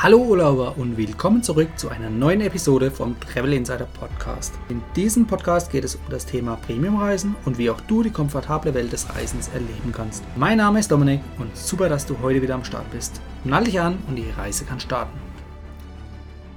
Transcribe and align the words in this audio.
Hallo 0.00 0.18
Urlauber 0.18 0.78
und 0.78 0.96
willkommen 0.96 1.42
zurück 1.42 1.76
zu 1.76 1.88
einer 1.88 2.08
neuen 2.08 2.40
Episode 2.40 2.88
vom 2.88 3.18
Travel 3.18 3.52
Insider 3.52 3.86
Podcast. 3.86 4.54
In 4.68 4.80
diesem 4.94 5.26
Podcast 5.26 5.72
geht 5.72 5.82
es 5.82 5.96
um 5.96 6.02
das 6.08 6.24
Thema 6.24 6.54
Premiumreisen 6.54 7.34
und 7.44 7.58
wie 7.58 7.68
auch 7.68 7.80
du 7.80 8.04
die 8.04 8.12
komfortable 8.12 8.74
Welt 8.74 8.92
des 8.92 9.12
Reisens 9.12 9.48
erleben 9.48 9.90
kannst. 9.90 10.22
Mein 10.36 10.58
Name 10.58 10.78
ist 10.78 10.92
Dominik 10.92 11.20
und 11.40 11.56
super, 11.56 11.88
dass 11.88 12.06
du 12.06 12.16
heute 12.20 12.40
wieder 12.40 12.54
am 12.54 12.64
Start 12.64 12.88
bist. 12.92 13.20
Nall 13.42 13.64
dich 13.64 13.80
an 13.80 13.98
und 14.06 14.14
die 14.14 14.30
Reise 14.30 14.64
kann 14.64 14.78
starten. 14.78 15.18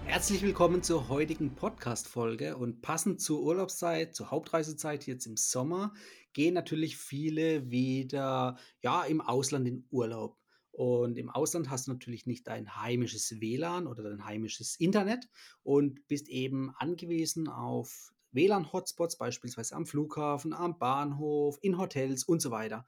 Herzlich 0.05 0.44
willkommen 0.44 0.84
zur 0.84 1.10
heutigen 1.10 1.55
Podcast-Folge 1.55 2.58
und 2.58 2.84
passend 2.84 3.21
zur 3.21 3.42
Urlaubszeit, 3.42 4.14
zur 4.14 4.30
Hauptreisezeit 4.30 5.08
jetzt 5.08 5.26
im 5.26 5.36
Sommer, 5.36 5.94
gehen 6.34 6.54
natürlich 6.54 6.96
viele 6.96 7.71
wieder 7.71 8.60
ja, 8.84 9.02
im 9.02 9.20
Ausland 9.20 9.68
in 9.68 9.84
Urlaub. 9.89 10.41
Und 10.82 11.20
im 11.20 11.29
Ausland 11.29 11.70
hast 11.70 11.86
du 11.86 11.91
natürlich 11.91 12.26
nicht 12.26 12.48
dein 12.48 12.76
heimisches 12.76 13.39
WLAN 13.39 13.85
oder 13.85 14.02
dein 14.02 14.26
heimisches 14.26 14.76
Internet 14.80 15.30
und 15.62 16.08
bist 16.08 16.27
eben 16.27 16.73
angewiesen 16.76 17.48
auf 17.48 18.12
WLAN-Hotspots, 18.31 19.20
beispielsweise 19.20 19.75
am 19.75 19.86
Flughafen, 19.86 20.53
am 20.53 20.80
Bahnhof, 20.80 21.59
in 21.62 21.77
Hotels 21.77 22.23
und 22.23 22.41
so 22.41 22.49
weiter. 22.49 22.88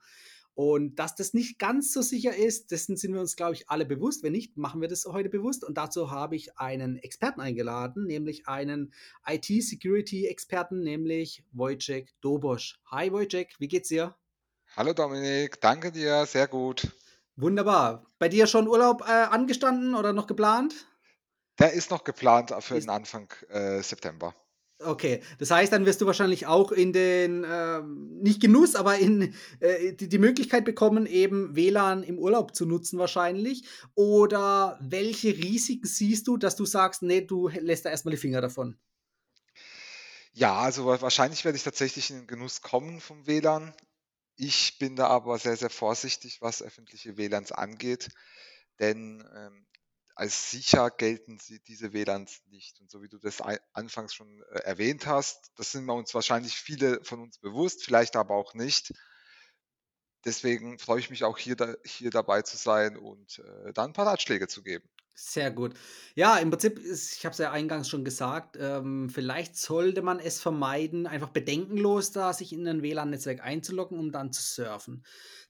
Und 0.54 0.96
dass 0.96 1.14
das 1.14 1.34
nicht 1.34 1.60
ganz 1.60 1.92
so 1.92 2.02
sicher 2.02 2.34
ist, 2.34 2.72
dessen 2.72 2.96
sind 2.96 3.12
wir 3.12 3.20
uns, 3.20 3.36
glaube 3.36 3.54
ich, 3.54 3.70
alle 3.70 3.86
bewusst. 3.86 4.24
Wenn 4.24 4.32
nicht, 4.32 4.56
machen 4.56 4.80
wir 4.80 4.88
das 4.88 5.04
heute 5.04 5.28
bewusst. 5.28 5.62
Und 5.62 5.78
dazu 5.78 6.10
habe 6.10 6.34
ich 6.34 6.58
einen 6.58 6.96
Experten 6.96 7.40
eingeladen, 7.40 8.06
nämlich 8.08 8.48
einen 8.48 8.92
IT-Security-Experten, 9.24 10.80
nämlich 10.80 11.44
Wojciech 11.52 12.08
Dobosch. 12.20 12.80
Hi 12.86 13.12
Wojciech, 13.12 13.54
wie 13.60 13.68
geht's 13.68 13.90
dir? 13.90 14.16
Hallo 14.74 14.92
Dominik, 14.92 15.60
danke 15.60 15.92
dir, 15.92 16.26
sehr 16.26 16.48
gut. 16.48 16.88
Wunderbar. 17.36 18.06
Bei 18.18 18.28
dir 18.28 18.46
schon 18.48 18.66
Urlaub 18.68 19.02
äh, 19.02 19.12
angestanden 19.12 19.94
oder 19.94 20.12
noch 20.12 20.26
geplant? 20.26 20.74
Der 21.58 21.72
ist 21.72 21.90
noch 21.90 22.04
geplant 22.04 22.54
für 22.60 22.78
den 22.78 22.88
Anfang 22.90 23.28
äh, 23.48 23.82
September. 23.82 24.36
okay. 24.80 25.22
Das 25.38 25.50
heißt, 25.50 25.72
dann 25.72 25.86
wirst 25.86 26.00
du 26.00 26.06
wahrscheinlich 26.06 26.46
auch 26.46 26.72
in 26.72 26.92
den, 26.92 27.44
ähm, 27.48 28.18
nicht 28.20 28.40
Genuss, 28.40 28.74
aber 28.74 28.98
in 28.98 29.34
äh, 29.60 29.92
die, 29.94 30.08
die 30.08 30.18
Möglichkeit 30.18 30.64
bekommen, 30.64 31.06
eben 31.06 31.54
WLAN 31.56 32.02
im 32.02 32.18
Urlaub 32.18 32.54
zu 32.54 32.66
nutzen 32.66 32.98
wahrscheinlich. 32.98 33.66
Oder 33.94 34.78
welche 34.82 35.28
Risiken 35.36 35.86
siehst 35.86 36.26
du, 36.26 36.36
dass 36.36 36.56
du 36.56 36.64
sagst, 36.66 37.02
nee, 37.02 37.22
du 37.22 37.48
lässt 37.48 37.84
da 37.84 37.90
erstmal 37.90 38.12
die 38.14 38.20
Finger 38.20 38.40
davon? 38.40 38.76
Ja, 40.32 40.56
also 40.58 40.86
wa- 40.86 41.00
wahrscheinlich 41.00 41.44
werde 41.44 41.56
ich 41.56 41.64
tatsächlich 41.64 42.10
in 42.10 42.16
den 42.18 42.26
Genuss 42.26 42.60
kommen 42.60 43.00
vom 43.00 43.26
WLAN. 43.26 43.72
Ich 44.36 44.78
bin 44.78 44.96
da 44.96 45.06
aber 45.08 45.38
sehr, 45.38 45.56
sehr 45.56 45.70
vorsichtig, 45.70 46.40
was 46.40 46.62
öffentliche 46.62 47.16
WLANs 47.16 47.52
angeht, 47.52 48.08
denn 48.80 49.24
ähm, 49.34 49.66
als 50.16 50.50
sicher 50.50 50.90
gelten 50.90 51.38
sie, 51.38 51.60
diese 51.60 51.92
WLANs 51.92 52.42
nicht. 52.46 52.80
Und 52.80 52.90
so 52.90 53.02
wie 53.02 53.08
du 53.08 53.18
das 53.18 53.40
anfangs 53.72 54.14
schon 54.14 54.42
äh, 54.50 54.60
erwähnt 54.60 55.06
hast, 55.06 55.50
das 55.56 55.72
sind 55.72 55.84
wir 55.86 55.94
uns 55.94 56.14
wahrscheinlich 56.14 56.56
viele 56.56 57.02
von 57.04 57.20
uns 57.20 57.38
bewusst, 57.38 57.84
vielleicht 57.84 58.16
aber 58.16 58.34
auch 58.34 58.54
nicht. 58.54 58.92
Deswegen 60.24 60.78
freue 60.78 61.00
ich 61.00 61.10
mich 61.10 61.24
auch 61.24 61.36
hier, 61.36 61.56
da, 61.56 61.74
hier 61.84 62.10
dabei 62.10 62.42
zu 62.42 62.56
sein 62.56 62.96
und 62.96 63.40
äh, 63.40 63.72
da 63.72 63.84
ein 63.84 63.92
paar 63.92 64.06
Ratschläge 64.06 64.48
zu 64.48 64.62
geben. 64.62 64.88
Sehr 65.16 65.52
gut. 65.52 65.74
Ja, 66.16 66.38
im 66.38 66.50
Prinzip 66.50 66.76
ist 66.80 67.14
ich 67.16 67.24
habe 67.24 67.32
es 67.34 67.38
ja 67.38 67.52
eingangs 67.52 67.88
schon 67.88 68.04
gesagt, 68.04 68.56
ähm, 68.60 69.08
vielleicht 69.08 69.56
sollte 69.56 70.02
man 70.02 70.18
es 70.18 70.40
vermeiden, 70.40 71.06
einfach 71.06 71.28
bedenkenlos 71.28 72.10
da 72.10 72.32
sich 72.32 72.52
in 72.52 72.66
ein 72.66 72.82
WLAN-Netzwerk 72.82 73.40
einzuloggen, 73.40 74.00
um 74.00 74.10
dann 74.10 74.32
zu 74.32 74.42
surfen. 74.42 75.04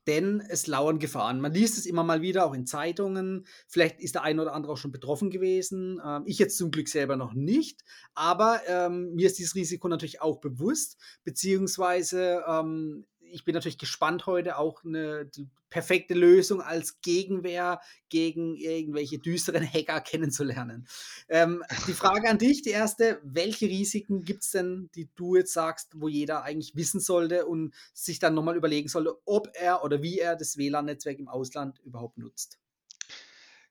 Denn 0.07 0.43
es 0.47 0.67
lauern 0.67 0.99
Gefahren. 0.99 1.41
Man 1.41 1.55
liest 1.55 1.79
es 1.79 1.87
immer 1.87 2.05
mal 2.05 2.21
wieder, 2.21 2.45
auch 2.45 2.53
in 2.53 2.67
Zeitungen. 2.67 3.47
Vielleicht 3.67 4.01
ist 4.01 4.17
der 4.17 4.23
eine 4.23 4.43
oder 4.43 4.53
andere 4.53 4.75
auch 4.75 4.77
schon 4.77 4.93
betroffen 4.93 5.31
gewesen. 5.31 5.99
Ähm, 6.05 6.25
ich 6.27 6.39
jetzt 6.39 6.59
zum 6.59 6.71
Glück 6.71 6.89
selber 6.89 7.17
noch 7.17 7.33
nicht. 7.33 7.81
Aber 8.15 8.61
ähm, 8.67 9.15
mir 9.15 9.29
ist 9.29 9.39
dieses 9.39 9.55
Risiko 9.55 9.89
natürlich 9.89 10.21
auch 10.21 10.41
bewusst. 10.41 10.99
Beziehungsweise 11.25 12.45
ähm, 12.47 13.07
ich 13.35 13.45
bin 13.45 13.55
natürlich 13.55 13.79
gespannt 13.79 14.27
heute 14.27 14.59
auch 14.59 14.85
eine 14.85 15.29
perfekte 15.69 16.15
Lösung 16.15 16.63
als 16.63 17.01
Gegenwehr 17.01 17.81
gegen 18.09 18.55
irgendwelche 18.55 19.19
düsteren 19.19 19.67
Hacker 19.67 20.01
kennenzulernen. 20.03 20.87
Ähm, 21.29 21.65
die 21.89 21.95
Frage 21.95 22.31
an 22.31 22.39
dich, 22.39 22.63
die 22.63 22.71
erste, 22.71 23.21
welche 23.25 23.67
Risiken 23.67 24.25
gibt 24.25 24.45
es 24.45 24.51
denn, 24.51 24.89
die 24.95 25.09
du 25.17 25.35
jetzt 25.35 25.53
sagst, 25.53 25.91
wo 25.97 26.07
jeder 26.07 26.45
eigentlich 26.45 26.77
wissen 26.77 27.01
sollte 27.01 27.47
und 27.47 27.75
sich 27.93 28.21
dann 28.21 28.35
nochmal 28.35 28.57
überlegen 28.57 28.89
sollte, 28.89 29.19
ob 29.25 29.49
er 29.55 29.83
oder 29.83 30.01
wie 30.01 30.21
er 30.21 30.37
das 30.37 30.57
WLAN-Netzwerk 30.57 31.19
im 31.19 31.29
Ausland 31.29 31.81
überhaupt 31.81 32.19
nutzt? 32.19 32.59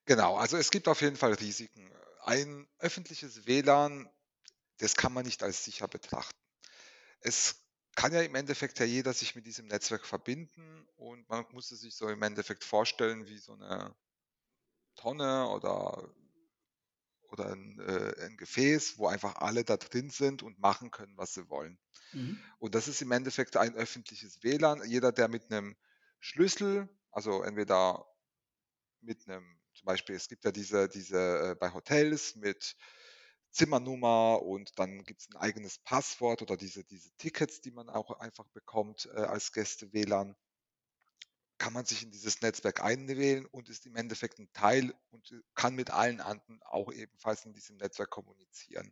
Genau, 0.06 0.36
also 0.36 0.58
es 0.58 0.72
gibt 0.72 0.90
auf 0.90 1.02
jeden 1.02 1.16
Fall 1.16 1.34
Risiken. 1.34 1.90
Ein 2.22 2.68
öffentliches 2.80 3.48
WLAN, 3.48 4.10
das 4.80 4.96
kann 4.96 5.14
man 5.14 5.26
nicht 5.26 5.42
als 5.42 5.64
sicher 5.64 5.88
betrachten. 5.88 6.38
Es 7.22 7.63
kann 7.96 8.14
ja 8.14 8.22
im 8.22 8.36
Endeffekt 8.36 8.80
ja 8.80 8.86
jeder 8.86 9.14
sich 9.14 9.36
mit 9.36 9.46
diesem 9.46 9.68
Netzwerk 9.68 10.06
verbinden 10.06 10.88
und 10.96 11.28
man 11.30 11.46
muss 11.52 11.72
es 11.72 11.82
sich 11.82 11.96
so 11.96 12.10
im 12.10 12.22
Endeffekt 12.22 12.64
vorstellen 12.64 13.28
wie 13.28 13.38
so 13.38 13.54
eine 13.54 13.96
Tonne 14.96 15.48
oder, 15.50 16.14
oder 17.32 17.52
ein, 17.52 17.80
äh, 17.80 18.26
ein 18.26 18.38
Gefäß, 18.38 18.98
wo 18.98 19.08
einfach 19.08 19.36
alle 19.38 19.64
da 19.64 19.78
drin 19.78 20.10
sind 20.10 20.44
und 20.44 20.60
machen 20.60 20.92
können, 20.92 21.18
was 21.18 21.34
sie 21.34 21.50
wollen. 21.50 21.80
Mhm. 22.14 22.42
Und 22.60 22.76
das 22.76 22.88
ist 22.88 23.02
im 23.02 23.12
Endeffekt 23.12 23.58
ein 23.58 23.76
öffentliches 23.76 24.44
WLAN. 24.44 24.84
Jeder, 24.88 25.12
der 25.12 25.28
mit 25.28 25.52
einem 25.52 25.76
Schlüssel, 26.20 26.90
also 27.12 27.44
entweder 27.44 28.06
mit 29.02 29.28
einem, 29.28 29.60
zum 29.74 29.86
Beispiel, 29.86 30.16
es 30.16 30.28
gibt 30.30 30.46
ja 30.46 30.52
diese, 30.52 30.88
diese 30.88 31.52
äh, 31.52 31.56
bei 31.56 31.74
Hotels 31.74 32.36
mit 32.36 32.76
Zimmernummer 33.54 34.42
und 34.42 34.78
dann 34.80 35.04
gibt 35.04 35.22
es 35.22 35.30
ein 35.30 35.38
eigenes 35.38 35.78
Passwort 35.78 36.42
oder 36.42 36.58
diese, 36.58 36.84
diese 36.84 37.12
Tickets, 37.18 37.62
die 37.62 37.72
man 37.72 37.88
auch 37.88 38.20
einfach 38.20 38.48
bekommt 38.48 39.08
äh, 39.14 39.22
als 39.22 39.52
Gäste-WLAN, 39.52 40.36
kann 41.60 41.74
man 41.74 41.86
sich 41.86 42.04
in 42.04 42.12
dieses 42.12 42.42
Netzwerk 42.42 42.84
einwählen 42.84 43.46
und 43.46 43.70
ist 43.70 43.86
im 43.86 43.96
Endeffekt 43.96 44.40
ein 44.40 44.52
Teil 44.54 44.94
und 45.12 45.32
äh, 45.32 45.40
kann 45.54 45.76
mit 45.76 45.92
allen 45.92 46.20
anderen 46.20 46.62
auch 46.64 46.92
ebenfalls 46.92 47.46
in 47.46 47.54
diesem 47.54 47.78
Netzwerk 47.78 48.10
kommunizieren. 48.10 48.92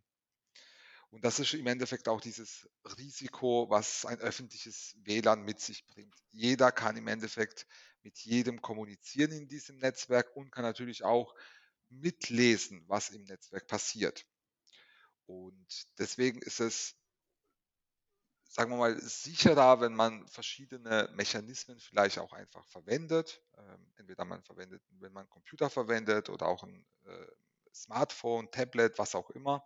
Und 1.10 1.24
das 1.24 1.40
ist 1.40 1.52
im 1.52 1.66
Endeffekt 1.66 2.08
auch 2.08 2.20
dieses 2.20 2.66
Risiko, 2.96 3.66
was 3.68 4.06
ein 4.06 4.18
öffentliches 4.20 4.96
WLAN 5.02 5.42
mit 5.42 5.60
sich 5.60 5.86
bringt. 5.86 6.14
Jeder 6.30 6.72
kann 6.72 6.96
im 6.96 7.08
Endeffekt 7.08 7.66
mit 8.02 8.18
jedem 8.20 8.62
kommunizieren 8.62 9.32
in 9.32 9.48
diesem 9.48 9.76
Netzwerk 9.78 10.34
und 10.36 10.50
kann 10.50 10.64
natürlich 10.64 11.04
auch 11.04 11.34
mitlesen, 11.90 12.84
was 12.86 13.10
im 13.10 13.24
Netzwerk 13.24 13.66
passiert. 13.66 14.24
Und 15.32 15.86
deswegen 15.98 16.42
ist 16.42 16.60
es, 16.60 16.94
sagen 18.44 18.70
wir 18.70 18.76
mal, 18.76 19.00
sicherer, 19.00 19.80
wenn 19.80 19.94
man 19.94 20.28
verschiedene 20.28 21.08
Mechanismen 21.14 21.80
vielleicht 21.80 22.18
auch 22.18 22.34
einfach 22.34 22.66
verwendet. 22.66 23.42
Ähm, 23.56 23.92
entweder 23.96 24.26
man 24.26 24.42
verwendet, 24.42 24.82
wenn 24.90 25.12
man 25.14 25.22
einen 25.22 25.30
Computer 25.30 25.70
verwendet 25.70 26.28
oder 26.28 26.48
auch 26.48 26.64
ein 26.64 26.86
äh, 27.06 27.26
Smartphone, 27.74 28.50
Tablet, 28.50 28.98
was 28.98 29.14
auch 29.14 29.30
immer, 29.30 29.64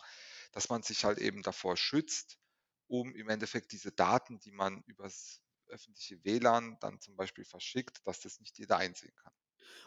dass 0.52 0.68
man 0.68 0.84
sich 0.84 1.04
halt 1.04 1.18
eben 1.18 1.42
davor 1.42 1.76
schützt, 1.76 2.38
um 2.86 3.12
im 3.16 3.28
Endeffekt 3.28 3.72
diese 3.72 3.90
Daten, 3.90 4.38
die 4.38 4.52
man 4.52 4.84
übers 4.84 5.42
öffentliche 5.66 6.22
WLAN 6.22 6.78
dann 6.78 7.00
zum 7.00 7.16
Beispiel 7.16 7.44
verschickt, 7.44 8.06
dass 8.06 8.20
das 8.20 8.38
nicht 8.38 8.56
jeder 8.56 8.76
einsehen 8.76 9.16
kann. 9.16 9.32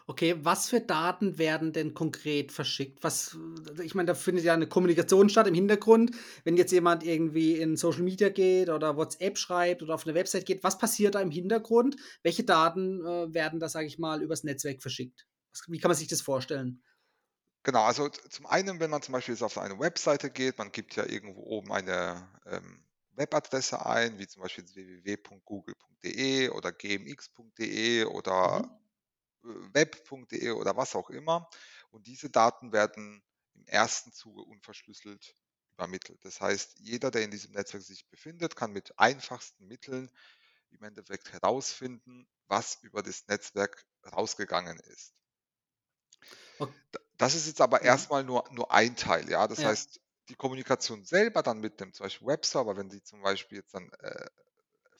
Okay, 0.06 0.34
was 0.40 0.68
für 0.68 0.80
Daten 0.80 1.38
werden 1.38 1.72
denn 1.72 1.94
konkret 1.94 2.52
verschickt? 2.52 3.02
Was, 3.02 3.36
ich 3.82 3.94
meine, 3.94 4.06
da 4.08 4.14
findet 4.14 4.44
ja 4.44 4.54
eine 4.54 4.66
Kommunikation 4.68 5.28
statt 5.28 5.46
im 5.46 5.54
Hintergrund. 5.54 6.16
Wenn 6.44 6.56
jetzt 6.56 6.72
jemand 6.72 7.04
irgendwie 7.04 7.56
in 7.56 7.76
Social 7.76 8.02
Media 8.02 8.28
geht 8.28 8.68
oder 8.68 8.96
WhatsApp 8.96 9.38
schreibt 9.38 9.82
oder 9.82 9.94
auf 9.94 10.06
eine 10.06 10.14
Website 10.14 10.46
geht, 10.46 10.64
was 10.64 10.78
passiert 10.78 11.14
da 11.14 11.20
im 11.20 11.30
Hintergrund? 11.30 11.96
Welche 12.22 12.44
Daten 12.44 13.04
äh, 13.04 13.32
werden 13.34 13.60
da, 13.60 13.68
sage 13.68 13.86
ich 13.86 13.98
mal, 13.98 14.22
übers 14.22 14.42
Netzwerk 14.44 14.82
verschickt? 14.82 15.26
Wie 15.68 15.78
kann 15.78 15.90
man 15.90 15.96
sich 15.96 16.08
das 16.08 16.20
vorstellen? 16.20 16.82
Genau, 17.62 17.82
also 17.84 18.08
zum 18.08 18.46
einen, 18.46 18.80
wenn 18.80 18.90
man 18.90 19.02
zum 19.02 19.12
Beispiel 19.12 19.34
jetzt 19.34 19.42
auf 19.42 19.58
eine 19.58 19.78
Webseite 19.78 20.30
geht, 20.30 20.56
man 20.58 20.72
gibt 20.72 20.96
ja 20.96 21.04
irgendwo 21.04 21.42
oben 21.42 21.72
eine 21.72 22.26
ähm, 22.46 22.86
Webadresse 23.16 23.84
ein, 23.84 24.18
wie 24.18 24.26
zum 24.26 24.42
Beispiel 24.42 24.64
www.google.de 24.74 26.48
oder 26.50 26.72
gmx.de 26.72 28.04
oder 28.06 28.62
Mhm. 28.62 28.79
web.de 29.42 30.50
oder 30.52 30.76
was 30.76 30.94
auch 30.96 31.10
immer. 31.10 31.48
Und 31.90 32.06
diese 32.06 32.30
Daten 32.30 32.72
werden 32.72 33.22
im 33.54 33.66
ersten 33.66 34.12
Zuge 34.12 34.42
unverschlüsselt 34.42 35.34
übermittelt. 35.70 36.24
Das 36.24 36.40
heißt, 36.40 36.78
jeder, 36.80 37.10
der 37.10 37.22
in 37.24 37.30
diesem 37.30 37.52
Netzwerk 37.52 37.82
sich 37.82 38.08
befindet, 38.08 38.56
kann 38.56 38.72
mit 38.72 38.98
einfachsten 38.98 39.66
Mitteln 39.66 40.10
im 40.70 40.82
Endeffekt 40.84 41.32
herausfinden, 41.32 42.28
was 42.48 42.78
über 42.82 43.02
das 43.02 43.26
Netzwerk 43.28 43.86
rausgegangen 44.12 44.78
ist. 44.80 45.14
Das 47.18 47.34
ist 47.34 47.46
jetzt 47.46 47.60
aber 47.60 47.82
Ja, 47.82 47.84
erstmal 47.84 48.24
nur, 48.24 48.44
nur 48.50 48.72
ein 48.72 48.96
Teil, 48.96 49.28
ja. 49.30 49.46
Das 49.46 49.62
ja. 49.62 49.64
heißt, 49.64 50.00
die 50.28 50.34
Kommunikation 50.34 51.04
selber 51.04 51.42
dann 51.42 51.60
mit 51.60 51.80
dem 51.80 51.92
zum 51.92 52.04
Beispiel 52.04 52.26
Webserver, 52.28 52.76
wenn 52.76 52.88
die 52.88 53.02
zum 53.02 53.22
Beispiel 53.22 53.58
jetzt 53.58 53.74
dann 53.74 53.90
äh, 54.00 54.26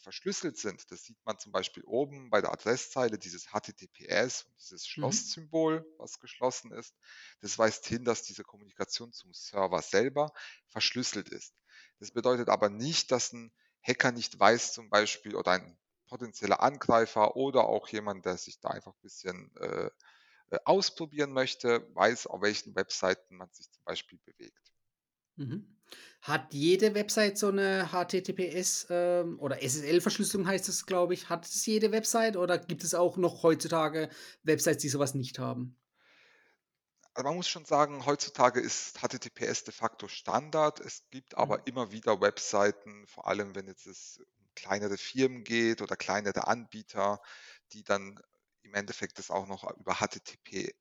verschlüsselt 0.01 0.57
sind, 0.59 0.91
das 0.91 1.05
sieht 1.05 1.19
man 1.25 1.39
zum 1.39 1.53
Beispiel 1.53 1.85
oben 1.85 2.31
bei 2.31 2.41
der 2.41 2.53
Adresszeile, 2.53 3.19
dieses 3.19 3.53
HTTPS, 3.53 4.47
dieses 4.59 4.87
Mhm. 4.97 5.35
Schlosssymbol, 5.67 5.87
was 5.99 6.19
geschlossen 6.21 6.73
ist. 6.73 6.97
Das 7.41 7.59
weist 7.59 7.87
hin, 7.87 8.05
dass 8.05 8.23
diese 8.23 8.43
Kommunikation 8.45 9.13
zum 9.13 9.33
Server 9.35 9.83
selber 9.83 10.33
verschlüsselt 10.69 11.29
ist. 11.29 11.55
Das 11.99 12.13
bedeutet 12.13 12.49
aber 12.49 12.69
nicht, 12.71 13.11
dass 13.13 13.33
ein 13.33 13.53
Hacker 13.83 14.13
nicht 14.13 14.39
weiß 14.39 14.73
zum 14.75 14.91
Beispiel 14.91 15.35
oder 15.37 15.53
ein 15.53 15.79
potenzieller 16.09 16.61
Angreifer 16.63 17.37
oder 17.37 17.65
auch 17.69 17.89
jemand, 17.89 18.25
der 18.27 18.37
sich 18.37 18.61
da 18.61 18.71
einfach 18.71 18.93
ein 18.95 19.01
bisschen 19.03 19.55
äh, 19.57 19.91
äh, 20.51 20.59
ausprobieren 20.65 21.33
möchte, 21.33 21.89
weiß, 21.95 22.27
auf 22.29 22.43
welchen 22.43 22.75
Webseiten 22.77 23.37
man 23.37 23.51
sich 23.53 23.71
zum 23.71 23.85
Beispiel 23.85 24.19
bewegt. 24.25 24.70
Mhm. 25.41 25.75
Hat 26.21 26.53
jede 26.53 26.95
Website 26.95 27.39
so 27.39 27.51
'ne 27.51 27.89
HTTPS, 27.93 28.87
ähm, 28.91 29.39
oder 29.41 29.63
SSL-Verschlüsselung 29.63 30.47
heißt 30.47 30.69
es, 30.69 30.85
glaube 30.85 31.15
ich. 31.15 31.31
Hat 31.31 31.47
es 31.47 31.65
jede 31.65 31.93
Website 31.93 32.37
oder 32.37 32.59
gibt 32.59 32.85
es 32.85 32.93
auch 32.95 33.17
noch 33.17 33.43
heutzutage 33.43 34.11
Websites, 34.43 34.83
die 34.83 34.91
so 34.91 34.99
was 34.99 35.15
nicht 35.15 35.39
haben? 35.39 35.77
Also, 37.17 37.27
man 37.29 37.37
muss 37.37 37.49
schon 37.49 37.65
sagen, 37.65 38.07
heutzutage 38.07 38.61
ist 38.61 38.99
HTTPS 39.03 39.65
de 39.65 39.73
facto 39.75 40.07
Standard. 40.07 40.79
Es 40.81 41.09
gibt 41.11 41.37
Mhm. 41.39 41.61
aber 41.61 41.67
immer 41.67 41.91
wieder 41.91 42.21
Webseiten, 42.21 43.07
vor 43.09 43.27
allem 43.27 43.55
wenn 43.57 43.67
jetzt 43.67 43.87
es 43.87 44.21
um 44.39 44.49
kleinere 44.55 44.97
Firmen 44.97 45.43
geht 45.43 45.83
oder 45.83 45.97
kleinere 45.97 46.47
Anbieter, 46.47 47.21
die 47.73 47.83
dann 47.83 48.21
im 48.63 48.75
Endeffekt 48.75 49.19
das 49.19 49.31
auch 49.31 49.47
noch 49.49 49.65
über 49.77 49.95
HTTP 49.99 50.73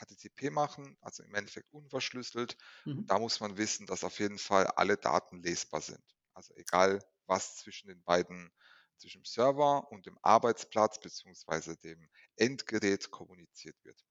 HTTP 0.00 0.50
machen, 0.50 0.96
also 1.00 1.22
im 1.22 1.34
Endeffekt 1.34 1.72
unverschlüsselt. 1.72 2.56
Mhm. 2.86 3.08
da 3.08 3.18
muss 3.18 3.40
man 3.40 3.56
wissen, 3.56 3.86
dass 3.86 4.04
auf 4.04 4.18
jeden 4.20 4.38
Fall 4.38 4.66
alle 4.68 4.96
Daten 4.96 5.42
lesbar 5.42 5.80
sind. 5.80 6.02
Also 6.34 6.54
egal, 6.56 7.00
was 7.26 7.56
zwischen 7.56 7.88
den 7.88 8.02
beiden 8.04 8.50
zwischen 8.98 9.20
dem 9.22 9.24
Server 9.24 9.90
und 9.92 10.06
dem 10.06 10.18
Arbeitsplatz 10.22 11.00
beziehungsweise 11.00 11.76
dem 11.76 12.08
Endgerät 12.36 13.10
kommuniziert 13.10 13.76
wird. 13.84 14.04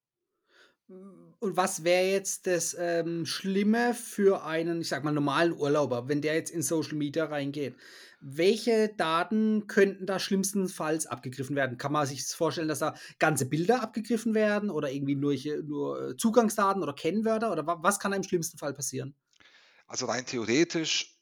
Und 0.90 1.58
was 1.58 1.84
wäre 1.84 2.06
jetzt 2.10 2.48
das, 2.48 2.76
ähm, 2.80 3.26
Schlimme 3.26 3.94
für 3.94 4.44
einen, 4.46 4.82
ich 4.82 4.88
sage 4.88 5.04
mal, 5.04 5.12
normalen 5.12 5.52
Urlauber, 5.54 6.08
wenn 6.08 6.22
der 6.22 6.36
jetzt 6.36 6.50
in 6.50 6.62
Social 6.64 6.96
Media 6.96 7.26
reingeht? 7.26 7.76
Welche 8.22 8.90
Daten 8.96 9.68
könnten 9.68 10.06
da 10.06 10.18
schlimmstenfalls 10.18 11.06
abgegriffen 11.06 11.56
werden? 11.56 11.78
Kann 11.78 11.92
man 11.92 12.08
sich 12.08 12.26
vorstellen, 12.26 12.70
dass 12.70 12.80
da 12.80 12.96
ganze 13.20 13.48
Bilder 13.48 13.82
abgegriffen 13.82 14.34
werden 14.34 14.70
oder 14.70 14.92
irgendwie 14.92 15.16
nurche 15.16 15.62
nur, 15.64 16.12
äh, 16.12 16.18
Zugangsdaten 16.18 16.82
oder 16.82 16.94
Kennwörter 16.94 17.52
oder 17.52 17.68
wa 17.68 17.78
was 17.82 18.00
kann 18.00 18.12
da 18.12 18.18
im 18.18 18.24
schlimmsten 18.24 18.58
Fall 18.58 18.74
passieren? 18.74 19.14
Also 19.88 20.06
rein 20.06 20.26
theoretisch, 20.26 21.18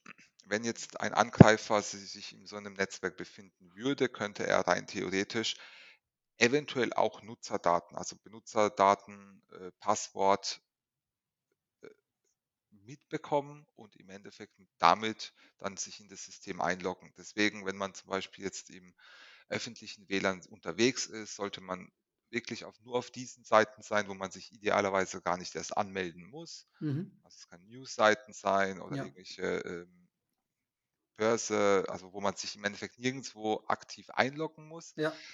wenn 0.45 0.63
jetzt 0.63 1.00
ein 1.00 1.13
Angreifer 1.13 1.81
si 1.81 1.97
sich 1.97 2.33
in 2.33 2.45
so 2.45 2.56
einem 2.56 2.73
Netzwerk 2.73 3.18
befinden 3.18 3.73
würde, 3.75 4.09
könnte 4.09 4.45
er 4.45 4.61
rein 4.68 4.88
theoretisch 4.88 5.56
eventuell 6.37 6.93
auch 6.93 7.21
Nutzerdaten, 7.23 7.97
also 7.97 8.15
Benutzerdaten, 8.17 9.43
äh, 9.51 9.71
Passwort 9.79 10.61
äh, 11.81 11.89
mitbekommen 12.71 13.67
und 13.75 13.95
im 13.97 14.09
Endeffekt 14.09 14.55
damit 14.79 15.33
dann 15.59 15.77
sich 15.77 15.99
in 16.01 16.09
das 16.09 16.25
System 16.25 16.61
einloggen. 16.61 17.13
Deswegen, 17.17 17.65
wenn 17.65 17.77
man 17.77 17.93
zum 17.95 18.09
Beispiel 18.09 18.43
jetzt 18.45 18.69
im 18.71 18.95
öffentlichen 19.49 20.09
WLAN 20.09 20.43
unterwegs 20.49 21.07
ist, 21.07 21.35
sollte 21.35 21.61
man 21.61 21.91
wirklich 22.31 22.65
auf 22.65 22.79
nur 22.81 22.95
auf 22.97 23.11
diesen 23.11 23.45
Seiten 23.45 23.83
sein, 23.83 24.07
wo 24.09 24.15
man 24.15 24.31
sich 24.31 24.53
idealerweise 24.53 25.21
gar 25.21 25.37
nicht 25.37 25.55
erst 25.55 25.77
anmelden 25.77 26.25
muss. 26.25 26.67
Mhm. 26.81 27.15
Also, 27.23 27.37
es 27.39 27.49
kann 27.49 27.65
Newsseiten 27.65 28.33
sein 28.33 28.81
oder 28.81 28.97
Ja. 28.97 29.03
irgendwelche, 29.03 29.43
ähm 29.43 30.09
Börse, 31.17 31.85
also 31.89 32.13
wo 32.13 32.21
man 32.21 32.35
sich 32.35 32.55
im 32.55 32.63
Endeffekt 32.63 32.99
nirgendswo 32.99 33.63
aktiv 33.67 34.09
einloggen 34.11 34.67
muss. 34.67 34.95
Ja. 34.97 35.25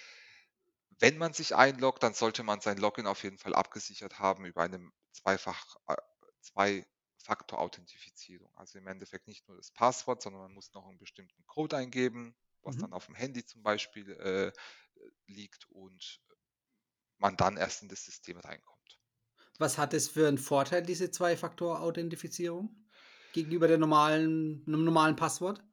Wenn 1.02 1.18
man 1.18 1.34
sich 1.34 1.54
einloggt, 1.56 2.02
dann 2.04 2.14
sollte 2.14 2.44
man 2.44 2.62
sein 2.62 2.78
Login 2.78 3.08
auf 3.08 3.24
jeden 3.24 3.38
Fall 3.38 3.56
abgesichert 3.56 4.20
haben 4.20 4.46
über 4.46 4.62
eine 4.64 4.90
zweifach 5.12 5.76
äh, 5.88 5.96
Zwei-Faktor-Authentifizierung. 6.42 8.56
Also 8.58 8.78
im 8.80 8.88
Endeffekt 8.88 9.28
nicht 9.28 9.48
nur 9.50 9.58
das 9.58 9.72
Passwort, 9.72 10.22
sondern 10.22 10.42
man 10.44 10.54
muss 10.54 10.74
noch 10.74 10.88
einen 10.88 10.98
bestimmten 10.98 11.46
Code 11.46 11.76
eingeben, 11.78 12.36
was 12.62 12.76
Mhm. 12.76 12.80
dann 12.80 12.94
aufm 12.94 13.16
Handy 13.16 13.46
zum 13.46 13.64
Beispiel, 13.64 14.12
äh, 14.12 14.52
liegt 15.28 15.68
und 15.70 16.22
man 17.20 17.38
dann 17.38 17.58
erst 17.58 17.84
in 17.84 17.90
das 17.90 18.06
System 18.06 18.40
reinkommt. 18.40 19.00
Was 19.60 19.78
hat 19.78 19.94
es 19.94 20.10
für 20.10 20.28
'n 20.28 20.38
Vorteil, 20.38 20.84
diese 20.84 21.10
Zwei-Faktor-Authentifizierung 21.10 22.84
gegenüber 23.32 23.70
der 23.70 23.78
normalen 23.78 24.64
'nem 24.66 24.84
normalen 24.84 25.16
Passwort? 25.16 25.64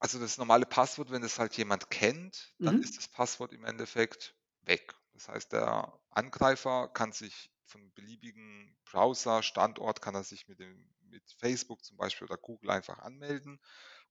Also, 0.00 0.18
das 0.20 0.38
normale 0.38 0.66
Passwort, 0.66 1.10
wenn 1.10 1.22
das 1.22 1.38
halt 1.38 1.56
jemand 1.56 1.90
kennt, 1.90 2.54
dann 2.62 2.78
ist 2.78 2.78
Mhm. 2.78 2.98
das 2.98 3.08
Passwort 3.08 3.52
im 3.52 3.64
Endeffekt 3.64 4.36
weg. 4.68 4.94
Das 5.14 5.28
heißt, 5.28 5.52
der 5.52 5.98
Angreifer 6.10 6.88
kann 6.88 7.12
sich 7.12 7.50
von 7.66 7.92
beliebigen 7.94 8.78
Browser-Standort 8.84 10.00
kann 10.02 10.14
er 10.14 10.24
sich 10.24 10.48
mit 10.48 10.58
dem 10.60 10.94
mit 11.00 11.24
Facebook 11.38 11.84
zum 11.84 11.96
Beispiel 11.98 12.26
oder 12.26 12.38
Google 12.38 12.70
einfach 12.70 12.98
anmelden 13.00 13.60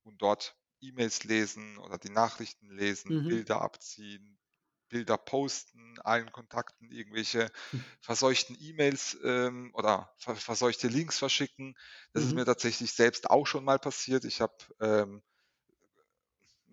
und 0.04 0.22
dort 0.22 0.56
E-Mails 0.80 1.24
lesen 1.24 1.78
oder 1.78 1.98
die 1.98 2.10
Nachrichten 2.10 2.70
lesen, 2.70 3.10
Mhm. 3.10 3.28
Bilder 3.28 3.62
abziehen, 3.62 4.40
Bilder 4.90 5.18
posten, 5.18 5.98
allen 6.00 6.32
Kontakten 6.32 6.90
irgendwelche 6.92 7.50
Hm. 7.72 7.80
verseuchten 8.00 8.56
E-Mails, 8.60 9.18
ähm, 9.24 9.72
oder 9.74 10.14
ver 10.18 10.36
verseuchte 10.36 10.88
Links 10.88 11.18
verschicken. 11.18 11.76
Das 12.14 12.24
ist 12.24 12.34
mir 12.34 12.44
Mhm. 12.44 12.46
tatsächlich 12.46 12.92
selbst 12.94 13.30
auch 13.30 13.46
schon 13.46 13.64
mal 13.64 13.78
passiert. 13.80 14.24
Ich 14.24 14.40
habe, 14.40 14.54
ähm 14.80 15.22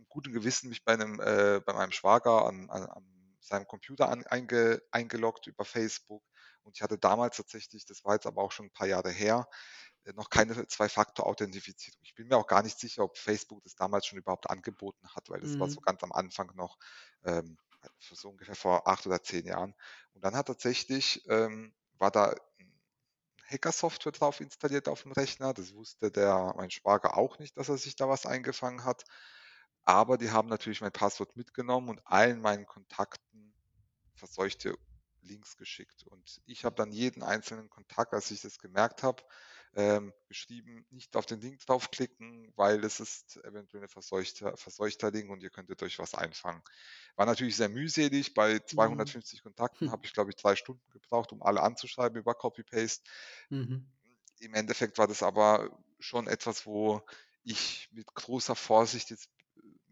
guten 0.10 0.34
Gewissen 0.34 0.70
mich 0.70 0.84
bei 0.84 0.96
'nem 0.96 1.20
äh, 1.20 1.62
bei 1.66 1.74
meinem 1.74 1.92
Schwager 1.92 2.46
an 2.46 2.70
an 2.70 2.84
an 2.86 3.06
seinem 3.48 3.68
Computer 3.68 4.10
an 4.10 4.26
einge 4.28 4.82
eingeloggt 4.92 5.48
über 5.48 5.66
Facebook 5.66 6.24
und 6.64 6.78
ich 6.78 6.82
hatte 6.84 6.98
damals 6.98 7.38
tatsächlich, 7.38 7.86
das 7.86 8.04
war 8.06 8.16
jetzt 8.16 8.26
aber 8.28 8.42
auch 8.44 8.52
schon 8.52 8.68
'n 8.68 8.72
paar 8.72 8.88
Jahre 8.88 9.12
her, 9.12 9.48
äh, 10.06 10.14
noch 10.14 10.30
keine 10.30 10.68
Zwei-Faktor-Authentifizierung. 10.68 12.00
Ich 12.04 12.16
bin 12.16 12.28
mir 12.28 12.38
auch 12.38 12.48
gar 12.48 12.64
nicht 12.64 12.80
sicher, 12.80 13.04
ob 13.04 13.18
Facebook 13.18 13.64
das 13.64 13.76
damals 13.76 14.06
schon 14.06 14.20
überhaupt 14.20 14.50
angeboten 14.50 15.08
hat, 15.16 15.30
weil 15.30 15.42
das 15.42 15.60
war 15.60 15.70
so 15.70 15.80
Mhm. 15.80 15.86
ganz 15.86 16.04
am 16.04 16.12
Anfang 16.12 16.52
noch, 16.56 16.78
ähm, 17.24 17.58
so 18.00 18.30
ungefähr 18.30 18.56
vor 18.56 18.88
8 18.88 19.06
oder 19.08 19.22
10 19.24 19.46
Jahren. 19.46 19.76
Und 20.14 20.24
dann 20.24 20.36
hat 20.36 20.48
tatsächlich, 20.48 21.24
ähm 21.30 21.74
war 21.98 22.12
da 22.12 22.36
Hackersoftware 23.50 24.12
drauf 24.12 24.42
installiert 24.42 24.88
aufm 24.90 25.12
Rechner. 25.12 25.54
Das 25.54 25.74
wusste 25.74 26.12
der 26.12 26.54
mein 26.58 26.72
Schwager 26.72 27.18
auch 27.18 27.40
nicht, 27.40 27.58
dass 27.58 27.70
er 27.70 27.78
sich 27.78 27.96
da 27.96 28.10
was 28.10 28.26
eingefangen 28.26 28.84
hat. 28.84 29.04
Aber 29.88 30.18
die 30.18 30.32
haben 30.32 30.50
natürlich 30.50 30.82
mein 30.82 30.92
Passwort 30.92 31.36
mitgenommen 31.36 31.90
und 31.90 32.02
allen 32.06 32.42
meinen 32.42 32.66
Kontakten 32.66 33.56
verseuchte 34.16 34.76
Links 35.22 35.58
geschickt. 35.58 36.06
Und 36.08 36.42
ich 36.46 36.66
habe 36.66 36.76
dann 36.76 36.92
jeden 36.92 37.24
einzelnen 37.24 37.70
Kontakt, 37.70 38.14
als 38.14 38.32
ich 38.32 38.42
das 38.42 38.60
gemerkt 38.60 39.04
habe, 39.04 39.24
ähm, 39.76 40.14
geschrieben: 40.28 40.86
„Nicht 40.92 41.16
auf 41.18 41.26
den 41.28 41.42
Link 41.42 41.60
draufklicken, 41.66 42.54
weil 42.56 42.84
es 42.86 43.00
ist 43.02 43.38
eventuell 43.46 43.82
'ne 43.84 43.90
verseuchter 43.90 44.58
verseuchter 44.58 45.12
Link 45.12 45.30
und 45.32 45.44
ihr 45.44 45.52
könntet 45.52 45.84
euch 45.84 46.00
was 46.00 46.16
einfangen.“ 46.16 46.64
War 47.16 47.26
natürlich 47.28 47.56
sehr 47.58 47.70
mühselig. 47.70 48.34
Bei 48.36 48.60
Mhm. 48.72 49.16
250 49.16 49.44
Kontakten 49.44 49.90
Hm. 49.90 49.92
habe 49.92 50.06
ich, 50.08 50.14
glaube 50.14 50.32
ich, 50.32 50.38
3 50.38 50.56
Stunden 50.58 50.90
gebraucht, 50.92 51.32
um 51.34 51.44
alle 51.44 51.62
anzuschreiben 51.64 52.20
über 52.20 52.36
Copy 52.36 52.64
Paste. 52.64 53.04
Mhm. 53.52 53.86
Im 54.40 54.54
Endeffekt 54.54 54.98
war 54.98 55.08
das 55.08 55.24
aber 55.24 55.70
schon 56.00 56.28
etwas, 56.28 56.66
wo 56.66 57.02
ich 57.44 57.88
mit 57.92 58.14
großer 58.14 58.56
Vorsicht 58.56 59.10
jetzt 59.12 59.30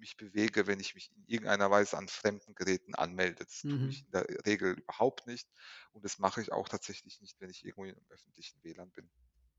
mich 0.03 0.17
bewege, 0.17 0.67
wenn 0.67 0.79
ich 0.81 0.95
mich 0.95 1.11
in 1.15 1.25
irgendeiner 1.27 1.71
Weise 1.71 1.97
an 1.97 2.07
fremden 2.09 2.55
Geräten 2.55 2.95
anmelde. 2.95 3.45
Das 3.45 3.65
tue 3.67 3.87
ich 3.89 4.03
Mhm. 4.03 4.05
in 4.05 4.11
der 4.11 4.27
Regel 4.45 4.73
überhaupt 4.79 5.27
nicht 5.27 5.49
und 5.93 6.05
das 6.05 6.19
mache 6.19 6.41
ich 6.41 6.51
auch 6.51 6.69
tatsächlich 6.69 7.21
nicht, 7.21 7.39
wenn 7.41 7.49
ich 7.49 7.65
irgendwo 7.65 7.85
im 7.85 8.05
öffentlichen 8.09 8.63
WLAN 8.63 8.91
bin. 8.91 9.11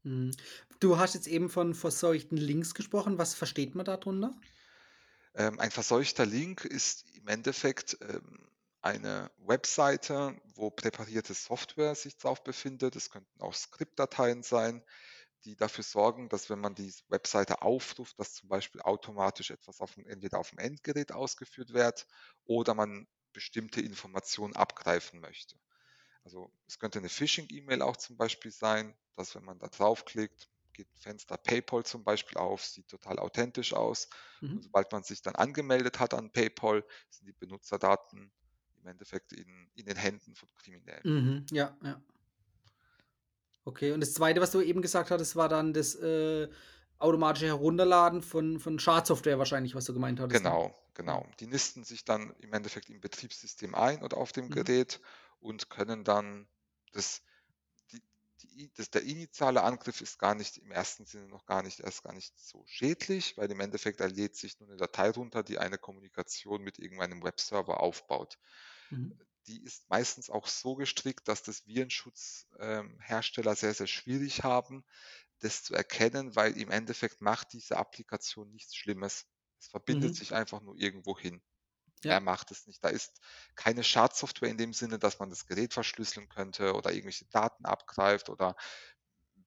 Mhm. 0.03 0.31
Du 0.81 0.99
hast 0.99 1.15
jetzt 1.15 1.27
eben 1.27 1.49
von 1.51 1.75
verseuchten 1.75 2.37
Links 2.39 2.75
gesprochen. 2.75 3.19
Was 3.19 3.35
versteht 3.35 3.75
man 3.75 3.85
da 3.85 3.97
drunter? 3.97 4.35
Ähm, 5.35 5.59
ein 5.61 5.71
verseuchter 5.71 6.27
Link 6.27 6.65
ist 6.65 7.05
im 7.15 7.29
Endeffekt, 7.29 7.97
ähm, 8.01 8.49
eine 8.83 9.31
Webseite, 9.39 10.39
wo 10.55 10.71
präparierte 10.71 11.33
Software 11.33 11.95
sich 11.95 12.19
drauf 12.19 12.45
befindet. 12.45 12.97
Es 12.97 13.11
könnten 13.11 13.41
auch 13.41 13.55
Skriptdateien 13.55 14.43
sein, 14.43 14.85
die 15.45 15.57
dafür 15.57 15.85
sorgen, 15.85 16.29
dass 16.29 16.51
wenn 16.51 16.61
man 16.61 16.75
diese 16.75 17.03
Webseite 17.09 17.63
aufruft, 17.63 18.19
dass 18.21 18.35
zum 18.35 18.49
Beispiel 18.49 18.81
automatisch 18.83 19.51
etwas 19.51 19.81
aufm 19.81 20.07
entweder 20.07 20.39
aufm 20.39 20.59
Endgerät 20.59 21.13
ausgeführt 21.13 21.73
wird 21.75 22.07
oder 22.45 22.75
man 22.75 23.09
bestimmte 23.33 23.81
Informationen 23.83 24.57
abgreifen 24.57 25.21
möchte. 25.21 25.57
Also, 26.25 26.53
es 26.69 26.79
könnte 26.79 27.01
'ne 27.01 27.09
Phishing-E-Mail 27.11 27.83
auch 27.83 27.97
zum 27.99 28.17
Beispiel 28.19 28.51
sein, 28.53 28.97
dass 29.17 29.35
wenn 29.37 29.45
man 29.45 29.59
da 29.61 29.69
draufklickt, 29.69 30.51
geht 30.75 30.89
'n 30.95 30.99
Fenster 30.99 31.39
PayPal 31.39 31.85
zum 31.87 32.05
Beispiel 32.05 32.39
auf, 32.39 32.65
sieht 32.67 32.89
total 32.89 33.19
authentisch 33.21 33.75
aus. 33.75 34.09
Und 34.55 34.63
Mhm. 34.63 34.65
sobald 34.65 34.93
man 34.93 35.05
sich 35.05 35.23
dann 35.23 35.37
angemeldet 35.37 36.01
hat 36.01 36.15
an 36.15 36.33
PayPal, 36.33 36.85
sind 37.11 37.27
die 37.29 37.33
Benutzerdaten 37.35 38.33
im 38.77 38.87
Endeffekt 38.87 39.33
in 39.35 39.71
in 39.75 39.87
den 39.87 39.97
Händen 39.99 40.35
von 40.37 40.49
Kriminellen. 40.57 41.05
Mhm. 41.05 41.47
Ja, 41.53 41.77
ja. 41.83 42.01
Okay, 43.67 43.93
und 43.93 44.01
das 44.01 44.13
Zweite, 44.13 44.43
was 44.43 44.51
du 44.51 44.61
eben 44.61 44.83
gesagt 44.83 45.11
hattest, 45.11 45.37
war 45.37 45.49
dann 45.49 45.73
das, 45.73 45.95
äh 45.95 46.49
automatische 46.99 47.47
Herunterladen 47.47 48.23
von 48.23 48.61
von 48.61 48.79
Schadsoftware 48.79 49.39
wahrscheinlich, 49.39 49.75
was 49.75 49.85
du 49.85 49.93
gemeint 49.93 50.21
hattest, 50.21 50.45
ne? 50.45 50.55
Genau, 50.55 50.75
Mhm. 51.05 51.19
genau. 51.19 51.27
Die 51.41 51.47
nisten 51.47 51.85
sich 51.85 52.05
dann 52.05 52.35
im 52.39 52.53
Endeffekt 52.55 52.89
im 52.89 53.01
Betriebssystem 53.01 53.75
ein 53.75 54.03
oder 54.03 54.17
auf 54.17 54.33
dem 54.33 54.49
Mhm. 54.49 54.75
Gerät 54.89 55.01
und 55.41 55.69
können 55.69 56.03
dann 56.05 56.49
das 56.93 57.23
die 57.93 58.03
die 58.43 58.73
das 58.75 58.91
der 58.91 59.03
initiale 59.05 59.63
Angriff 59.63 60.01
ist 60.01 60.19
gar 60.19 60.35
nicht 60.35 60.59
im 60.59 60.71
ersten 60.73 61.07
Sinne 61.07 61.29
noch 61.29 61.47
gar 61.47 61.63
nicht 61.63 61.81
erst 61.81 62.05
gar 62.05 62.15
nicht 62.15 62.39
so 62.39 62.65
schädlich, 62.67 63.37
weil 63.39 63.51
im 63.51 63.61
Endeffekt 63.61 64.01
er 64.01 64.09
lädt 64.09 64.37
sich 64.37 64.61
nur 64.61 64.69
'ne 64.71 64.77
Datei 64.77 65.11
runter, 65.11 65.43
die 65.45 65.59
eine 65.59 65.79
Kommunikation 65.79 66.63
mit 66.63 66.79
irgendeinem 66.79 67.23
Webserver 67.25 67.81
aufbaut. 67.81 68.39
Mhm. 68.93 69.25
Die 69.47 69.63
ist 69.63 69.89
meistens 69.91 70.31
auch 70.31 70.47
so 70.47 70.75
gestrickt, 70.75 71.29
dass 71.29 71.43
das 71.43 71.67
Virenschutz 71.67 72.47
ähm, 72.59 72.99
Hersteller 73.01 73.55
sehr, 73.57 73.75
sehr 73.75 73.87
schwierig 73.87 74.43
haben, 74.43 74.85
das 75.41 75.63
zu 75.65 75.75
erkennen, 75.75 76.37
weil 76.37 76.57
im 76.59 76.71
Endeffekt 76.71 77.21
macht 77.23 77.53
diese 77.55 77.77
Applikation 77.79 78.51
nichts 78.51 78.77
Schlimmes. 78.77 79.27
Es 79.61 79.69
verbindet 79.69 80.15
Mhm. 80.15 80.17
sich 80.17 80.35
einfach 80.35 80.63
nur 80.63 80.77
irgendwo 80.79 81.19
hin. 81.19 81.43
Ja. 82.05 82.21
macht 82.21 82.51
es 82.51 82.67
nicht. 82.67 82.85
Da 82.85 82.89
ist 82.89 83.21
keine 83.57 83.85
Schadsoftware 83.85 84.51
in 84.51 84.59
dem 84.59 84.73
Sinne, 84.75 84.99
dass 84.99 85.19
man 85.19 85.31
das 85.31 85.47
Gerät 85.47 85.75
verschlüsseln 85.75 86.29
könnte 86.29 86.75
oder 86.75 86.93
irgendwelche 86.93 87.27
Daten 87.27 87.65
abgreift 87.67 88.29
oder 88.31 88.57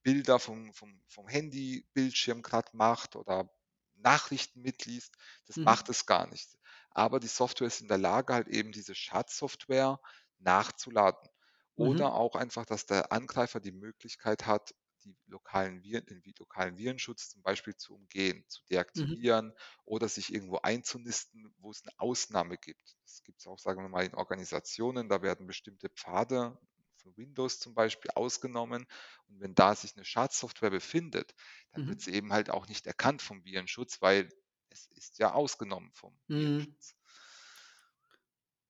Bilder 0.04 0.39
vom 0.39 0.74
vom 0.74 1.04
vom 1.08 1.27
Handybildschirm 1.27 2.42
grad 2.42 2.74
macht 2.74 3.16
oder 3.16 3.50
Nachrichten 3.96 4.62
mitliest. 4.62 5.16
Das 5.46 5.58
Mhm. 5.58 5.63
macht 5.63 5.89
es 5.89 6.06
gar 6.06 6.27
nicht. 6.27 6.56
Aber 6.98 7.20
die 7.20 7.27
Software 7.27 7.68
ist 7.68 7.82
in 7.82 7.88
der 7.88 8.00
Lage, 8.00 8.34
halt 8.34 8.48
eben 8.48 8.72
diese 8.72 8.96
Schadsoftware 8.96 10.00
nachzuladen. 10.39 11.30
Oder 11.75 12.13
Mhm. 12.13 12.16
auch 12.16 12.36
einfach, 12.36 12.66
dass 12.66 12.88
der 12.88 13.12
Angreifer 13.12 13.60
die 13.60 13.72
Möglichkeit 13.72 14.48
hat, 14.48 14.74
die 15.04 15.16
lokalen 15.27 15.84
Viren 15.84 16.08
den 16.08 16.24
lokalen 16.39 16.75
Virenschutz 16.80 17.30
zum 17.30 17.44
Beispiel 17.44 17.75
zu 17.75 17.94
umgehen, 17.96 18.44
zu 18.48 18.63
Mhm. 18.96 19.18
deaktivieren 19.18 19.54
oder 19.86 20.10
sich 20.10 20.34
irgendwo 20.34 20.58
einzunisten, 20.63 21.54
wo 21.60 21.70
es 21.70 21.84
'ne 21.86 21.92
Ausnahme 21.98 22.58
gibt. 22.58 22.96
Das 23.04 23.22
gibt's 23.24 23.46
auch, 23.46 23.60
sagen 23.60 23.84
wir 23.84 23.89
mal, 23.89 24.04
in 24.06 24.16
Organisationen, 24.16 25.08
da 25.08 25.22
werden 25.22 25.46
bestimmte 25.46 25.89
Pfade 25.89 26.58
von 26.98 27.16
Windows 27.16 27.60
zum 27.60 27.75
Beispiel 27.75 28.10
ausgenommen. 28.16 28.88
Und 29.27 29.39
wenn 29.39 29.54
da 29.54 29.75
sich 29.75 29.96
'ne 29.96 30.04
Schadsoftware 30.04 30.72
befindet, 30.72 31.36
dann 31.72 31.86
wird 31.88 32.01
Mhm. 32.01 32.01
sie 32.01 32.13
eben 32.13 32.34
halt 32.34 32.50
auch 32.50 32.68
nicht 32.68 32.88
erkannt 32.88 33.22
vom 33.22 33.46
Virenschutz, 33.46 34.01
weil 34.01 34.30
es 34.77 34.88
ist 34.98 35.19
ja 35.19 35.34
ausgenommen 35.34 35.91
vom 35.93 36.19
Mhm. 36.29 36.77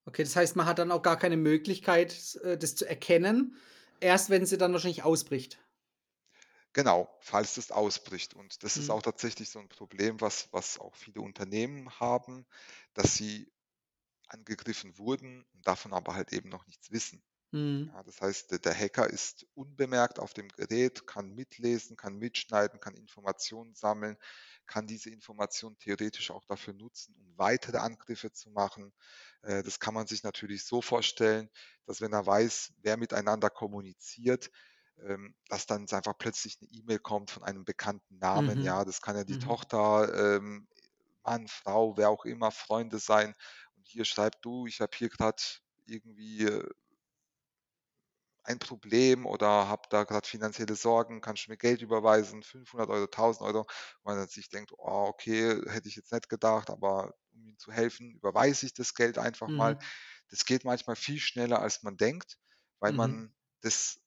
Okay, 0.07 0.23
das 0.23 0.37
heißt, 0.37 0.55
man 0.55 0.65
hat 0.65 0.79
dann 0.79 0.91
auch 0.93 1.01
gar 1.01 1.17
keine 1.19 1.35
Möglichkeit, 1.35 2.35
äh, 2.43 2.57
das 2.57 2.75
zu 2.75 2.85
erkennen, 2.87 3.55
erst 3.99 4.29
wenn 4.29 4.45
sie 4.45 4.57
dann 4.57 4.71
wahrscheinlich 4.71 5.03
ausbricht? 5.03 5.59
Genau, 6.75 7.09
falls 7.21 7.55
das 7.55 7.71
ausbricht. 7.71 8.33
Und 8.33 8.63
das 8.63 8.77
ist 8.77 8.89
Mhm. 8.89 8.91
auch 8.91 9.01
tatsächlich 9.01 9.49
so 9.49 9.59
'n 9.59 9.67
Problem, 9.69 10.21
was 10.21 10.47
was 10.53 10.79
auch 10.79 10.95
viele 10.95 11.21
Unternehmen 11.21 11.89
haben, 11.99 12.45
dass 12.93 13.15
sie 13.15 13.51
angegriffen 14.27 14.97
wurden 14.99 15.45
und 15.53 15.67
davon 15.67 15.93
aber 15.93 16.15
halt 16.15 16.33
eben 16.33 16.49
noch 16.49 16.67
nichts 16.67 16.91
wissen. 16.91 17.23
Mhm. 17.53 17.91
Ja, 17.93 18.03
das 18.03 18.21
heißt, 18.21 18.65
der 18.65 18.73
Hacker 18.77 19.09
ist 19.09 19.45
unbemerkt 19.53 20.19
auf 20.19 20.33
dem 20.33 20.49
Gerät, 20.49 21.07
kann 21.07 21.33
mitlesen, 21.33 21.95
kann 21.95 22.17
mitschneiden, 22.17 22.79
kann 22.79 22.95
Informationen 22.95 23.75
sammeln, 23.75 24.17
kann 24.65 24.87
diese 24.87 25.09
Informationen 25.09 25.77
theoretisch 25.77 26.31
auch 26.31 26.43
dafür 26.45 26.73
nutzen, 26.73 27.15
um 27.15 27.37
weitere 27.37 27.77
Angriffe 27.77 28.31
zu 28.31 28.49
machen. 28.49 28.93
Äh, 29.43 29.63
das 29.63 29.79
kann 29.79 29.93
man 29.93 30.07
sich 30.07 30.23
natürlich 30.23 30.65
so 30.65 30.81
vorstellen, 30.81 31.49
dass 31.85 32.01
wenn 32.01 32.13
er 32.13 32.25
weiß, 32.25 32.73
wer 32.81 32.97
miteinander 32.97 33.49
kommuniziert, 33.49 34.49
ähm, 34.99 35.35
dass 35.47 35.65
dann 35.67 35.87
einfach 35.89 36.17
plötzlich 36.17 36.59
'ne 36.61 36.67
E-Mail 36.69 36.99
kommt 36.99 37.31
von 37.31 37.43
einem 37.43 37.63
bekannten 37.63 38.17
Namen. 38.17 38.59
Mhm. 38.59 38.61
Ja, 38.61 38.83
das 38.85 39.01
kann 39.01 39.15
ja 39.15 39.23
die 39.23 39.37
Mhm. 39.37 39.37
Tochter, 39.37 40.37
ähm, 40.37 40.67
Mann, 41.23 41.47
Frau, 41.47 41.97
wer 41.97 42.09
auch 42.09 42.25
immer, 42.25 42.51
Freunde 42.51 42.99
sein. 42.99 43.35
Und 43.75 43.87
hier 43.87 44.05
schreibt: 44.05 44.45
„Du, 44.45 44.67
ich 44.67 44.81
habe 44.81 44.95
hier 44.97 45.09
grad 45.09 45.61
irgendwie, 45.85 46.45
äh“ 46.45 46.69
„ein 48.47 48.59
Problem 48.59 49.25
oder 49.25 49.67
habe 49.67 49.83
da 49.89 50.03
grad 50.05 50.27
finanzielle 50.27 50.75
Sorgen. 50.75 51.21
Kannst 51.21 51.47
du 51.47 51.51
mir 51.51 51.57
Geld 51.57 51.81
überweisen, 51.81 52.43
500 52.43 52.89
€, 52.89 53.07
1.000 53.07 53.47
€?“ 53.47 53.59
Und 53.61 53.67
man 54.05 54.17
dann 54.17 54.27
sich 54.29 54.49
denkt: 54.49 54.71
„Oh, 54.77 55.07
okay, 55.09 55.61
hätte 55.69 55.89
ich 55.89 55.95
jetzt 55.95 56.11
nicht 56.13 56.29
gedacht, 56.29 56.69
aber 56.69 57.13
um 57.33 57.45
ihm 57.47 57.57
zu 57.59 57.71
helfen, 57.71 58.13
überweise 58.15 58.65
ich 58.65 58.73
das 58.73 58.93
Geld 58.95 59.17
einfach 59.19 59.55
mal.“ 59.55 59.75
Mhm. 59.75 59.91
Das 60.29 60.45
geht 60.45 60.65
manchmal 60.65 60.95
viel 60.95 61.19
schneller, 61.19 61.61
als 61.61 61.83
man 61.83 61.97
denkt, 61.97 62.37
weil 62.79 62.91
Mhm. 62.91 62.93
man 62.93 63.35
das 63.61 63.99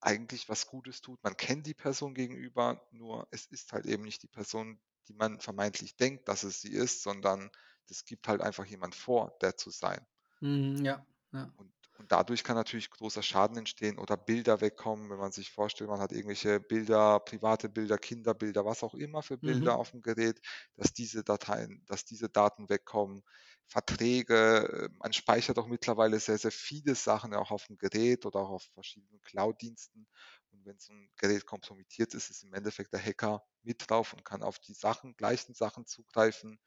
eigentlich 0.00 0.48
was 0.48 0.66
Gutes 0.66 1.00
tut. 1.00 1.22
Man 1.22 1.36
kennt 1.36 1.66
die 1.66 1.74
Person 1.74 2.14
gegenüber, 2.14 2.86
nur 2.92 3.28
es 3.30 3.46
ist 3.46 3.72
halt 3.72 3.86
eben 3.86 4.02
nicht 4.04 4.22
die 4.22 4.28
Person, 4.28 4.80
die 5.08 5.14
man 5.14 5.40
vermeintlich 5.40 5.96
denkt, 5.96 6.28
dass 6.28 6.42
es 6.44 6.60
sie 6.60 6.72
ist, 6.72 7.02
sondern 7.02 7.50
das 7.88 8.04
gibt 8.04 8.28
halt 8.28 8.40
einfach 8.40 8.64
jemand 8.66 8.94
vor, 8.96 9.36
der 9.40 9.56
zu 9.56 9.70
sein. 9.70 10.06
Mhm, 10.40 10.84
ja, 10.84 11.06
ja. 11.32 11.52
Und 11.56 11.72
und 11.98 12.12
dadurch 12.12 12.44
kann 12.44 12.56
natürlich 12.56 12.90
großer 12.90 13.22
Schaden 13.22 13.56
entstehen 13.58 13.98
oder 13.98 14.16
Bilder 14.16 14.60
wegkommen, 14.60 15.10
wenn 15.10 15.18
man 15.18 15.32
sich 15.32 15.50
vorstellt, 15.50 15.90
man 15.90 16.00
hat 16.00 16.12
irgendwelche 16.12 16.60
Bilder, 16.60 17.20
private 17.20 17.68
Bilder, 17.68 17.98
Kinderbilder, 17.98 18.64
was 18.64 18.82
auch 18.84 18.94
immer 18.94 19.22
für 19.22 19.38
Bilder 19.38 19.74
Mhm. 19.74 19.78
auf'm 19.78 20.00
Gerät, 20.02 20.40
dass 20.76 20.92
diese 20.94 21.24
Dateien 21.24 21.84
dass 21.86 22.04
diese 22.04 22.28
Daten 22.28 22.68
wegkommen. 22.68 23.22
Verträge, 23.66 24.88
äh, 24.90 24.94
man 24.98 25.12
speichert 25.12 25.58
auch 25.58 25.66
mittlerweile 25.66 26.18
sehr, 26.20 26.38
sehr 26.38 26.52
viele 26.52 26.94
Sachen 26.94 27.34
auch 27.34 27.50
auf'm 27.50 27.76
Gerät 27.78 28.24
oder 28.26 28.40
auch 28.40 28.50
auf 28.50 28.64
verschiedenen 28.74 29.20
Cloud-Diensten. 29.22 30.08
Und 30.52 30.64
wenn 30.66 30.78
so 30.78 30.92
'n 30.92 31.10
Gerät 31.16 31.46
kompromittiert 31.46 32.14
ist, 32.14 32.30
ist 32.30 32.42
im 32.44 32.54
Endeffekt 32.54 32.92
der 32.92 33.04
Hacker 33.04 33.44
mit 33.62 33.88
drauf 33.90 34.12
und 34.14 34.24
kann 34.24 34.42
auf 34.42 34.58
die 34.58 34.74
Sachen 34.74 35.14
gleichen 35.16 35.54
Sachen 35.54 35.86
zugreifen, 35.86 36.58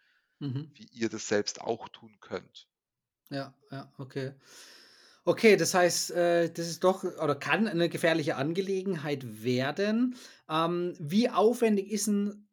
Mhm. 0.41 0.71
wie 0.75 0.85
ihr 0.85 1.09
das 1.09 1.27
selbst 1.27 1.61
auch 1.61 1.89
tun 1.89 2.17
könnt. 2.21 2.67
Ja, 3.29 3.53
ja, 3.71 3.91
okay. 3.97 4.33
Okay, 5.27 5.55
das 5.55 5.75
heißt, 5.75 6.11
äh, 6.11 6.49
das 6.51 6.67
ist 6.67 6.83
doch 6.83 7.03
oder 7.03 7.35
kann 7.35 7.65
'ne 7.65 7.89
gefährliche 7.89 8.37
Angelegenheit 8.37 9.43
werden. 9.43 10.15
Ähm, 10.49 10.95
wie 10.99 11.29
aufwendig 11.29 11.91
ist 11.91 12.07
'n 12.07 12.47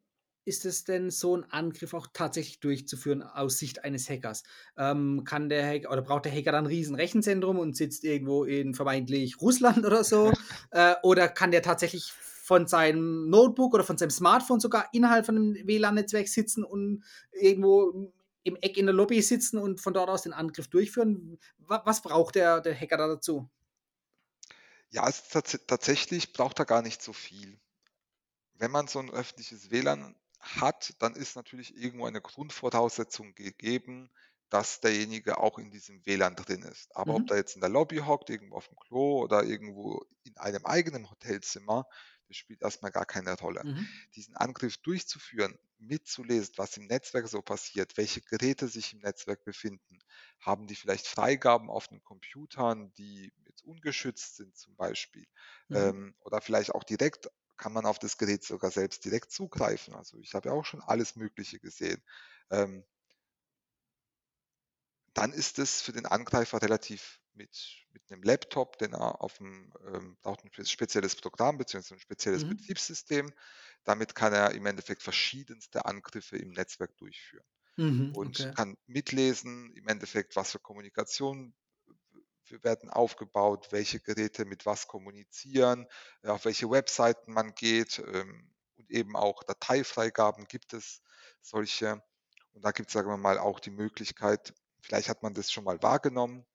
ist 0.45 0.65
es 0.67 0.85
denn, 0.85 1.11
so 1.11 1.35
'n 1.35 1.45
Angriff 1.45 1.95
auch 1.95 2.09
tatsächlich 2.13 2.61
durchzuführen 2.61 3.23
aus 3.23 3.59
Sicht 3.59 3.85
eines 3.85 4.09
Hackers? 4.11 4.43
Ähm, 4.77 5.25
kann 5.25 5.49
der 5.49 5.67
Hack 5.67 5.91
oder 5.91 6.03
braucht 6.03 6.27
der 6.27 6.33
Hacker 6.33 6.53
dann 6.53 6.65
'n 6.65 6.67
riesen 6.69 6.95
Rechenzentrum 6.95 7.59
und 7.59 7.75
sitzt 7.75 8.05
irgendwo 8.05 8.45
in 8.45 8.75
vermeintlich 8.75 9.41
Russland 9.41 9.87
oder 9.87 10.05
so? 10.05 10.35
Äh, 10.71 10.95
oder 11.03 11.29
kann 11.29 11.51
der 11.53 11.63
tatsächlich 11.63 12.13
von 12.13 12.67
seinem 12.67 13.31
Notebook 13.31 13.73
oder 13.75 13.85
von 13.85 13.97
seinem 13.99 14.11
Smartphone 14.11 14.61
sogar 14.61 14.89
innerhalb 14.93 15.25
von 15.25 15.35
'nem 15.37 15.67
WLAN-Netzwerk 15.67 16.29
sitzen 16.29 16.65
und 16.65 17.03
irgendwo 17.33 18.13
im 18.45 18.57
Eck 18.57 18.77
in 18.79 18.87
der 18.87 18.95
Lobby 18.95 19.23
sitzen 19.23 19.59
und 19.59 19.81
von 19.81 19.95
dort 19.95 20.11
aus 20.11 20.23
den 20.23 20.33
Angriff 20.33 20.69
durchführen? 20.69 21.39
Wa 21.59 21.83
was 21.85 22.03
braucht 22.03 22.35
der 22.37 22.61
der 22.61 22.75
Hacker 22.79 22.97
da 22.99 23.07
dazu? 23.09 23.49
Ja, 24.93 25.07
es 25.07 25.29
tats 25.29 25.59
tatsächlich 25.67 26.33
braucht 26.33 26.59
er 26.61 26.65
gar 26.65 26.81
nicht 26.83 27.03
so 27.03 27.13
viel. 27.13 27.61
Wenn 28.55 28.71
man 28.73 28.89
so 28.89 29.01
'n 29.01 29.11
öffentliches 29.11 29.71
WLAN 29.71 30.17
hat, 30.41 30.95
dann 31.01 31.15
ist 31.17 31.37
natürlich 31.37 31.77
irgendwo 31.77 32.07
eine 32.07 32.21
Grundvoraussetzung 32.23 33.35
gegeben, 33.35 34.11
dass 34.51 34.81
derjenige 34.81 35.39
auch 35.39 35.59
in 35.59 35.71
diesem 35.71 36.07
WLAN 36.07 36.37
drin 36.37 36.63
ist. 36.63 36.95
Aber 36.97 37.15
ob 37.17 37.27
Mhm. 37.27 37.29
der 37.29 37.39
jetzt 37.39 37.57
in 37.57 37.61
der 37.63 37.71
Lobby 37.71 37.99
hockt, 37.99 38.31
irgendwo 38.31 38.59
auf'm 38.59 38.77
Klo 38.87 39.23
oder 39.23 39.45
irgendwo 39.45 40.05
in 40.25 40.37
einem 40.39 40.67
eigenen 40.67 41.11
Hotelzimmer, 41.11 41.87
das 42.29 42.37
spielt 42.37 42.63
erst 42.63 42.83
mal 42.83 42.91
gar 42.91 43.07
keine 43.07 43.35
Rolle. 43.39 43.65
Mhm. 43.65 44.09
Diesen 44.15 44.37
Angriff 44.37 44.77
durchzuführen, 44.79 45.59
mitzulesen, 45.79 46.55
was 46.57 46.77
im 46.77 46.87
Netzwerk 46.87 47.29
so 47.29 47.43
passiert, 47.43 47.97
welche 47.97 48.21
Geräte 48.21 48.69
sich 48.69 48.93
im 48.93 49.01
Netzwerk 49.01 49.45
befinden, 49.45 49.99
haben 50.41 50.67
die 50.67 50.75
vielleicht 50.77 51.07
Freigaben 51.07 51.71
auf 51.71 51.89
den 51.89 52.03
Computern, 52.03 52.93
die 52.95 53.33
jetzt 53.47 53.63
ungeschützt 53.65 54.37
sind 54.37 54.57
zum 54.57 54.77
Beispiel, 54.77 55.27
Mhm. 55.71 55.93
ähm, 55.93 56.15
oder 56.21 56.41
vielleicht 56.41 56.75
auch 56.75 56.85
direkt 56.85 57.29
kann 57.57 57.73
man 57.73 57.87
auf 57.87 57.99
das 57.99 58.19
Gerät 58.19 58.45
sogar 58.45 58.71
selbst 58.71 59.05
direkt 59.05 59.33
zugreifen. 59.33 59.95
Also, 59.95 60.21
ich 60.21 60.35
habe 60.35 60.49
ja 60.49 60.55
auch 60.55 60.65
schon 60.65 60.81
alles 60.81 61.17
Mögliche 61.17 61.59
gesehen. 61.59 62.03
Ähm 62.51 62.85
dann 65.15 65.33
ist 65.33 65.59
es 65.59 65.83
für 65.83 65.93
den 65.93 66.07
Angreifer 66.07 66.63
relativ 66.63 67.21
mit 67.39 67.87
mit 67.93 68.11
'nem 68.11 68.23
Laptop, 68.25 68.79
den 68.79 68.95
er 68.95 69.23
auf'm 69.23 69.73
ähm, 69.95 70.19
braucht 70.23 70.45
'n 70.45 70.51
spe 70.53 70.67
spezielles 70.67 71.17
Programm 71.17 71.59
beziehungsweise 71.59 71.97
'n 71.97 72.01
spezielles 72.03 72.45
Mhm. 72.45 72.59
Betriebssystem. 72.59 73.33
Damit 73.85 74.15
kann 74.17 74.35
er 74.35 74.53
im 74.55 74.67
Endeffekt 74.67 75.03
verschiedenste 75.05 75.87
Angriffe 75.87 76.39
im 76.39 76.51
Netzwerk 76.53 76.97
durchführen 76.99 77.47
Mhm, 77.79 78.13
und 78.13 78.27
okay. 78.27 78.53
kann 78.55 78.77
mitlesen, 78.87 79.73
im 79.75 79.89
Endeffekt, 79.89 80.37
was 80.37 80.53
für 80.53 80.61
Kommunikation 80.61 81.55
werden 82.51 82.91
aufgebaut, 82.91 83.69
welche 83.73 84.01
Geräte 84.01 84.45
mit 84.47 84.67
was 84.67 84.89
kommunizieren, 84.89 85.87
äh, 86.23 86.29
auf 86.29 86.45
welche 86.47 86.71
Webseiten 86.71 87.33
man 87.33 87.55
geht, 87.55 87.99
ähm, 88.01 88.55
und 88.77 88.91
eben 88.91 89.17
auch 89.17 89.43
Dateifreigaben 89.45 90.47
gibt 90.47 90.73
es 90.75 91.03
solche. 91.43 92.03
Und 92.53 92.65
da 92.65 92.73
gibt's, 92.73 92.93
sagen 92.95 93.09
wir 93.11 93.17
mal, 93.19 93.39
auch 93.39 93.61
die 93.61 93.71
Möglichkeit 93.71 94.55
vielleicht 94.83 95.09
hat 95.11 95.23
man 95.25 95.35
das 95.35 95.53
schon 95.53 95.65
mal 95.65 95.83
wahrgenommen 95.83 96.47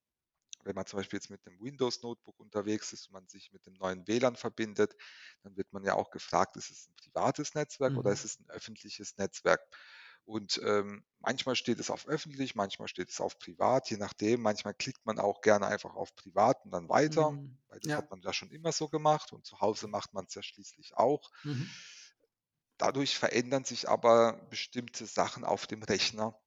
wenn 0.66 0.76
man 0.76 0.86
zum 0.86 0.98
Beispiel 0.98 1.18
jetzt 1.18 1.30
mit 1.30 1.46
dem 1.46 1.60
Windows-Notebook 1.62 2.40
unterwegs 2.40 2.94
ist 2.94 3.08
und 3.08 3.14
man 3.14 3.28
sich 3.28 3.52
mit 3.52 3.66
dem 3.66 3.74
neuen 3.76 4.08
WLAN 4.08 4.36
verbindet, 4.36 4.96
dann 5.44 5.58
wird 5.58 5.72
man 5.74 5.84
ja 5.84 5.96
auch 5.96 6.12
gefragt, 6.12 6.58
ist 6.58 6.72
es 6.72 6.88
ein 6.90 6.96
privates 6.96 7.54
Netzwerk 7.56 7.98
oder 7.98 8.12
Mhm. 8.12 8.14
ist 8.14 8.26
es 8.26 8.40
ein 8.40 8.50
öffentliches 8.50 9.18
Netzwerk? 9.18 9.62
Und 10.26 10.62
ähm, 10.64 11.06
manchmal 11.20 11.56
steht 11.56 11.80
es 11.80 11.90
auf 11.90 12.08
öffentlich, 12.08 12.56
manchmal 12.56 12.88
steht 12.88 13.10
es 13.10 13.20
auf 13.20 13.38
privat, 13.40 13.90
je 13.90 13.98
nachdem. 13.98 14.42
Manchmal 14.42 14.74
klickt 14.74 15.06
man 15.06 15.20
auch 15.20 15.42
gerne 15.42 15.68
einfach 15.68 15.96
auf 15.96 16.16
privat 16.16 16.64
und 16.64 16.72
dann 16.72 16.88
weiter, 16.90 17.34
Mhm. 17.34 17.58
weil 17.68 17.80
das 17.82 17.92
Ja. 17.92 17.98
hat 17.98 18.10
man 18.10 18.22
ja 18.22 18.32
schon 18.34 18.52
immer 18.52 18.72
so 18.72 18.88
gemacht 18.88 19.34
und 19.34 19.46
zu 19.46 19.60
Hause 19.60 19.88
macht 19.88 20.14
man 20.14 20.26
es 20.26 20.36
ja 20.36 20.42
schließlich 20.44 20.96
auch. 20.96 21.30
Mhm. 21.44 21.84
Dadurch 22.78 23.18
verändern 23.18 23.66
sich 23.66 23.90
aber 23.90 24.34
bestimmte 24.52 25.08
Sachen 25.08 25.44
auf 25.44 25.66
dem 25.66 25.82
Rechner. 25.82 26.40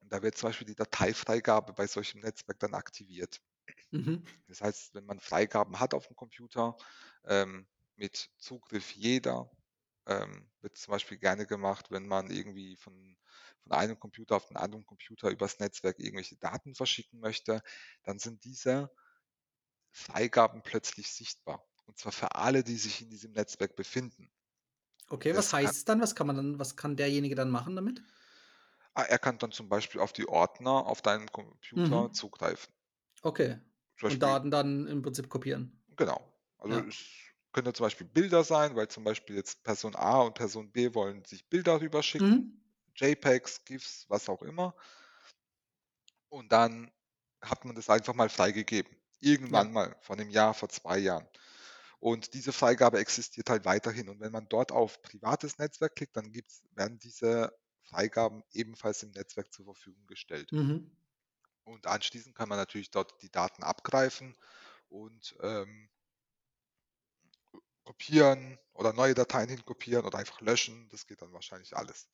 Und 0.00 0.12
da 0.12 0.22
wird 0.22 0.36
zum 0.38 0.50
Beispiel 0.50 0.66
die 0.68 0.74
Dateifreigabe 0.76 1.74
bei 1.74 1.86
solchem 1.88 2.20
Netzwerk 2.20 2.60
dann 2.60 2.74
aktiviert. 2.74 3.42
Mhm. 3.92 4.22
Das 4.48 4.60
heißt, 4.60 4.94
wenn 4.94 5.06
man 5.06 5.20
Freigaben 5.20 5.80
hat 5.80 5.94
auf 5.94 6.06
dem 6.08 6.16
Computer, 6.16 6.76
ähm, 7.24 7.68
mit 7.96 8.30
Zugriff 8.38 8.92
jeder, 8.92 9.50
ähm, 10.06 10.50
wird 10.60 10.76
zum 10.78 10.92
Beispiel 10.92 11.18
gerne 11.18 11.46
gemacht, 11.46 11.90
wenn 11.90 12.06
man 12.06 12.30
irgendwie 12.30 12.76
von, 12.76 13.16
von 13.62 13.72
einem 13.72 13.98
Computer 13.98 14.36
auf 14.36 14.46
den 14.48 14.56
anderen 14.56 14.86
Computer 14.86 15.30
übers 15.30 15.58
Netzwerk 15.58 15.98
irgendwelche 15.98 16.36
Daten 16.36 16.74
verschicken 16.74 17.20
möchte, 17.20 17.62
dann 18.04 18.18
sind 18.18 18.44
diese 18.44 18.90
Freigaben 19.90 20.62
plötzlich 20.62 21.10
sichtbar. 21.12 21.66
Und 21.86 21.98
zwar 21.98 22.12
für 22.12 22.36
alle, 22.36 22.62
die 22.62 22.76
sich 22.76 23.02
in 23.02 23.10
diesem 23.10 23.32
Netzwerk 23.32 23.74
befinden. 23.74 24.30
Okay, 25.08 25.34
was 25.34 25.50
Das 25.50 25.56
kann, 25.56 25.72
heißt 25.72 25.76
es 25.78 25.84
dann? 25.84 26.00
Was 26.00 26.14
kann 26.14 26.26
man 26.28 26.36
dann 26.36 26.58
was 26.60 26.76
kann 26.76 26.96
derjenige 26.96 27.34
dann 27.34 27.50
machen 27.50 27.74
damit? 27.76 28.02
ah, 28.94 29.02
er 29.04 29.18
kann 29.20 29.38
dann 29.38 29.52
zum 29.52 29.68
Beispiel 29.68 30.00
auf 30.00 30.12
die 30.12 30.26
Ordner 30.28 30.86
auf 30.86 31.00
deinem 31.02 31.30
Computer 31.30 32.10
Mhm. 32.10 32.12
zugreifen. 32.12 32.74
Okay. 33.22 33.58
Zum 33.98 34.06
Und 34.06 34.20
Beispiel 34.20 34.22
Daten 34.22 34.50
dann 34.50 34.86
im 34.86 35.02
Prinzip 35.02 35.28
kopieren. 35.28 35.82
Genau. 35.96 36.32
Also 36.58 36.76
Ja. 36.76 36.86
es 36.86 36.96
können 37.52 37.66
ja 37.66 37.72
zum 37.74 37.84
Beispiel 37.84 38.06
Bilder 38.06 38.44
sein, 38.44 38.76
weil 38.76 38.88
zum 38.88 39.04
Beispiel 39.04 39.36
jetzt 39.36 39.62
Person 39.64 39.94
A 39.96 40.20
und 40.22 40.34
Person 40.34 40.70
B 40.72 40.94
wollen 40.94 41.24
sich 41.24 41.48
Bilder 41.48 41.80
rüberschicken, 41.80 42.38
Mhm. 42.38 42.56
JPEGs, 42.96 43.64
GIFs, 43.64 44.06
was 44.08 44.28
auch 44.28 44.42
immer. 44.42 44.74
Und 46.28 46.52
dann 46.52 46.90
hat 47.42 47.64
man 47.64 47.74
das 47.76 47.90
einfach 47.90 48.14
mal 48.14 48.28
freigegeben. 48.28 48.96
Irgendwann 49.20 49.72
Ja. 49.72 49.72
mal, 49.72 49.96
vor 50.02 50.16
einem 50.16 50.30
Jahr, 50.30 50.54
vor 50.54 50.68
zwei 50.68 50.98
Jahren. 50.98 51.28
Und 52.00 52.34
diese 52.34 52.52
Freigabe 52.52 52.98
existiert 52.98 53.50
halt 53.50 53.64
weiterhin. 53.64 54.08
Und 54.08 54.20
wenn 54.20 54.32
man 54.32 54.48
dort 54.48 54.72
auf 54.72 55.02
privates 55.02 55.58
Netzwerk 55.58 55.96
klickt, 55.96 56.16
dann 56.16 56.32
werden 56.72 56.98
diese 56.98 57.52
Freigaben 57.82 58.42
ebenfalls 58.52 59.02
im 59.04 59.12
Netzwerk 59.12 59.52
zur 59.52 59.66
Verfügung 59.66 60.06
gestellt. 60.06 60.52
Mhm. 60.52 60.90
Und 61.66 61.86
anschließend 61.86 62.34
kann 62.36 62.48
man 62.48 62.58
natürlich 62.58 62.90
dort 62.90 63.20
die 63.22 63.30
Daten 63.30 63.62
abgreifen 63.62 64.36
und 64.88 65.36
ähm, 65.42 65.90
kopieren 67.84 68.58
oder 68.74 68.92
neue 68.92 69.14
Dateien 69.14 69.48
hinkopieren 69.48 70.04
oder 70.04 70.18
einfach 70.18 70.40
löschen. 70.42 70.88
Das 70.90 71.06
geht 71.06 71.22
dann 71.22 71.32
wahrscheinlich 71.32 71.74
alles. 71.76 72.10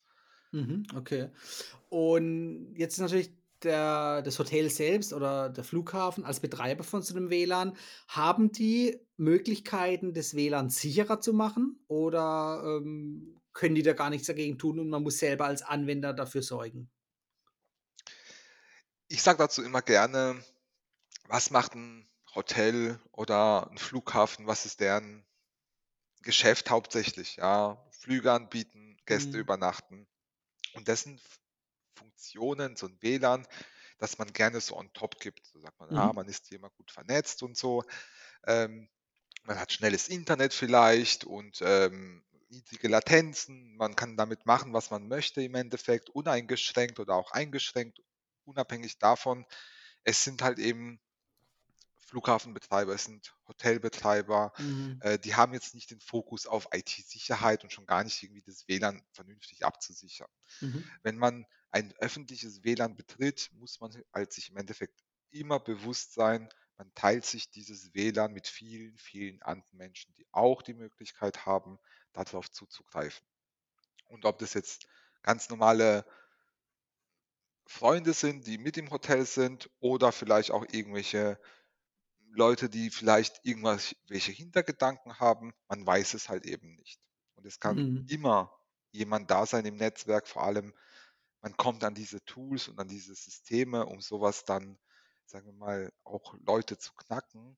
Mhm. 0.51 0.83
Okay. 0.95 1.29
Und 1.89 2.75
jetzt 2.77 2.95
ist 2.95 2.99
natürlich 3.01 3.31
der 3.63 4.21
das 4.23 4.39
Hotel 4.39 4.69
selbst 4.69 5.13
oder 5.13 5.49
der 5.49 5.65
Flughafen 5.65 6.25
als 6.25 6.41
Betreiber 6.41 6.83
von 6.85 7.01
so 7.03 7.15
'nem 7.15 7.31
WLAN 7.31 7.77
haben 8.09 8.53
die 8.53 9.01
Möglichkeiten, 9.17 10.13
das 10.13 10.35
WLAN 10.35 10.69
sicherer 10.69 11.21
zu 11.21 11.33
machen 11.33 11.83
oder, 11.89 12.63
ähm, 12.83 13.41
können 13.53 13.75
die 13.75 13.83
da 13.83 13.93
gar 13.95 14.11
nichts 14.11 14.27
dagegen 14.27 14.59
tun 14.59 14.79
und 14.79 14.89
man 14.89 15.03
muss 15.03 15.19
selber 15.19 15.47
als 15.47 15.63
Anwender 15.63 16.13
dafür 16.13 16.43
sorgen? 16.43 16.91
Ich 19.13 19.21
sage 19.21 19.37
dazu 19.37 19.61
immer 19.61 19.83
gerne, 19.83 20.43
was 21.27 21.51
macht 21.51 21.75
'n 21.75 22.09
Hotel 22.35 22.99
oder 23.11 23.69
'n 23.71 23.77
Flughafen, 23.77 24.47
was 24.47 24.65
ist 24.65 24.79
deren 24.81 25.25
Geschäft 26.23 26.69
hauptsächlich, 26.71 27.37
ja? 27.37 27.85
Flüge 27.91 28.31
anbieten, 28.31 28.97
Gäste 29.05 29.37
Mhm. 29.37 29.39
übernachten. 29.39 30.07
Und 30.73 30.87
das 30.89 31.03
sind 31.03 31.21
Funktionen, 31.97 32.75
so 32.77 32.87
'n 32.87 32.97
WLAN, 33.01 33.47
das 33.99 34.17
man 34.19 34.33
gerne 34.33 34.61
so 34.61 34.77
on 34.77 34.93
top 34.93 35.19
gibt. 35.19 35.45
So 35.47 35.59
sagt 35.59 35.79
man: 35.79 35.91
„Ja, 35.91 36.11
Mhm. 36.11 36.13
man 36.13 36.27
ist 36.29 36.47
hier 36.47 36.57
immer 36.59 36.71
gut 36.71 36.91
vernetzt 36.91 37.43
und 37.43 37.57
so.“ 37.57 37.83
Ähm, 38.47 38.89
man 39.43 39.59
hat 39.59 39.73
schnelles 39.73 40.09
Internet 40.09 40.53
vielleicht 40.53 41.25
und, 41.25 41.61
ähm, 41.63 42.25
niedrige 42.49 42.87
Latenzen. 42.89 43.77
Man 43.77 43.95
kann 43.95 44.17
damit 44.17 44.45
machen, 44.47 44.73
was 44.73 44.91
man 44.91 45.07
möchte 45.07 45.41
im 45.43 45.55
Endeffekt, 45.55 46.09
uneingeschränkt 46.11 46.99
oder 46.99 47.15
auch 47.15 47.31
eingeschränkt, 47.31 48.01
unabhängig 48.45 48.99
davon. 48.99 49.45
Es 50.03 50.23
sind 50.23 50.41
halt 50.41 50.59
eben 50.59 50.99
Flughafenbetreiber, 51.99 52.93
es 52.93 53.05
sind 53.05 53.35
Hotelbetreiber, 53.47 54.53
Mhm. 54.59 54.99
äh, 55.01 55.17
die 55.17 55.35
haben 55.35 55.53
jetzt 55.53 55.73
nicht 55.73 55.89
den 55.89 55.99
Fokus 55.99 56.45
auf 56.45 56.67
IT-Sicherheit 56.71 57.63
und 57.63 57.71
schon 57.71 57.85
gar 57.87 58.03
nicht 58.03 58.21
irgendwie 58.21 58.43
das 58.43 58.67
WLAN 58.67 59.01
vernünftig 59.11 59.65
abzusichern. 59.65 60.29
Mhm. 60.61 60.83
Wenn 61.01 61.17
man 61.17 61.45
ein 61.71 61.93
öffentliches 61.97 62.63
WLAN 62.63 62.95
betritt, 62.95 63.49
muss 63.53 63.79
man 63.79 64.03
halt 64.13 64.31
sich 64.33 64.49
im 64.51 64.57
Endeffekt 64.57 65.01
immer 65.31 65.59
bewusst 65.59 66.13
sein, 66.13 66.49
man 66.77 66.93
teilt 66.93 67.25
sich 67.25 67.49
dieses 67.49 67.93
WLAN 67.95 68.33
mit 68.33 68.47
vielen, 68.47 68.97
vielen 68.97 69.41
anderen 69.41 69.77
Menschen, 69.77 70.13
die 70.13 70.27
auch 70.31 70.61
die 70.61 70.73
Möglichkeit 70.73 71.45
haben, 71.45 71.79
da 72.11 72.23
drauf 72.23 72.51
zuzugreifen. 72.51 73.25
Und 74.07 74.25
ob 74.25 74.37
das 74.39 74.53
jetzt 74.53 74.87
ganz 75.23 75.49
normale 75.49 76.05
Freunde 77.73 78.13
sind, 78.13 78.47
die 78.47 78.57
mit 78.57 78.77
im 78.77 78.91
Hotel 78.91 79.25
sind 79.25 79.69
oder 79.79 80.11
vielleicht 80.11 80.51
auch 80.51 80.65
irgendwelche 80.71 81.39
Leute, 82.31 82.69
die 82.69 82.89
vielleicht 82.91 83.45
irgendwas 83.45 83.95
welche 84.07 84.31
Hintergedanken 84.31 85.19
haben, 85.19 85.53
man 85.67 85.85
weiß 85.85 86.15
es 86.15 86.29
halt 86.29 86.45
eben 86.45 86.75
nicht. 86.75 86.99
Und 87.35 87.45
es 87.45 87.59
kann 87.59 87.83
Mhm. 87.83 88.07
immer 88.07 88.51
jemand 88.91 89.31
da 89.31 89.45
sein 89.45 89.65
im 89.65 89.77
Netzwerk, 89.77 90.27
vor 90.27 90.43
allem 90.43 90.73
man 91.41 91.57
kommt 91.57 91.83
an 91.83 91.95
diese 91.95 92.23
Tools 92.25 92.67
und 92.69 92.79
an 92.79 92.87
diese 92.89 93.15
Systeme, 93.15 93.85
um 93.85 94.01
so 94.01 94.21
was 94.21 94.45
dann, 94.45 94.79
sagen 95.25 95.47
wir 95.47 95.53
mal, 95.53 95.93
auch 96.03 96.35
Leute 96.39 96.77
zu 96.79 96.93
knacken, 96.93 97.57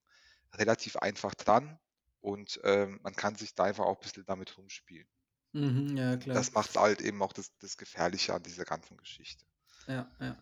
relativ 0.54 0.98
einfach 0.98 1.36
dran 1.36 1.80
und, 2.22 2.60
ähm, 2.64 3.00
man 3.04 3.16
kann 3.16 3.36
sich 3.36 3.56
da 3.56 3.66
einfach 3.66 3.86
auch 3.86 4.00
bisschen 4.00 4.26
damit 4.26 4.58
rumspielen. 4.58 5.10
Mhm. 5.54 5.88
Ja, 5.98 6.18
das 6.34 6.52
macht's 6.52 6.76
halt 6.76 7.02
eben 7.02 7.24
auch 7.24 7.34
das 7.34 7.58
das 7.58 7.78
Gefährliche 7.78 8.34
an 8.36 8.44
dieser 8.44 8.64
ganzen 8.66 8.96
Geschichte. 8.98 9.46
Ja, 9.88 10.10
ja. 10.20 10.38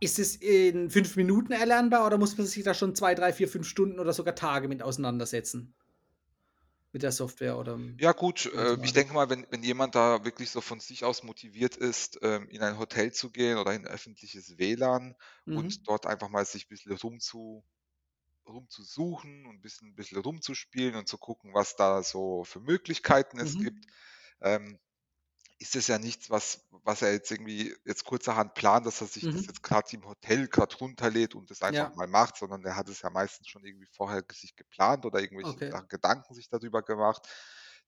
Ist 0.00 0.18
es 0.18 0.36
in 0.36 0.90
5 0.90 1.16
Minuten 1.16 1.52
erlernbar 1.52 2.06
oder 2.06 2.18
muss 2.18 2.36
man 2.38 2.46
sich 2.46 2.64
da 2.64 2.74
schon 2.74 2.94
2, 2.94 3.14
3, 3.14 3.32
4, 3.32 3.48
5 3.48 3.66
Stunden 3.66 3.98
oder 4.00 4.12
sogar 4.12 4.34
Tage 4.34 4.68
mit 4.68 4.82
auseinandersetzen? 4.82 5.74
Mit 6.94 7.02
der 7.02 7.12
Software 7.12 7.58
oder, 7.58 7.78
Ja 8.00 8.12
gut, 8.12 8.46
äh, 8.46 8.78
ich 8.82 8.92
denke 8.92 9.12
mal, 9.12 9.28
wenn 9.28 9.44
wenn 9.50 9.64
jemand 9.64 9.96
da 9.96 10.24
wirklich 10.24 10.50
so 10.52 10.60
von 10.60 10.78
sich 10.78 11.02
aus 11.04 11.24
motiviert 11.24 11.76
ist, 11.76 12.20
ähm, 12.22 12.48
in 12.48 12.62
ein 12.62 12.78
Hotel 12.78 13.12
zu 13.12 13.30
gehen 13.32 13.58
oder 13.58 13.72
in 13.74 13.82
'n 13.84 13.88
öffentliches 13.88 14.56
WLAN 14.56 15.16
Mhm. 15.46 15.48
und 15.52 15.88
dort 15.88 16.06
einfach 16.06 16.28
mal 16.28 16.44
sich 16.46 16.68
bisschen 16.68 16.92
rumzu 16.96 17.64
rumzusuchen 18.48 19.46
und 19.46 19.62
bisschen 19.62 19.94
bisschen 19.96 20.18
rumzuspielen 20.20 20.96
und 20.96 21.08
zu 21.08 21.18
gucken, 21.18 21.54
was 21.54 21.76
da 21.76 22.02
so 22.02 22.44
für 22.44 22.60
Möglichkeiten 22.60 23.40
es 23.40 23.56
Mhm. 23.56 23.58
gibt, 23.58 23.86
ähm, 24.42 24.78
ist 25.58 25.76
es 25.76 25.88
ja 25.88 25.98
nichts, 25.98 26.30
was 26.30 26.66
was 26.70 27.02
er 27.02 27.12
jetzt 27.12 27.30
irgendwie 27.32 27.74
jetzt 27.84 28.04
kurzerhand 28.04 28.54
plant, 28.54 28.86
dass 28.86 29.00
er 29.00 29.06
sich 29.08 29.28
das 29.28 29.46
Mhm. 29.46 29.48
jetzt 29.48 29.62
grad 29.62 29.92
im 29.92 30.04
Hotel 30.06 30.48
grad 30.48 30.80
runterlädt 30.80 31.34
und 31.34 31.50
das 31.50 31.62
einfach 31.62 31.88
Ja. 31.88 31.94
mal 31.94 32.06
macht, 32.06 32.36
sondern 32.36 32.62
der 32.62 32.76
hat 32.76 32.88
es 32.88 33.02
ja 33.02 33.10
meistens 33.10 33.48
schon 33.48 33.64
irgendwie 33.64 33.86
vorher 33.86 34.24
sich 34.32 34.56
geplant 34.56 35.04
oder 35.06 35.20
irgendwelche 35.20 35.62
Okay. 35.62 35.70
da 35.70 35.80
Gedanken 35.82 36.34
sich 36.34 36.48
darüber 36.48 36.82
gemacht. 36.82 37.28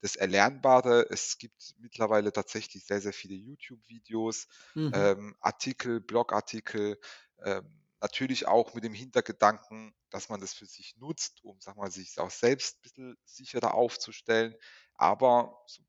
Das 0.00 0.16
Erlernbare, 0.16 1.06
es 1.10 1.38
gibt 1.38 1.74
mittlerweile 1.78 2.32
tatsächlich 2.32 2.86
sehr, 2.86 3.00
sehr 3.00 3.12
viele 3.12 3.34
YouTube-Videos, 3.34 4.48
Mhm. 4.76 4.90
ähm, 4.92 5.36
Artikel, 5.40 6.00
Blogartikel, 6.00 6.98
ähm, 7.44 7.84
natürlich 8.00 8.46
auch 8.48 8.72
mit 8.74 8.82
dem 8.84 8.94
Hintergedanken, 8.94 9.94
dass 10.08 10.28
man 10.30 10.40
das 10.40 10.54
für 10.54 10.66
sich 10.66 10.96
nutzt, 10.96 11.44
um, 11.44 11.60
sage 11.60 11.78
mal, 11.78 11.90
sich 11.90 12.18
auch 12.18 12.30
selbst 12.30 12.80
bisschen 12.82 13.16
sicherer 13.24 13.74
aufzustellen. 13.74 14.54
Aber 14.94 15.62
so 15.66 15.82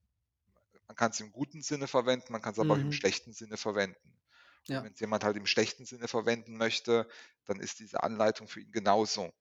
man 0.91 0.95
kann's 0.97 1.19
im 1.21 1.31
guten 1.31 1.61
Sinne 1.63 1.87
verwenden, 1.87 2.33
man 2.33 2.41
kann's 2.41 2.59
aber 2.59 2.75
auch 2.75 2.81
im 2.83 2.91
Mhm. 2.91 3.01
schlechten 3.01 3.33
Sinne 3.33 3.57
verwenden. 3.57 4.19
Ja. 4.69 4.91
wenn's 4.91 4.99
jemand 5.01 5.23
halt 5.25 5.37
im 5.37 5.47
schlechten 5.47 5.85
Sinne 5.85 6.07
verwenden 6.09 6.57
möchte, 6.57 7.09
dann 7.45 7.59
ist 7.61 7.79
diese 7.79 8.03
Anleitung 8.03 8.47
für 8.49 8.61
ihn 8.61 8.71
genauso 8.73 9.31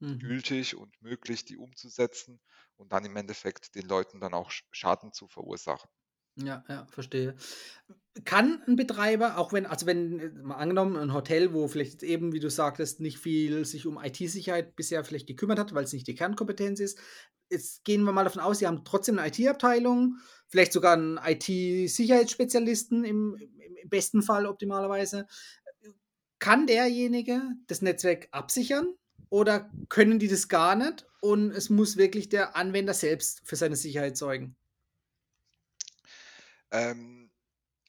Mhm. 0.00 0.42
gültig 0.42 0.76
und 0.76 1.00
möglich, 1.02 1.44
die 1.46 1.56
umzusetzen 1.58 2.40
und 2.76 2.92
dann 2.92 3.04
im 3.06 3.16
Endeffekt 3.16 3.74
den 3.76 3.88
Leuten 3.88 4.20
dann 4.20 4.34
auch 4.34 4.50
Sch 4.52 4.64
Schaden 4.72 5.12
zu 5.14 5.28
verursachen. 5.28 5.90
Ja, 6.36 6.64
ja, 6.68 6.86
verstehe. 6.90 7.34
Kann 8.24 8.62
'n 8.66 8.76
Betreiber, 8.76 9.36
auch 9.38 9.52
wenn 9.52 9.66
also, 9.66 9.86
wenn 9.86 10.18
äh, 10.20 10.28
mal 10.30 10.56
angenommen 10.56 10.96
'n 10.96 11.12
Hotel, 11.12 11.52
wo 11.54 11.68
vielleicht 11.68 12.02
eben, 12.02 12.32
wie 12.32 12.40
du 12.40 12.50
sagtest, 12.50 13.00
nicht 13.00 13.18
viel 13.18 13.64
sich 13.66 13.86
um 13.86 13.98
IT-Sicherheit 14.02 14.76
bisher 14.76 15.04
vielleicht 15.04 15.26
gekümmert 15.26 15.58
hat, 15.58 15.74
weil's 15.74 15.92
nicht 15.92 16.06
die 16.08 16.14
Kernkompetenz 16.14 16.80
ist. 16.80 16.98
Jetzt 17.50 17.84
gehen 17.84 18.04
wir 18.04 18.12
mal 18.12 18.24
davon 18.24 18.40
aus, 18.42 18.60
sie 18.60 18.66
haben 18.66 18.84
trotzdem 18.84 19.16
'ne 19.16 19.26
IT-Abteilung, 19.28 20.18
vielleicht 20.52 20.74
sogar 20.74 20.96
'n 20.98 21.18
IT-Sicherheitsspezialisten 21.24 23.04
im 23.04 23.36
im 23.82 23.90
besten 23.90 24.22
Fall 24.22 24.46
optimalerweise. 24.46 25.26
kann 26.38 26.66
derjenige 26.66 27.40
das 27.68 27.80
Netzwerk 27.82 28.28
absichern 28.32 28.94
oder 29.30 29.74
können 29.88 30.18
die 30.18 30.28
das 30.28 30.48
gar 30.48 30.74
nicht 30.74 31.06
und 31.20 31.52
es 31.52 31.70
muss 31.70 31.96
wirklich 31.96 32.28
der 32.28 32.56
Anwender 32.56 32.94
selbst 32.94 33.42
für 33.44 33.56
seine 33.56 33.76
Sicherheit 33.76 34.16
sorgen? 34.16 34.56
Ähm, 36.70 37.30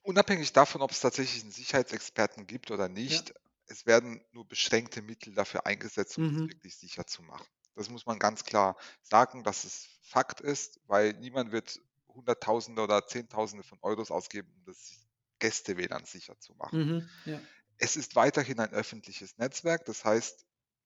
unabhängig 0.03 0.53
davon, 0.53 0.81
ob 0.81 0.91
es 0.91 1.01
tatsächlich 1.01 1.43
einen 1.43 1.51
Sicherheitsexperten 1.53 2.47
gibt 2.47 2.71
oder 2.71 2.89
Ja. 3.05 3.23
nicht, 3.23 3.33
es 3.67 3.85
werden 3.85 4.23
nur 4.31 4.47
beschränkte 4.47 5.01
Mittel 5.01 5.35
dafür 5.35 5.65
eingesetzt, 5.67 6.17
um 6.19 6.25
das 6.25 6.37
Mhm. 6.37 6.47
wirklich 6.47 6.77
sicher 6.77 7.07
zu 7.07 7.23
machen. 7.23 7.47
Das 7.75 7.89
muss 7.89 8.05
man 8.05 8.19
ganz 8.19 8.43
klar 8.45 8.77
sagen, 9.01 9.43
dass 9.43 9.65
es 9.65 9.87
Fakt 10.03 10.41
ist, 10.41 10.81
weil 10.87 11.13
niemand 11.13 11.51
wird 11.53 11.79
Hunderttausende 12.13 12.81
oder 12.81 13.05
Zehntausende 13.05 13.63
von 13.63 13.79
Euros 13.81 14.11
ausgeben, 14.11 14.51
um 14.55 14.65
das 14.65 15.07
Gäste-WLAN 15.39 16.05
sicher 16.05 16.39
zu 16.39 16.53
machen. 16.55 16.79
Mhm. 16.79 17.09
Ja. 17.25 17.41
Es 17.77 17.95
ist 17.95 18.15
weiterhin 18.15 18.59
ein 18.59 18.71
öffentliches 18.71 19.37
Netzwerk, 19.37 19.85
das 19.85 20.05
heißt, 20.05 20.45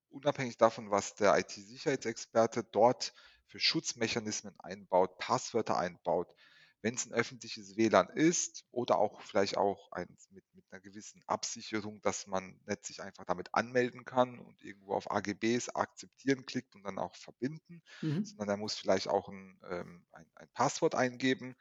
unabhängig 0.09 0.57
davon, 0.57 0.89
was 0.89 1.15
der 1.15 1.37
IT-Sicherheitsexperte 1.37 2.63
dort 2.63 3.13
für 3.45 3.59
Schutzmechanismen 3.59 4.57
einbaut, 4.59 5.17
Passwörter 5.17 5.77
einbaut, 5.77 6.33
wenn 6.81 6.95
es 6.95 7.05
ein 7.07 7.13
öffentliches 7.13 7.77
WLAN 7.77 8.09
ist 8.09 8.65
oder 8.71 8.99
auch 8.99 9.21
vielleicht 9.21 9.57
auch 9.57 9.91
eins 9.91 10.29
mit 10.31 10.45
mit 10.53 10.65
'ner 10.71 10.79
gewissen 10.81 11.23
Absicherung, 11.27 12.01
dass 12.01 12.27
man 12.27 12.59
nicht 12.67 12.85
sich 12.85 13.01
einfach 13.01 13.25
damit 13.25 13.53
anmelden 13.53 14.05
kann 14.05 14.39
und 14.39 14.63
irgendwo 14.63 14.93
auf 14.93 15.11
AGBs 15.11 15.69
akzeptieren 15.69 16.45
klickt 16.45 16.75
und 16.75 16.83
dann 16.83 16.99
auch 16.99 17.15
verbinden, 17.15 17.81
Mhm. 18.03 18.27
sondern 18.35 18.49
er 18.49 18.57
muss 18.57 18.75
vielleicht 18.75 19.07
auch 19.09 19.29
'n, 19.29 19.59
ähm 19.69 20.07
ein 20.11 20.31
ein 20.35 20.49
Passwort 20.53 20.95
eingeben, 20.95 21.55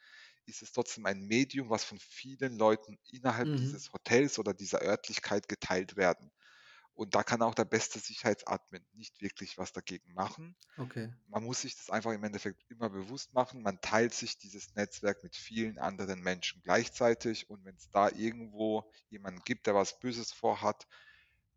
ist 0.47 0.63
es 0.63 0.73
trotzdem 0.73 1.07
ein 1.07 1.23
Medium, 1.27 1.71
was 1.71 1.85
von 1.85 1.99
vielen 1.99 2.57
Leuten 2.59 2.99
innerhalb 3.11 3.55
Mhm. 3.55 3.57
dieses 3.57 3.93
Hotels 3.93 4.39
oder 4.39 4.55
dieser 4.55 4.83
Örtlichkeit 4.83 5.49
geteilt 5.49 5.97
werden. 5.97 6.31
Und 6.97 7.15
da 7.15 7.23
kann 7.23 7.43
auch 7.43 7.55
der 7.55 7.67
beste 7.67 7.99
Sicherheitsadmin 7.99 8.85
nicht 8.95 9.21
wirklich 9.21 9.59
was 9.59 9.73
dagegen 9.73 10.15
machen. 10.15 10.57
Okay. 10.79 11.13
Man 11.29 11.45
muss 11.45 11.61
sich 11.61 11.77
das 11.77 11.91
einfach 11.91 12.13
im 12.13 12.25
Endeffekt 12.25 12.65
immer 12.71 12.89
bewusst 12.89 13.35
machen. 13.35 13.63
Man 13.63 13.81
teilt 13.83 14.15
sich 14.15 14.39
dieses 14.39 14.75
Netzwerk 14.75 15.23
mit 15.23 15.37
vielen 15.37 15.79
anderen 15.79 16.21
Menschen 16.21 16.63
gleichzeitig 16.63 17.51
und 17.51 17.65
wenn 17.67 17.77
es 17.77 17.91
da 17.91 18.09
irgendwo 18.09 18.91
jemanden 19.11 19.43
gibt, 19.45 19.67
der 19.67 19.75
was 19.75 20.01
Böses 20.01 20.33
vorhat, 20.33 20.87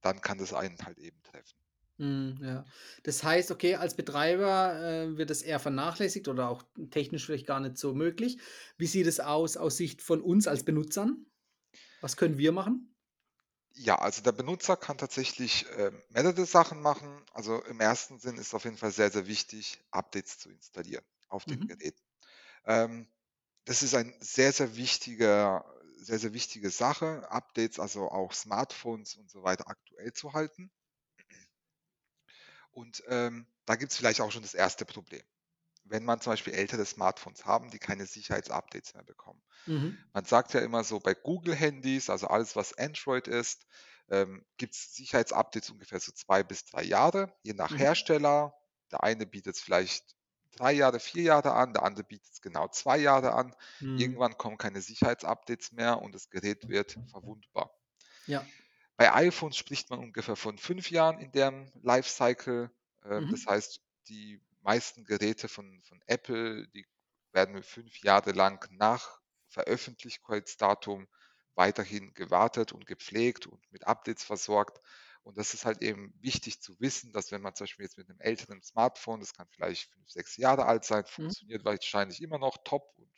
dann 0.01 0.21
kann 0.21 0.37
das 0.37 0.53
einen 0.53 0.77
halt 0.85 0.97
eben 0.97 1.21
treffen. 1.23 1.57
Mhm, 1.97 2.39
ja. 2.41 2.65
Das 3.03 3.23
heißt, 3.23 3.51
okay, 3.51 3.75
als 3.75 3.95
Betreiber, 3.95 4.73
äh, 4.81 5.17
wird 5.17 5.31
es 5.31 5.41
eher 5.41 5.59
vernachlässigt 5.59 6.27
oder 6.29 6.49
auch 6.49 6.63
technisch 6.91 7.25
vielleicht 7.25 7.47
gar 7.47 7.59
nicht 7.59 7.77
so 7.77 7.93
möglich. 7.93 8.39
Wie 8.77 8.87
sieht 8.87 9.07
es 9.07 9.19
aus 9.19 9.57
aus 9.57 9.77
Sicht 9.77 10.01
von 10.01 10.21
uns 10.21 10.47
als 10.47 10.63
Benutzern? 10.63 11.25
Was 12.01 12.15
können 12.15 12.37
wir 12.37 12.53
machen? 12.53 12.95
Ja, 13.75 13.95
also 13.97 14.21
der 14.21 14.31
Benutzer 14.31 14.75
kann 14.77 14.97
tatsächlich, 14.97 15.65
ähm, 15.77 16.01
mehrere 16.09 16.45
Sachen 16.45 16.81
machen. 16.81 17.23
Also 17.33 17.63
im 17.63 17.79
ersten 17.79 18.19
Sinn 18.19 18.37
ist 18.37 18.53
auf 18.53 18.63
jeden 18.65 18.77
Fall 18.77 18.91
sehr, 18.91 19.11
sehr 19.11 19.27
wichtig, 19.27 19.79
Updates 19.91 20.37
zu 20.39 20.49
installieren 20.49 21.05
auf 21.29 21.45
den 21.45 21.59
Mhm. 21.59 21.67
Geräten. 21.67 22.01
Ähm, 22.65 23.07
das 23.65 23.83
ist 23.83 23.95
ein 23.95 24.15
sehr, 24.21 24.53
sehr 24.53 24.75
wichtiger 24.77 25.65
sehr, 26.01 26.19
sehr 26.19 26.33
wichtige 26.33 26.69
Sache, 26.71 27.29
Updates, 27.31 27.79
also 27.79 28.09
auch 28.11 28.33
Smartphones 28.33 29.15
und 29.17 29.31
so 29.31 29.43
weiter 29.43 29.67
aktuell 29.69 30.13
zu 30.13 30.33
halten. 30.33 30.71
Und, 32.71 33.03
ähm, 33.07 33.45
da 33.65 33.75
gibt's 33.75 33.97
vielleicht 33.97 34.21
auch 34.21 34.31
schon 34.31 34.41
das 34.41 34.53
erste 34.55 34.85
Problem. 34.85 35.21
Wenn 35.89 36.05
man 36.05 36.21
zum 36.21 36.33
Beispiel 36.33 36.53
ältere 36.53 36.85
Smartphones 36.85 37.45
haben, 37.45 37.69
die 37.71 37.79
keine 37.79 38.05
Sicherheitsupdates 38.05 38.93
mehr 38.93 39.03
bekommen. 39.03 39.41
Mhm. 39.67 40.09
Man 40.13 40.25
sagt 40.25 40.53
ja 40.53 40.61
immer 40.61 40.83
so 40.83 40.99
bei 40.99 41.13
Google-Handys, 41.13 42.09
also 42.09 42.27
alles, 42.27 42.55
was 42.55 42.77
Android 42.77 43.27
ist, 43.27 43.65
ähm, 44.09 44.45
gibt's 44.57 44.93
Sicherheitsupdates 44.95 45.69
ungefähr 45.71 45.99
so 45.99 46.11
2 46.11 46.43
bis 46.43 46.65
3 46.65 46.83
Jahre, 46.83 47.33
je 47.43 47.53
nach 47.53 47.77
Mhm. 47.77 47.79
Hersteller. 47.79 48.53
Der 48.91 49.03
eine 49.03 49.25
bietet's 49.27 49.61
vielleicht 49.61 50.15
3 50.51 50.73
Jahre, 50.73 50.99
4 50.99 51.23
Jahre 51.23 51.53
an, 51.53 51.73
der 51.73 51.83
andere 51.83 52.03
bietet's 52.05 52.41
genau 52.41 52.67
2 52.69 52.97
Jahre 52.97 53.33
an. 53.33 53.55
Mhm. 53.79 54.19
Irgendwann 54.19 54.37
kommen 54.37 54.57
keine 54.57 54.81
Sicherheitsupdates 54.81 55.71
mehr 55.73 56.01
und 56.01 56.13
das 56.15 56.29
Gerät 56.29 56.67
wird 56.69 56.99
verwundbar. 57.05 57.71
Ja. 58.25 58.51
Bei 58.97 59.13
iPhones 59.15 59.57
spricht 59.57 59.89
man 59.89 59.99
ungefähr 59.99 60.35
von 60.35 60.57
5 60.59 60.91
Jahren 60.91 61.19
in 61.19 61.31
deren 61.31 61.71
Lifecycle. 61.81 62.69
Ähm, 63.03 63.27
das 63.29 63.45
heißt, 63.47 63.81
die 64.09 64.41
meisten 64.69 65.03
Geräte 65.05 65.47
von 65.49 65.81
von 65.83 66.01
Apple, 66.07 66.67
die 66.69 66.85
werden 67.33 67.61
5 67.63 67.97
Jahre 68.03 68.31
lang 68.31 68.65
nach 68.71 69.19
Veröffentlichkeitsdatum 69.49 71.07
weiterhin 71.55 72.13
gewartet 72.13 72.71
und 72.73 72.85
gepflegt 72.85 73.47
und 73.47 73.71
mit 73.71 73.85
Updates 73.87 74.23
versorgt. 74.23 74.79
Und 75.23 75.37
das 75.37 75.53
ist 75.53 75.65
halt 75.65 75.81
eben 75.81 76.13
wichtig 76.21 76.61
zu 76.61 76.79
wissen, 76.79 77.11
dass 77.13 77.31
wenn 77.31 77.41
man 77.41 77.55
zum 77.55 77.65
Beispiel 77.65 77.85
jetzt 77.85 77.97
mit 77.97 78.07
'nem 78.09 78.19
älteren 78.21 78.61
Smartphone, 78.61 79.19
das 79.19 79.33
kann 79.33 79.47
vielleicht 79.51 79.91
5, 79.93 80.09
6 80.09 80.37
Jahre 80.37 80.65
alt 80.65 80.85
sein, 80.85 81.05
Mhm. 81.17 81.33
funktioniert 81.33 81.65
wahrscheinlich 81.65 82.21
immer 82.21 82.39
noch 82.39 82.57
top 82.63 82.93
und 82.97 83.11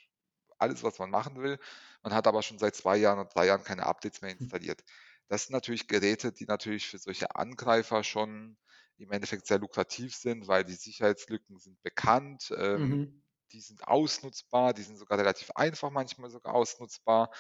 alles, 0.60 0.84
was 0.84 1.00
man 1.00 1.10
machen 1.10 1.42
will. 1.42 1.60
Man 2.04 2.14
hat 2.14 2.28
aber 2.28 2.44
schon 2.44 2.60
seit 2.60 2.76
2 2.76 2.98
Jahren 2.98 3.20
oder 3.20 3.30
3 3.30 3.48
Jahren 3.48 3.64
keine 3.64 3.86
Updates 3.86 4.22
mehr 4.22 4.32
Hm. 4.40 4.52
installiert. 4.52 4.84
Das 5.28 5.46
sind 5.46 5.54
natürlich 5.54 5.88
Geräte, 5.88 6.32
die 6.34 6.46
natürlich 6.46 6.88
für 6.88 6.98
solche 7.00 7.36
Angreifer 7.36 8.04
schon 8.04 8.58
im 9.04 9.12
Endeffekt 9.12 9.48
sehr 9.48 9.60
lukrativ 9.60 10.16
sind, 10.16 10.48
weil 10.48 10.64
die 10.66 10.74
Sicherheitslücken 10.76 11.60
sind 11.60 11.82
bekannt, 11.84 12.54
ähm, 12.58 13.00
Mhm. 13.00 13.22
die 13.52 13.62
sind 13.62 13.88
ausnutzbar, 13.88 14.74
die 14.74 14.84
sind 14.84 14.98
sogar 14.98 15.18
relativ 15.20 15.52
einfach 15.56 15.90
manchmal 15.92 16.30
sogar 16.30 16.54
ausnutzbar. 16.56 17.32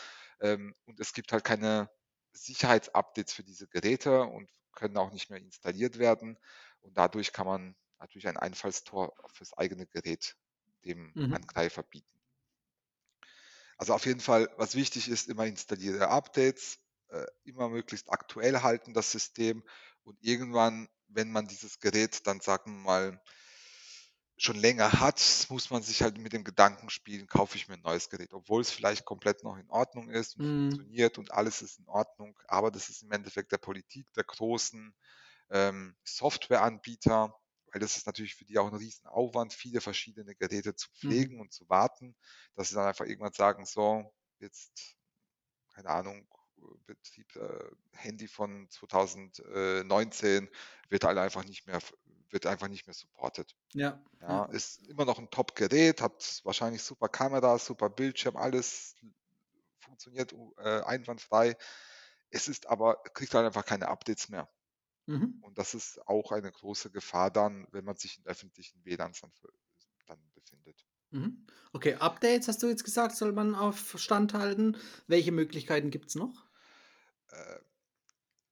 Ähm, 0.42 0.76
und 0.86 1.00
es 1.00 1.14
gibt 1.14 1.32
halt 1.32 1.44
keine 1.44 1.90
Sicherheitsupdates 2.34 3.34
für 3.34 3.44
diese 3.44 3.68
Geräte 3.68 4.24
und 4.24 4.50
können 4.74 4.98
auch 4.98 5.12
nicht 5.12 5.30
mehr 5.30 5.40
installiert 5.40 6.00
werden. 6.00 6.38
Und 6.82 6.98
dadurch 6.98 7.34
kann 7.34 7.46
man 7.48 7.76
natürlich 8.00 8.28
ein 8.28 8.38
Einfallstor 8.38 9.14
fürs 9.34 9.54
eigene 9.58 9.88
Gerät 9.88 10.36
dem 10.86 11.16
Mhm. 11.16 11.32
Angreifer 11.32 11.84
bieten. 11.84 12.20
Also 13.78 13.94
auf 13.94 14.06
jeden 14.06 14.20
Fall, 14.20 14.50
was 14.58 14.76
wichtig 14.76 15.10
ist, 15.10 15.28
immer 15.28 15.46
installierte 15.46 16.08
Updates, 16.10 16.80
äh, 17.10 17.26
immer 17.44 17.70
möglichst 17.70 18.12
aktuell 18.12 18.62
halten 18.62 18.94
das 18.94 19.12
System 19.12 19.64
und 20.04 20.18
irgendwann, 20.22 20.88
wenn 21.14 21.32
man 21.32 21.48
dieses 21.48 21.80
Gerät 21.80 22.28
dann, 22.28 22.42
sagen 22.42 22.74
wir 22.78 22.84
mal 22.84 23.22
schon 24.38 24.56
länger 24.56 25.00
hat, 25.00 25.22
muss 25.50 25.70
man 25.70 25.84
sich 25.84 26.02
halt 26.02 26.18
mit 26.18 26.34
dem 26.34 26.44
Gedanken 26.44 26.90
spielen: 26.90 27.28
„Kaufe 27.28 27.58
ich 27.58 27.68
mir 27.68 27.76
'n 27.76 27.82
neues 27.82 28.10
Gerät?“ 28.10 28.34
Obwohl 28.34 28.62
es 28.62 28.72
vielleicht 28.72 29.06
komplett 29.06 29.44
noch 29.44 29.58
in 29.58 29.70
Ordnung 29.70 30.10
ist 30.10 30.36
und 30.36 30.48
Mhm. 30.48 30.86
funktioniert 30.86 31.18
und 31.18 31.32
alles 31.32 31.62
ist 31.62 31.80
in 31.80 31.88
Ordnung, 31.88 32.38
aber 32.48 32.72
das 32.72 32.90
ist 32.90 33.04
im 33.04 33.12
Endeffekt 33.12 33.52
der 33.52 33.58
Politik 33.60 34.12
der 34.14 34.24
großen, 34.24 34.96
ähm, 35.52 35.98
Softwareanbieter, 36.06 37.36
weil 37.74 37.82
das 37.82 37.98
ist 37.98 38.08
natürlich 38.08 38.36
für 38.36 38.46
die 38.46 38.60
auch 38.60 38.68
'n 38.72 38.76
Riesenaufwand, 38.78 39.54
viele 39.54 39.82
verschiedene 39.82 40.36
Geräte 40.36 40.76
zu 40.76 40.90
Mhm. 41.04 41.32
pflegen 41.32 41.42
und 41.42 41.54
zu 41.54 41.70
warten, 41.70 42.16
dass 42.56 42.70
sie 42.70 42.76
dann 42.76 42.88
einfach 42.88 43.06
irgendwann 43.06 43.34
sagen: 43.34 43.66
„So, 43.66 44.14
jetzt, 44.40 44.98
keine 45.76 45.90
Ahnung, 45.90 46.28
Betrieb 46.86 47.36
äh, 47.36 47.70
Handy 47.94 48.28
von 48.28 48.70
2000 48.70 49.40
äh, 49.54 49.84
19 49.84 50.50
wird 50.90 51.04
halt 51.04 51.18
einfach 51.18 51.44
nicht 51.46 51.68
mehr 51.68 51.80
wird 52.30 52.46
einfach 52.46 52.68
nicht 52.70 52.88
mehr 52.88 52.94
supported.“ 52.94 53.56
Ja, 53.74 54.04
Ja, 54.22 54.46
ist 54.46 54.88
immer 54.90 55.06
noch 55.06 55.20
'n 55.20 55.30
Top-Gerät, 55.32 56.02
hat 56.02 56.42
wahrscheinlich 56.46 56.84
super 56.84 57.10
Kamera, 57.10 57.58
super 57.60 57.90
Bildschirm, 57.90 58.38
alles 58.38 58.96
funktioniert 59.80 60.34
äh, 60.58 60.82
einwandfrei. 60.84 61.56
Es 62.30 62.48
ist 62.48 62.68
aber 62.68 63.04
kriegt 63.14 63.34
halt 63.36 63.46
einfach 63.48 63.66
keine 63.66 63.90
Updates 63.90 64.30
mehr. 64.30 64.50
Mhm. 65.08 65.42
Und 65.42 65.58
das 65.58 65.74
ist 65.76 66.00
auch 66.08 66.32
eine 66.32 66.52
große 66.52 66.92
Gefahr 66.92 67.32
dann, 67.32 67.68
wenn 67.72 67.86
man 67.86 67.98
sich 67.98 68.18
in 68.20 68.26
öffentlichen 68.28 68.86
WLANs 68.86 69.22
dann 69.22 69.34
dann 70.08 70.32
befindet. 70.34 70.88
Mhm. 71.12 71.46
Okay, 71.74 71.96
Updates 71.96 72.48
hast 72.50 72.62
du 72.64 72.68
jetzt 72.68 72.84
gesagt, 72.84 73.16
soll 73.16 73.32
man 73.34 73.56
auf 73.56 73.96
Stand 73.98 74.34
halten. 74.34 74.78
Welche 75.08 75.32
Möglichkeiten 75.32 75.90
gibt's 75.90 76.16
noch? 76.16 76.46
Äh, 77.32 77.60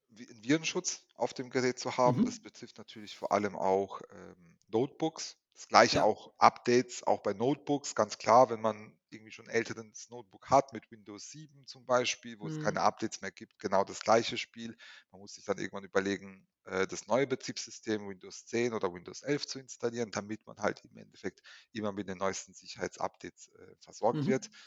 Vi 0.10 0.26
'n 0.30 0.44
Virenschutz 0.44 1.06
auf 1.15 1.34
dem 1.34 1.50
Gerät 1.52 1.80
zu 1.80 1.98
haben. 1.98 2.24
Das 2.26 2.39
Mhm. 2.39 2.39
betrifft 2.39 2.78
natürlich 2.80 3.15
vor 3.18 3.32
allem 3.32 3.56
auch, 3.56 4.02
ähm, 4.12 4.58
Notebooks. 4.68 5.38
Das 5.56 5.68
Gleiche 5.68 6.02
Ja. 6.02 6.04
auch 6.04 6.34
Updates, 6.39 7.04
auch 7.04 7.22
bei 7.24 7.34
Notebooks, 7.34 7.96
ganz 7.96 8.18
klar, 8.18 8.50
wenn 8.50 8.62
man 8.62 8.98
irgendwie 9.10 9.32
schon 9.32 9.46
'n 9.48 9.52
älteres 9.52 10.10
Notebook 10.10 10.50
hat 10.50 10.74
mit 10.74 10.92
Windows 10.92 11.30
7 11.32 11.65
zum 11.68 11.86
Beispiel, 11.86 12.39
wo 12.39 12.48
es 12.48 12.60
keine 12.60 12.82
Mhm. 12.82 12.84
Updates 12.84 13.22
mehr 13.22 13.32
gibt, 13.32 13.60
genau 13.60 13.84
das 13.84 14.00
gleiche 14.02 14.38
Spiel. 14.38 14.78
Man 15.12 15.22
muss 15.22 15.34
sich 15.36 15.46
dann 15.46 15.58
irgendwann 15.60 15.84
überlegen, 15.86 16.48
äh, 16.65 16.88
das 16.88 17.08
neue 17.08 17.28
Betriebssystem 17.28 18.08
Windows 18.10 18.46
10 18.48 18.74
oder 18.74 18.94
Windows 18.94 19.22
11 19.24 19.48
zu 19.48 19.60
installieren, 19.60 20.12
damit 20.12 20.46
man 20.48 20.58
halt 20.60 20.84
im 20.86 20.98
Endeffekt 20.98 21.42
immer 21.74 21.92
mit 21.94 22.08
den 22.10 22.18
neuesten 22.20 22.54
Sicherheitsupdates, 22.54 23.50
äh, 23.50 23.76
versorgt 23.82 24.28
wird. 24.28 24.48
Mhm. 24.48 24.60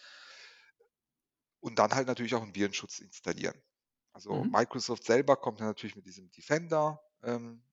Und 1.62 1.78
dann 1.78 1.94
halt 1.94 2.08
natürlich 2.08 2.34
auch 2.34 2.42
'n 2.42 2.54
Virenschutz 2.56 2.98
installieren. 2.98 3.62
Also, 4.12 4.44
Mhm. 4.44 4.52
Microsoft 4.52 5.04
selber 5.04 5.36
kommt 5.36 5.60
ja 5.60 5.66
natürlich 5.66 5.96
mit 5.96 6.06
diesem 6.06 6.30
Defender, 6.30 7.00
ähm, 7.22 7.64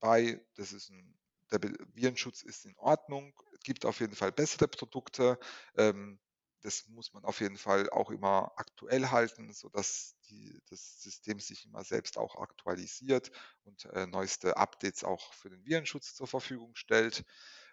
bei. 0.00 0.44
Das 0.56 0.72
ist 0.72 0.90
'n 0.90 1.18
der 1.50 1.60
Virenschutz 1.94 2.42
ist 2.42 2.64
in 2.64 2.76
Ordnung. 2.78 3.34
Es 3.54 3.60
gibt 3.60 3.84
auf 3.84 4.00
jeden 4.00 4.14
Fall 4.16 4.32
bessere 4.32 4.68
Produkte. 4.68 5.38
Ähm 5.76 6.20
das 6.64 6.86
muss 6.86 7.12
man 7.12 7.24
auf 7.24 7.40
jeden 7.40 7.56
Fall 7.58 7.90
auch 7.90 8.08
immer 8.12 8.52
aktuell 8.56 9.08
halten, 9.10 9.52
sodass 9.52 10.14
die, 10.28 10.60
das 10.70 11.02
System 11.02 11.40
sich 11.40 11.64
immer 11.66 11.82
selbst 11.82 12.16
auch 12.16 12.36
aktualisiert 12.36 13.32
und 13.64 13.84
äh, 13.86 14.06
neueste 14.06 14.56
Updates 14.56 15.02
auch 15.02 15.32
für 15.34 15.50
den 15.50 15.64
Virenschutz 15.66 16.14
zur 16.14 16.28
Verfügung 16.28 16.76
stellt. 16.76 17.24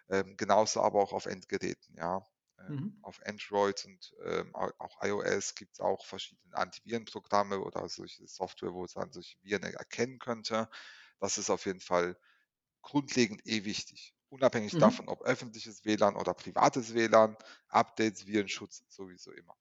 Ähm, 0.08 0.36
genauso 0.36 0.80
aber 0.82 1.00
auch 1.02 1.12
auf 1.12 1.26
Endgeräten, 1.26 1.96
ja. 1.96 2.24
Ähm, 2.60 2.76
Mhm. 2.76 3.00
auf 3.02 3.20
Android 3.26 3.84
und 3.86 4.14
ähm, 4.24 4.54
au- 4.54 4.72
auch 4.78 5.02
iOS 5.02 5.54
gibt 5.54 5.74
es 5.74 5.80
auch 5.80 6.04
verschiedene 6.06 6.56
Antivirenprogramme 6.56 7.60
oder 7.60 7.88
solche 7.88 8.26
Software, 8.28 8.72
wo 8.74 8.84
es 8.84 8.92
dann 8.94 9.12
solche 9.12 9.38
Viren 9.42 9.62
erkennen 9.64 10.18
könnte. 10.18 10.68
Das 11.20 11.38
ist 11.38 11.50
auf 11.50 11.66
jeden 11.66 11.80
Fall 11.80 12.18
grundlegend 12.82 13.46
eh 13.46 13.64
wichtig. 13.64 14.14
Unabhängig 14.28 14.76
Mhm. 14.76 14.78
davon, 14.78 15.08
ob 15.08 15.22
öffentliches 15.22 15.84
WLAN 15.86 16.16
oder 16.16 16.34
privates 16.34 16.94
WLAN, 16.94 17.36
Updates, 17.68 18.26
Virenschutz 18.26 18.84
sowieso 18.88 19.32
immer. 19.32 19.56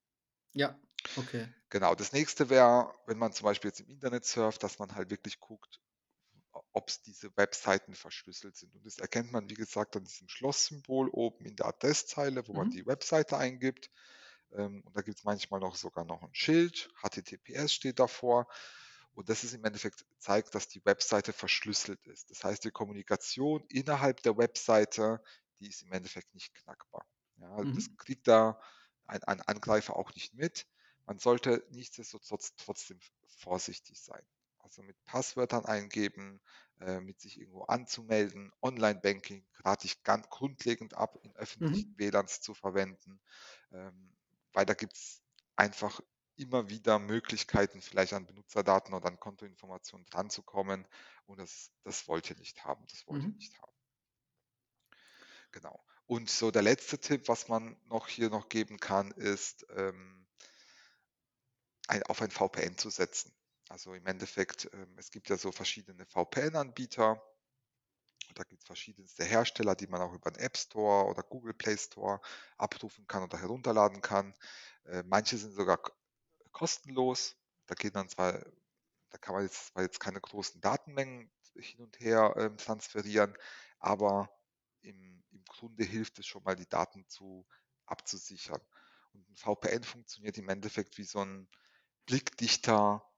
Ja, 0.54 0.80
okay. 1.16 1.48
Genau, 1.70 1.94
das 1.96 2.14
nächste 2.14 2.50
wäre, 2.50 2.94
wenn 3.06 3.18
man 3.18 3.34
zum 3.34 3.46
Beispiel 3.46 3.70
jetzt 3.70 3.80
im 3.80 3.90
Internet 3.90 4.26
surft, 4.26 4.64
dass 4.64 4.80
man 4.80 4.96
halt 4.96 5.10
wirklich 5.12 5.40
guckt, 5.40 5.82
ob 6.74 6.90
es 6.90 7.02
diese 7.02 7.36
Webseiten 7.38 7.96
verschlüsselt 7.96 8.56
sind. 8.58 8.76
Und 8.76 8.86
das 8.86 9.00
erkennt 9.00 9.32
man, 9.32 9.50
wie 9.50 9.56
gesagt, 9.56 9.96
an 9.96 10.04
diesem 10.06 10.30
Schlosssymbol 10.30 11.10
oben 11.10 11.46
in 11.46 11.56
der 11.56 11.68
Adresszeile, 11.68 12.48
wo 12.48 12.54
man 12.54 12.70
Mhm. 12.70 12.70
die 12.70 12.86
Webseite 12.86 13.38
eingibt. 13.38 13.90
Ähm, 14.54 14.82
und 14.86 14.96
da 14.98 15.02
gibt 15.02 15.20
es 15.20 15.24
manchmal 15.24 15.60
noch 15.60 15.76
sogar 15.76 16.06
noch 16.06 16.24
ein 16.24 16.34
Schild, 16.36 16.90
HTTPS 17.02 17.74
steht 17.74 18.00
davor. 18.00 18.48
Und 19.14 19.30
das 19.30 19.44
ist 19.44 19.54
im 19.54 19.66
Endeffekt 19.66 20.06
zeigt, 20.20 20.56
dass 20.56 20.68
die 20.68 20.84
Webseite 20.86 21.34
verschlüsselt 21.34 22.06
ist. 22.08 22.30
Das 22.32 22.44
heißt, 22.44 22.64
die 22.64 22.72
Kommunikation 22.72 23.66
innerhalb 23.70 24.22
der 24.24 24.38
Webseite, 24.38 25.22
die 25.60 25.70
ist 25.70 25.82
im 25.84 25.92
Endeffekt 25.92 26.34
nicht 26.34 26.54
knackbar. 26.54 27.06
Ja, 27.38 27.66
das 27.66 27.88
Mhm. 27.88 27.98
kriegt 27.98 28.28
da 28.28 28.60
ein, 29.06 29.24
ein 29.24 29.42
Angreifer 29.42 29.96
auch 29.96 30.14
nicht 30.16 30.34
mit. 30.34 30.68
Man 31.06 31.20
sollte 31.20 31.66
nichtsdestotrotz 31.72 32.56
trotzdem 32.56 33.00
vorsichtig 33.28 34.00
sein. 34.02 34.22
Also 34.60 34.84
mit 34.84 35.04
Passwörtern 35.06 35.66
eingeben, 35.66 36.42
äh, 36.80 37.00
mit 37.00 37.20
sich 37.20 37.40
irgendwo 37.40 37.64
anzumelden, 37.64 38.52
Online-Banking 38.62 39.46
rate 39.64 39.86
ich 39.88 40.04
ganz 40.04 40.30
grundlegend 40.30 40.94
ab, 40.96 41.18
in 41.24 41.36
öffentlichen 41.36 41.88
Mhm. 41.88 41.96
WLANs 41.98 42.42
zu 42.42 42.54
verwenden, 42.54 43.22
ähm, 43.72 44.16
weil 44.54 44.66
da 44.66 44.74
gibt 44.74 44.94
es 44.96 45.22
einfach 45.56 46.02
immer 46.36 46.70
wieder 46.70 47.00
Möglichkeiten, 47.00 47.82
vielleicht 47.82 48.14
an 48.14 48.26
Benutzerdaten 48.26 48.94
oder 48.94 49.08
an 49.10 49.20
Kontoinformationen 49.20 50.06
dranzukommen. 50.08 50.88
Und 51.26 51.40
das, 51.40 51.72
das 51.84 52.08
wollt 52.08 52.30
ihr 52.30 52.38
nicht 52.38 52.64
haben. 52.66 52.86
Das 52.90 53.06
wollt 53.08 53.26
ihr 53.26 53.32
Mhm. 53.32 53.36
nicht 53.36 53.60
haben. 53.62 53.74
Genau. 55.52 55.84
Und 56.08 56.30
so 56.30 56.50
der 56.52 56.64
letzte 56.64 56.98
Tipp, 57.00 57.28
was 57.28 57.48
man 57.50 57.80
noch 57.86 58.08
hier 58.08 58.30
noch 58.32 58.50
geben 58.50 58.80
kann, 58.80 59.12
ist, 59.12 59.66
ähm, 59.76 60.28
ein, 61.90 62.04
auf 62.04 62.22
ein 62.22 62.32
VPN 62.32 62.78
zu 62.78 62.90
setzen. 62.90 63.34
Also 63.70 63.94
im 63.94 64.06
Endeffekt, 64.08 64.68
ähm, 64.74 64.96
es 64.98 65.12
gibt 65.12 65.30
ja 65.30 65.38
so 65.38 65.52
verschiedene 65.52 66.06
VPN-Anbieter. 66.08 67.22
Da 68.34 68.44
gibt 68.44 68.62
es 68.62 68.68
verschiedenste 68.68 69.24
Hersteller, 69.24 69.76
die 69.76 69.88
man 69.88 70.02
auch 70.02 70.14
über 70.14 70.32
den 70.32 70.42
App 70.44 70.58
Store 70.58 71.06
oder 71.06 71.24
Google 71.24 71.54
Play 71.54 71.78
Store 71.78 72.20
abrufen 72.58 73.08
kann 73.08 73.24
oder 73.24 73.40
herunterladen 73.40 74.02
kann. 74.02 74.34
Äh, 74.86 75.04
manche 75.04 75.38
sind 75.38 75.54
sogar 75.54 75.80
kostenlos. 76.52 77.36
Da 77.68 77.76
geht 77.76 77.96
dann 77.96 78.10
zwar, 78.10 78.34
da 79.12 79.18
kann 79.20 79.36
man 79.36 79.44
jetzt, 79.44 79.68
zwar 79.68 79.84
jetzt 79.84 80.00
keine 80.00 80.20
großen 80.20 80.62
Datenmengen 80.62 81.32
hin 81.56 81.82
und 81.82 82.00
her 82.00 82.34
ähm, 82.38 82.58
transferieren, 82.58 83.36
aber 83.80 84.30
im, 84.82 85.24
im 85.32 85.44
Grunde 85.46 85.84
hilft 85.84 86.20
es 86.20 86.26
schon 86.26 86.44
mal, 86.44 86.56
die 86.56 86.70
Daten 86.70 87.08
zu 87.08 87.46
abzusichern. 87.86 88.62
Und 89.14 89.30
ein 89.30 89.36
VPN 89.36 89.84
funktioniert 89.84 90.38
im 90.38 90.50
Endeffekt 90.50 90.98
wie 90.98 91.04
so 91.04 91.20
ein 91.20 91.50
blickdichter 92.06 93.09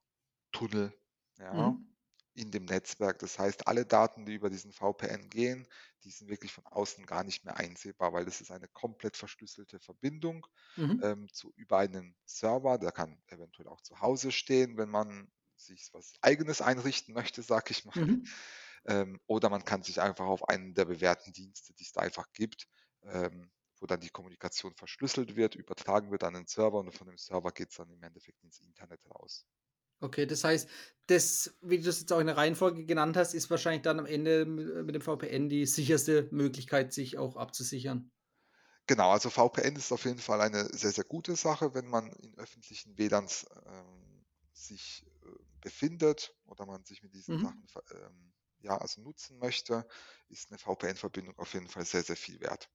Tunnel, 0.52 0.94
ja, 1.38 1.72
Mhm. 1.72 1.92
in 2.34 2.52
dem 2.52 2.66
Netzwerk. 2.66 3.20
Das 3.20 3.40
heißt, 3.40 3.68
alle 3.68 3.86
Daten, 3.86 4.26
die 4.26 4.36
über 4.36 4.50
diesen 4.50 4.72
VPN 4.74 5.30
gehen, 5.30 5.68
die 6.04 6.12
sind 6.12 6.30
wirklich 6.30 6.54
von 6.54 6.66
außen 6.66 7.06
gar 7.06 7.24
nicht 7.24 7.46
mehr 7.46 7.58
einsehbar, 7.58 8.14
weil 8.14 8.26
das 8.26 8.42
ist 8.42 8.52
eine 8.52 8.68
komplett 8.70 9.18
verschlüsselte 9.18 9.80
Verbindung 9.80 10.48
Mhm. 10.78 11.02
ähm, 11.02 11.28
zu 11.34 11.52
über 11.56 11.80
einen 11.80 12.16
Server. 12.26 12.78
Der 12.78 12.92
kann 12.92 13.22
eventuell 13.28 13.68
auch 13.68 13.82
zu 13.82 14.00
Hause 14.02 14.32
stehen, 14.32 14.78
wenn 14.78 14.90
man 14.90 15.32
sich 15.58 15.90
was 15.94 16.14
Eigenes 16.22 16.62
einrichten 16.62 17.14
möchte, 17.14 17.42
sag 17.44 17.72
ich 17.72 17.86
mal. 17.86 17.96
Mhm. 17.96 18.36
Ähm, 18.86 19.20
oder 19.28 19.50
man 19.50 19.64
kann 19.66 19.84
sich 19.84 20.02
einfach 20.02 20.26
auf 20.26 20.48
einen 20.50 20.74
der 20.74 20.86
bewährten 20.86 21.34
Dienste, 21.34 21.74
die 21.74 21.84
es 21.84 21.92
da 21.94 22.02
einfach 22.02 22.32
gibt, 22.34 22.68
ähm, 23.04 23.52
wo 23.80 23.86
dann 23.88 24.00
die 24.02 24.10
Kommunikation 24.10 24.76
verschlüsselt 24.76 25.36
wird, 25.36 25.56
übertragen 25.56 26.12
wird 26.12 26.24
an 26.24 26.34
den 26.36 26.48
Server 26.48 26.80
und 26.80 26.92
von 26.96 27.08
dem 27.08 27.18
Server 27.18 27.52
geht 27.52 27.70
es 27.72 27.78
dann 27.78 27.90
im 27.92 28.04
Endeffekt 28.04 28.44
ins 28.44 28.60
Internet 28.60 29.02
raus. 29.10 29.46
Okay, 30.02 30.26
das 30.26 30.44
heißt, 30.44 30.68
das, 31.08 31.58
wie 31.62 31.78
du 31.78 31.84
das 31.86 32.00
jetzt 32.00 32.12
auch 32.14 32.20
in 32.20 32.28
der 32.28 32.38
Reihenfolge 32.38 32.86
genannt 32.86 33.18
hast, 33.18 33.34
ist 33.34 33.50
wahrscheinlich 33.50 33.84
dann 33.84 34.00
am 34.00 34.06
Ende 34.06 34.46
mi 34.46 34.64
mit 34.84 34.96
dem 34.96 35.02
VPN 35.02 35.50
die 35.50 35.66
sicherste 35.66 36.28
Möglichkeit, 36.32 36.94
sich 36.94 37.18
auch 37.18 37.36
abzusichern. 37.38 38.12
Genau, 38.88 39.12
also 39.12 39.30
VPN 39.30 39.76
ist 39.76 39.92
auf 39.92 40.06
jeden 40.06 40.20
Fall 40.20 40.42
eine 40.42 40.66
sehr, 40.76 40.92
sehr 40.92 41.04
gute 41.04 41.36
Sache, 41.36 41.74
wenn 41.74 41.88
man 41.88 42.12
in 42.14 42.38
öffentlichen 42.38 42.98
WLANs 42.98 43.46
ähm, 43.66 44.26
sich 44.54 45.06
äh, 45.24 45.28
befindet 45.62 46.36
oder 46.46 46.66
man 46.66 46.84
sich 46.84 47.02
mit 47.04 47.14
diesen 47.14 47.34
Mhm. 47.34 47.62
Sachen 47.68 47.68
ähm, 47.92 48.34
ja, 48.60 48.78
also 48.78 49.02
nutzen 49.02 49.38
möchte, 49.40 49.88
ist 50.28 50.52
eine 50.52 50.58
VPN-Verbindung 50.60 51.38
auf 51.40 51.54
jeden 51.54 51.68
Fall 51.70 51.86
sehr, 51.86 52.04
sehr 52.04 52.18
viel 52.18 52.40
wert. 52.42 52.70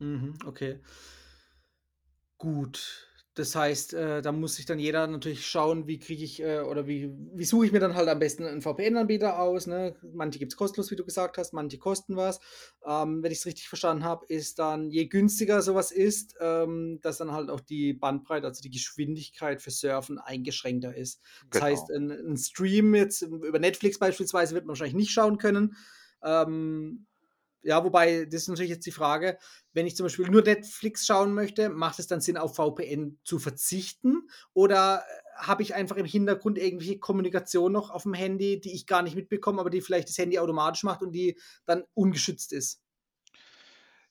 Mhm, 0.00 0.34
okay. 0.46 0.82
Gut. 2.38 3.08
Das 3.36 3.54
heißt, 3.56 3.94
äh, 3.94 4.20
da 4.20 4.30
muss 4.30 4.56
sich 4.56 4.66
dann 4.66 4.78
jeder 4.78 5.06
natürlich 5.06 5.46
schauen, 5.46 5.86
wie 5.86 5.98
kriege 5.98 6.22
ich, 6.22 6.42
äh, 6.42 6.60
oder 6.60 6.86
wie 6.86 7.10
wie 7.34 7.44
suche 7.46 7.64
ich 7.64 7.72
mir 7.72 7.80
dann 7.80 7.94
halt 7.94 8.08
am 8.10 8.18
besten 8.18 8.42
'n 8.44 8.60
VPN-Anbieter 8.60 9.38
aus, 9.38 9.66
ne? 9.66 9.96
Manche 10.12 10.38
gibt's 10.38 10.54
kostenlos, 10.54 10.90
wie 10.90 10.96
du 10.96 11.04
gesagt 11.04 11.38
hast, 11.38 11.54
manche 11.54 11.78
kosten 11.78 12.14
was. 12.16 12.40
Ähm, 12.86 13.22
wenn 13.22 13.32
ich's 13.32 13.46
richtig 13.46 13.68
verstanden 13.68 14.04
habe, 14.04 14.26
ist 14.26 14.58
dann, 14.58 14.90
je 14.90 15.06
günstiger 15.06 15.62
so 15.62 15.74
was 15.74 15.92
ist, 15.92 16.34
ähm, 16.40 16.98
dass 17.00 17.16
dann 17.16 17.32
halt 17.32 17.48
auch 17.48 17.60
die 17.60 17.94
Bandbreite, 17.94 18.46
also 18.46 18.60
die 18.62 18.70
Geschwindigkeit 18.70 19.62
für 19.62 19.70
Surfen 19.70 20.18
eingeschränkter 20.18 20.94
ist. 20.94 21.22
Das 21.48 21.60
heißt, 21.62 21.88
Genau. 21.88 21.90
'n 21.90 22.10
'n 22.10 22.36
Stream 22.36 22.94
jetzt 22.94 23.22
über 23.22 23.58
Netflix 23.58 23.98
beispielsweise 23.98 24.54
wird 24.54 24.66
man 24.66 24.70
wahrscheinlich 24.72 24.94
nicht 24.96 25.10
schauen 25.10 25.38
können. 25.38 25.74
Ähm, 26.22 27.06
ja, 27.62 27.84
wobei, 27.84 28.24
das 28.24 28.42
ist 28.42 28.48
natürlich 28.48 28.70
jetzt 28.70 28.86
die 28.86 28.92
Frage, 28.92 29.38
wenn 29.72 29.86
ich 29.86 29.96
zum 29.96 30.04
Beispiel 30.04 30.28
nur 30.28 30.42
Netflix 30.42 31.06
schauen 31.06 31.32
möchte, 31.32 31.68
macht 31.68 31.98
es 31.98 32.06
dann 32.06 32.20
Sinn, 32.20 32.36
auf 32.36 32.56
VPN 32.56 33.18
zu 33.24 33.38
verzichten? 33.38 34.28
Oder 34.52 35.04
äh, 35.06 35.22
habe 35.36 35.62
ich 35.62 35.74
einfach 35.74 35.96
im 35.96 36.06
Hintergrund 36.06 36.58
irgendwelche 36.58 36.98
Kommunikation 36.98 37.72
noch 37.72 37.90
auf 37.90 38.02
dem 38.02 38.14
Handy, 38.14 38.60
die 38.60 38.74
ich 38.74 38.86
gar 38.86 39.02
nicht 39.02 39.16
mitbekomme, 39.16 39.60
aber 39.60 39.70
die 39.70 39.80
vielleicht 39.80 40.08
das 40.08 40.18
Handy 40.18 40.38
automatisch 40.38 40.82
macht 40.82 41.02
und 41.02 41.12
die 41.12 41.38
dann 41.64 41.84
ungeschützt 41.94 42.52
ist? 42.52 42.80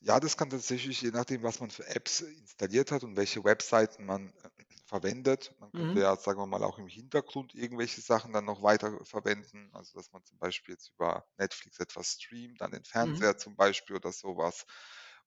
Ja, 0.03 0.19
das 0.19 0.35
kann 0.35 0.49
tatsächlich, 0.49 1.01
je 1.01 1.11
nachdem, 1.11 1.43
was 1.43 1.59
man 1.59 1.69
für 1.69 1.85
Apps 1.87 2.21
installiert 2.21 2.91
hat 2.91 3.03
und 3.03 3.17
welche 3.17 3.43
Webseiten 3.43 4.05
man 4.05 4.29
äh, 4.29 4.63
verwendet. 4.91 5.55
Man 5.59 5.73
könnte 5.73 5.99
Mhm. 5.99 6.01
ja, 6.01 6.15
sagen 6.17 6.39
wir 6.39 6.47
mal, 6.47 6.63
auch 6.63 6.79
im 6.79 6.87
Hintergrund 6.87 7.55
irgendwelche 7.55 8.01
Sachen 8.01 8.33
dann 8.33 8.45
noch 8.45 8.63
weiter 8.63 9.03
verwenden. 9.05 9.71
Also, 9.73 9.97
dass 9.99 10.11
man 10.13 10.25
zum 10.25 10.39
Beispiel 10.39 10.75
jetzt 10.75 10.91
über 10.95 11.25
Netflix 11.37 11.79
etwas 11.79 12.13
streamt, 12.21 12.61
an 12.63 12.71
den 12.71 12.85
Mhm. 13.01 13.23
Fernseher 13.23 13.37
zum 13.37 13.55
Beispiel 13.57 13.97
oder 13.97 14.11
sowas 14.13 14.65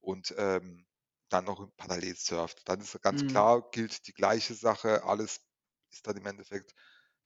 und 0.00 0.34
ähm, 0.38 0.86
dann 1.30 1.46
noch 1.46 1.68
parallel 1.76 2.16
surft. 2.16 2.68
Dann 2.68 2.80
ist 2.82 3.00
ganz 3.02 3.24
Mhm. 3.24 3.24
klar, 3.26 3.70
gilt 3.72 4.06
die 4.08 4.12
gleiche 4.14 4.54
Sache. 4.54 5.04
Alles 5.04 5.40
ist 5.92 6.06
dann 6.06 6.16
im 6.18 6.26
Endeffekt 6.26 6.74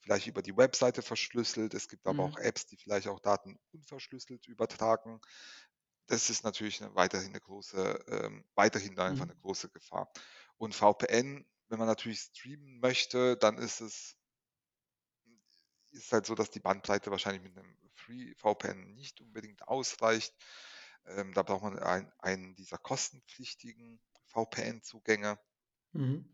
vielleicht 0.01 0.27
über 0.29 0.43
die 0.43 0.57
Webseite 0.57 1.03
verschlüsselt. 1.03 1.75
Es 1.75 1.89
gibt 1.89 2.07
aber 2.07 2.25
auch 2.25 2.37
Mhm. 2.37 2.39
Apps, 2.39 2.67
die 2.67 2.77
vielleicht 2.79 3.09
auch 3.09 3.21
Daten 3.21 3.59
unverschlüsselt 3.73 4.47
übertragen. 4.49 5.21
Das 6.09 6.31
ist 6.31 6.45
natürlich 6.45 6.81
'ne 6.81 6.95
weiterhin 6.95 7.33
'ne 7.33 7.41
große 7.41 8.05
ähm, 8.09 8.45
weiterhin 8.57 8.99
einfach 9.01 9.27
Mhm. 9.27 9.29
'ne 9.29 9.37
große 9.37 9.71
Gefahr. 9.71 10.11
Und 10.59 10.75
VPN, 10.75 11.47
wenn 11.69 11.79
man 11.79 11.89
natürlich 11.89 12.21
streamen 12.21 12.81
möchte, 12.81 13.37
dann 13.37 13.59
ist 13.59 13.81
es 13.81 14.15
ist 15.93 16.13
halt 16.13 16.27
so, 16.27 16.35
dass 16.35 16.51
die 16.51 16.61
Bandbreite 16.61 17.11
wahrscheinlich 17.11 17.43
mit 17.43 17.55
'nem 17.55 17.77
Free 17.95 18.35
VPN 18.35 18.95
nicht 18.95 19.21
unbedingt 19.21 19.67
ausreicht. 19.69 20.35
Ähm, 21.07 21.33
da 21.35 21.43
braucht 21.43 21.63
man 21.63 21.79
ein 21.79 22.13
einen 22.19 22.55
dieser 22.57 22.79
kostenpflichtigen 22.79 24.01
VPN-Zugänge. 24.27 25.39
Mhm. 25.95 26.29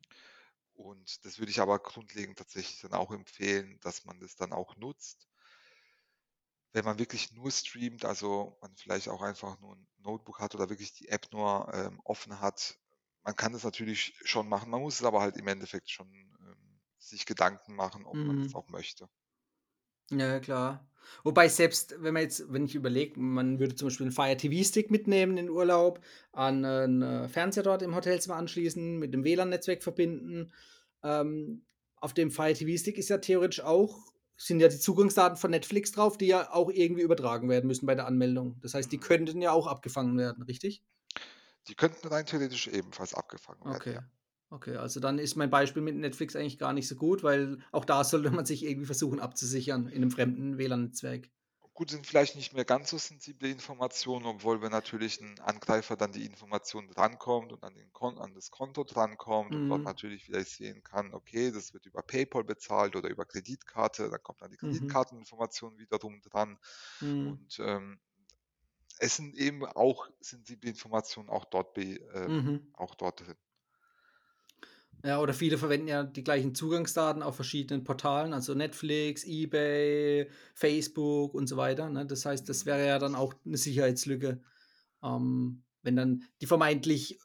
Und 0.77 1.25
das 1.25 1.39
würde 1.39 1.51
ich 1.53 1.61
aber 1.61 1.79
grundlegend 1.79 2.37
tatsächlich 2.39 2.81
dann 2.81 2.95
auch 2.95 3.13
empfehlen, 3.13 3.79
dass 3.81 4.05
man 4.05 4.19
das 4.19 4.35
dann 4.35 4.53
auch 4.53 4.75
nutzt. 4.77 5.27
Wenn 6.75 6.85
man 6.85 6.99
wirklich 6.99 7.31
nur 7.31 7.53
streamt, 7.53 8.05
also 8.05 8.59
man 8.61 8.75
vielleicht 8.77 9.09
auch 9.09 9.23
einfach 9.23 9.61
nur 9.61 9.77
'n 9.77 9.87
Notebook 9.99 10.41
hat 10.41 10.57
oder 10.57 10.69
wirklich 10.69 10.93
die 10.93 11.09
App 11.09 11.29
nur, 11.33 11.73
ähm, 11.73 12.01
offen 12.05 12.41
hat. 12.41 12.79
Man 13.27 13.37
kann 13.37 13.55
das 13.55 13.65
natürlich 13.65 14.15
schon 14.25 14.49
machen, 14.51 14.69
man 14.71 14.83
muss 14.83 15.01
es 15.01 15.05
aber 15.07 15.21
halt 15.23 15.37
im 15.39 15.49
Endeffekt 15.49 15.91
schon, 15.91 16.09
ähm, 16.13 16.81
sich 16.99 17.25
Gedanken 17.25 17.75
machen, 17.75 18.05
ob 18.07 18.23
man 18.27 18.37
das 18.37 18.53
Mhm. 18.53 18.55
auch 18.55 18.69
möchte. 18.69 19.09
Ja, 20.11 20.39
klar. 20.41 20.87
Wobei 21.23 21.49
selbst, 21.49 21.97
wenn 22.03 22.15
man 22.15 22.23
jetzt 22.23 22.53
wenn 22.53 22.65
ich 22.67 22.75
überlege, 22.75 23.19
man 23.21 23.59
würde 23.59 23.75
zum 23.75 23.89
Beispiel 23.89 24.07
'n 24.07 24.13
Fire 24.13 24.37
TV-Stick 24.37 24.91
mitnehmen 24.91 25.37
in 25.39 25.49
Urlaub, 25.51 26.01
an 26.33 26.61
'nen, 26.61 27.03
äh, 27.03 27.29
Fernseher 27.29 27.63
dort 27.63 27.83
im 27.83 27.95
Hotelzimmer 27.95 28.37
anschließen, 28.37 28.99
mit 28.99 29.13
dem 29.15 29.25
WLAN-Netzwerk 29.25 29.83
verbinden. 29.83 30.53
Ähm, 31.03 31.65
auf 31.97 32.13
dem 32.15 32.31
Fire 32.31 32.53
TV-Stick 32.55 32.99
ist 32.99 33.09
ja 33.09 33.19
theoretisch 33.19 33.61
auch 33.61 34.13
sind 34.37 34.59
ja 34.61 34.67
die 34.69 34.79
Zugangsdaten 34.81 35.37
von 35.39 35.53
Netflix 35.53 35.93
drauf, 35.93 36.19
die 36.19 36.27
ja 36.27 36.53
auch 36.53 36.69
irgendwie 36.71 37.03
übertragen 37.03 37.49
werden 37.49 37.69
müssen 37.69 37.87
bei 37.87 37.95
der 37.95 38.07
Anmeldung. 38.07 38.59
Das 38.63 38.75
heißt, 38.75 38.91
die 38.91 38.99
Mhm. 38.99 38.99
könnten 38.99 39.41
ja 39.41 39.53
auch 39.53 39.69
abgefangen 39.69 40.19
werden, 40.19 40.43
richtig? 40.43 40.83
Die 41.69 41.75
könnten 41.75 42.09
rein 42.09 42.27
theoretisch 42.27 42.69
ebenfalls 42.69 43.15
abgefangen 43.15 43.67
werden, 43.67 43.87
Okay. 43.87 43.95
ja. 43.95 44.03
Okay, 44.51 44.77
also 44.77 45.01
dann 45.01 45.19
ist 45.19 45.35
mein 45.37 45.51
Beispiel 45.51 45.83
mit 45.83 45.97
Netflix 45.97 46.37
eigentlich 46.37 46.59
gar 46.59 46.73
nicht 46.73 46.87
so 46.87 46.95
gut, 46.95 47.23
weil 47.25 47.59
auch 47.73 47.85
da 47.85 48.05
sollte 48.05 48.31
man 48.31 48.45
sich 48.47 48.63
irgendwie 48.65 48.87
versuchen 48.87 49.19
abzusichern 49.21 49.89
in 49.89 50.01
'nem 50.01 50.11
fremden 50.11 50.59
WLAN-Netzwerk. 50.59 51.31
Gut, 51.77 51.91
sind 51.91 52.07
vielleicht 52.07 52.37
nicht 52.37 52.53
mehr 52.55 52.65
ganz 52.65 52.91
so 52.91 52.99
sensible 52.99 53.49
Informationen, 53.51 54.27
obwohl 54.27 54.63
wenn 54.63 54.71
natürlich 54.71 55.21
'n 55.21 55.41
Angreifer 55.41 55.97
dann 55.97 56.13
die 56.13 56.25
Informationen 56.25 56.87
drankommt 56.89 57.53
und 57.53 57.65
an 57.65 57.75
den 57.75 57.93
Kon 57.93 58.17
an 58.19 58.33
das 58.33 58.51
Konto 58.53 58.85
drankommt 58.85 59.57
und 59.57 59.69
dort 59.69 59.85
Mhm. 59.85 59.85
natürlich 59.85 60.25
vielleicht 60.25 60.51
sehen 60.53 60.85
kann, 60.85 61.13
okay, 61.13 61.51
das 61.51 61.73
wird 61.75 61.87
über 61.87 62.03
PayPal 62.03 62.45
bezahlt 62.45 62.95
oder 62.95 63.09
über 63.09 63.27
Kreditkarte, 63.27 64.09
dann 64.09 64.23
kommt 64.23 64.41
dann 64.43 64.53
die 64.53 64.57
Mhm. 64.63 64.97
Kreditkarteninformation 64.97 65.77
wiederum 65.79 66.21
dran. 66.23 66.59
Mhm. 67.01 67.45
Und, 67.49 67.59
ähm, 67.59 68.01
es 68.99 69.17
sind 69.17 69.37
eben 69.37 69.65
auch 69.67 70.09
sensible 70.21 70.71
Informationen 70.71 71.29
auch 71.31 71.45
dort 71.47 71.75
be 71.75 71.97
ähm, 72.15 72.27
Mhm. 72.27 72.75
auch 72.75 72.95
dort 72.95 73.21
drin. 73.21 73.37
Ja, 75.05 75.21
oder 75.21 75.35
viele 75.35 75.59
verwenden 75.59 75.89
ja 75.89 76.03
die 76.03 76.25
gleichen 76.25 76.55
Zugangsdaten 76.55 77.23
auf 77.23 77.37
verschiedenen 77.37 77.85
Portalen, 77.85 78.33
also 78.33 78.55
Netflix, 78.55 79.23
eBay, 79.25 80.31
Facebook 80.55 81.35
und 81.35 81.47
so 81.47 81.59
weiter, 81.59 81.91
ne? 81.91 82.07
Das 82.07 82.25
heißt, 82.25 82.49
das 82.49 82.65
Mhm. 82.65 82.65
wäre 82.65 82.87
ja 82.87 82.99
dann 82.99 83.15
auch 83.15 83.35
'ne 83.45 83.59
Sicherheitslücke, 83.59 84.41
ähm, 85.03 85.65
wenn 85.83 85.97
dann 85.97 86.25
die 86.41 86.47
vermeintlich 86.47 87.21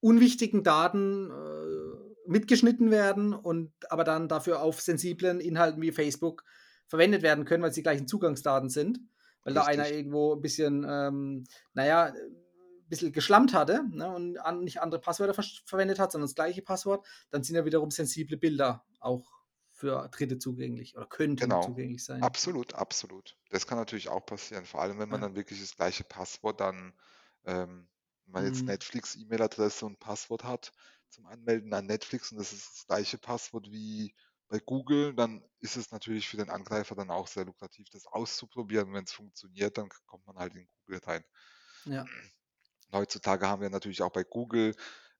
unwichtigen 0.00 0.64
Daten, 0.64 1.30
äh, 1.30 2.28
mitgeschnitten 2.30 2.90
werden 2.90 3.34
und 3.34 3.72
aber 3.90 4.04
dann 4.04 4.28
dafür 4.28 4.62
auf 4.62 4.80
sensiblen 4.80 5.40
Inhalten 5.40 5.82
wie 5.82 5.92
Facebook 5.92 6.44
verwendet 6.88 7.22
werden 7.22 7.44
können, 7.46 7.62
weil's 7.62 7.74
die 7.76 7.82
gleichen 7.84 8.08
Zugangsdaten 8.08 8.68
sind, 8.70 9.00
weil 9.46 9.54
da 9.54 9.64
einer 9.66 9.88
Richtig. 9.88 9.92
irgendwo 9.92 10.34
'n 10.34 10.42
bisschen, 10.42 10.86
ähm, 10.88 11.44
na 11.74 11.86
ja, 11.86 12.08
äh, 12.10 12.14
bisschen 12.88 13.12
geschlampt 13.12 13.54
hatte, 13.54 13.84
ne, 13.90 14.10
und 14.14 14.38
an 14.38 14.64
nicht 14.64 14.82
andere 14.82 15.00
Passwörter 15.00 15.34
versch 15.34 15.64
verwendet 15.66 15.98
hat, 16.00 16.12
sondern 16.12 16.26
das 16.28 16.36
gleiche 16.36 16.62
Passwort, 16.62 17.06
dann 17.30 17.44
sind 17.44 17.56
ja 17.56 17.64
wiederum 17.66 17.90
sensible 17.92 18.38
Bilder 18.38 18.86
auch 19.00 19.32
für 19.72 20.08
Dritte 20.10 20.38
zugänglich 20.38 20.96
oder 20.98 21.06
könnten 21.08 21.60
Genau. 21.60 21.62
zugänglich 21.62 22.04
sein. 22.04 22.36
Absolut, 22.38 22.72
absolut. 22.74 23.36
Das 23.50 23.66
kann 23.66 23.76
natürlich 23.78 24.08
auch 24.08 24.24
passieren, 24.24 24.64
vor 24.64 24.80
allem, 24.80 24.98
wenn 24.98 25.08
man 25.10 25.20
Ja. 25.20 25.26
dann 25.26 25.36
wirklich 25.36 25.60
das 25.60 25.76
gleiche 25.76 26.02
Passwort 26.04 26.60
dann 26.60 26.94
ähm, 27.44 27.88
wenn 28.24 28.32
man 28.32 28.44
jetzt 28.46 28.66
Mhm. 28.66 28.66
Netflix-E-Mail-Adresse 28.66 29.84
und 29.86 30.00
Passwort 30.00 30.42
hat 30.44 30.72
zum 31.10 31.26
Anmelden 31.26 31.72
an 31.74 31.86
Netflix 31.86 32.32
und 32.32 32.38
das 32.38 32.52
ist 32.52 32.68
das 32.74 32.86
gleiche 32.86 33.18
Passwort 33.18 33.70
wie 33.70 34.14
bei 34.48 34.58
Google, 34.60 35.14
dann 35.14 35.44
ist 35.60 35.76
es 35.76 35.90
natürlich 35.92 36.28
für 36.28 36.36
den 36.38 36.50
Angreifer 36.50 36.94
dann 36.94 37.10
auch 37.10 37.26
sehr 37.28 37.44
lukrativ, 37.46 37.90
das 37.90 38.06
auszuprobieren. 38.06 38.92
Wenn's 38.94 39.12
funktioniert, 39.12 39.78
dann 39.78 39.88
kommt 40.06 40.26
man 40.26 40.36
halt 40.38 40.54
in 40.56 40.68
Google 40.84 41.00
rein. 41.04 41.24
Ja. 41.86 42.08
Heutzutage 42.92 43.48
haben 43.48 43.62
wir 43.62 43.70
natürlich 43.70 44.02
auch 44.02 44.12
bei 44.12 44.22
Google, 44.24 44.74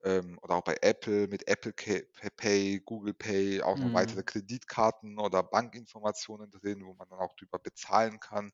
ähm, 0.04 0.38
oder 0.42 0.54
auch 0.56 0.62
bei 0.64 0.76
Apple 0.82 1.26
mit 1.28 1.48
Apple 1.48 1.72
Pay, 1.72 2.80
Google 2.80 3.14
Pay 3.14 3.62
auch 3.62 3.80
noch 3.80 3.92
weitere 3.92 4.22
Mhm. 4.22 4.24
Kreditkarten 4.24 5.18
oder 5.18 5.42
Bankinformationen 5.42 6.50
drin, 6.50 6.84
wo 6.86 6.94
man 6.94 7.08
dann 7.08 7.18
auch 7.18 7.34
drüber 7.34 7.58
bezahlen 7.58 8.20
kann. 8.20 8.52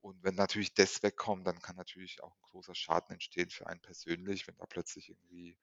Und 0.00 0.22
wenn 0.24 0.34
natürlich 0.36 0.74
das 0.74 1.02
wegkommt, 1.02 1.46
dann 1.46 1.60
kann 1.60 1.76
natürlich 1.76 2.22
auch 2.22 2.34
'n 2.36 2.42
großer 2.42 2.74
Schaden 2.74 3.12
entstehen 3.14 3.50
für 3.50 3.66
einen 3.66 3.80
persönlich, 3.82 4.46
wenn 4.48 4.56
da 4.56 4.64
plötzlich 4.66 5.10
irgendwie 5.10 5.58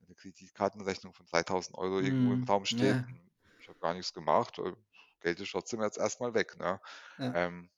'ne 0.00 0.14
Kreditkartenrechnung 0.16 1.14
von 1.14 1.26
3.000 1.26 1.78
€ 1.78 2.00
irgendwo 2.00 2.34
im 2.34 2.42
Mhm. 2.42 2.44
Raum 2.44 2.64
steht 2.66 2.98
Ja. 2.98 3.16
Ich 3.66 3.70
habe 3.70 3.80
gar 3.80 3.94
nix 3.94 4.12
gemacht, 4.14 4.58
äh, 4.58 4.72
Geld 5.20 5.40
ist 5.40 5.50
trotzdem 5.52 5.82
jetzt 5.82 5.98
erst 5.98 6.20
mal 6.20 6.34
weg, 6.34 6.56
ne? 6.58 6.80
Ja. 7.18 7.34
Ähm, 7.34 7.70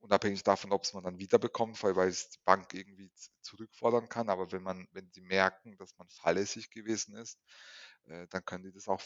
unabhängig 0.00 0.42
davon, 0.44 0.72
ob's 0.72 0.94
man 0.94 1.04
dann 1.04 1.18
wiederbekommt, 1.18 1.82
weil 1.82 1.96
weil's 1.96 2.30
die 2.30 2.40
Bank 2.44 2.74
irgendwie 2.74 3.12
zurückfordern 3.42 4.08
kann, 4.08 4.28
aber 4.30 4.52
wenn 4.52 4.62
man 4.62 4.88
wenn 4.92 5.10
die 5.12 5.20
merken, 5.22 5.76
dass 5.78 5.96
man 5.98 6.08
fahrlässig 6.08 6.70
gewesen 6.70 7.16
ist, 7.16 7.40
äh, 8.04 8.26
dann 8.28 8.44
können 8.44 8.64
die 8.64 8.72
das 8.72 8.88
auch 8.88 9.00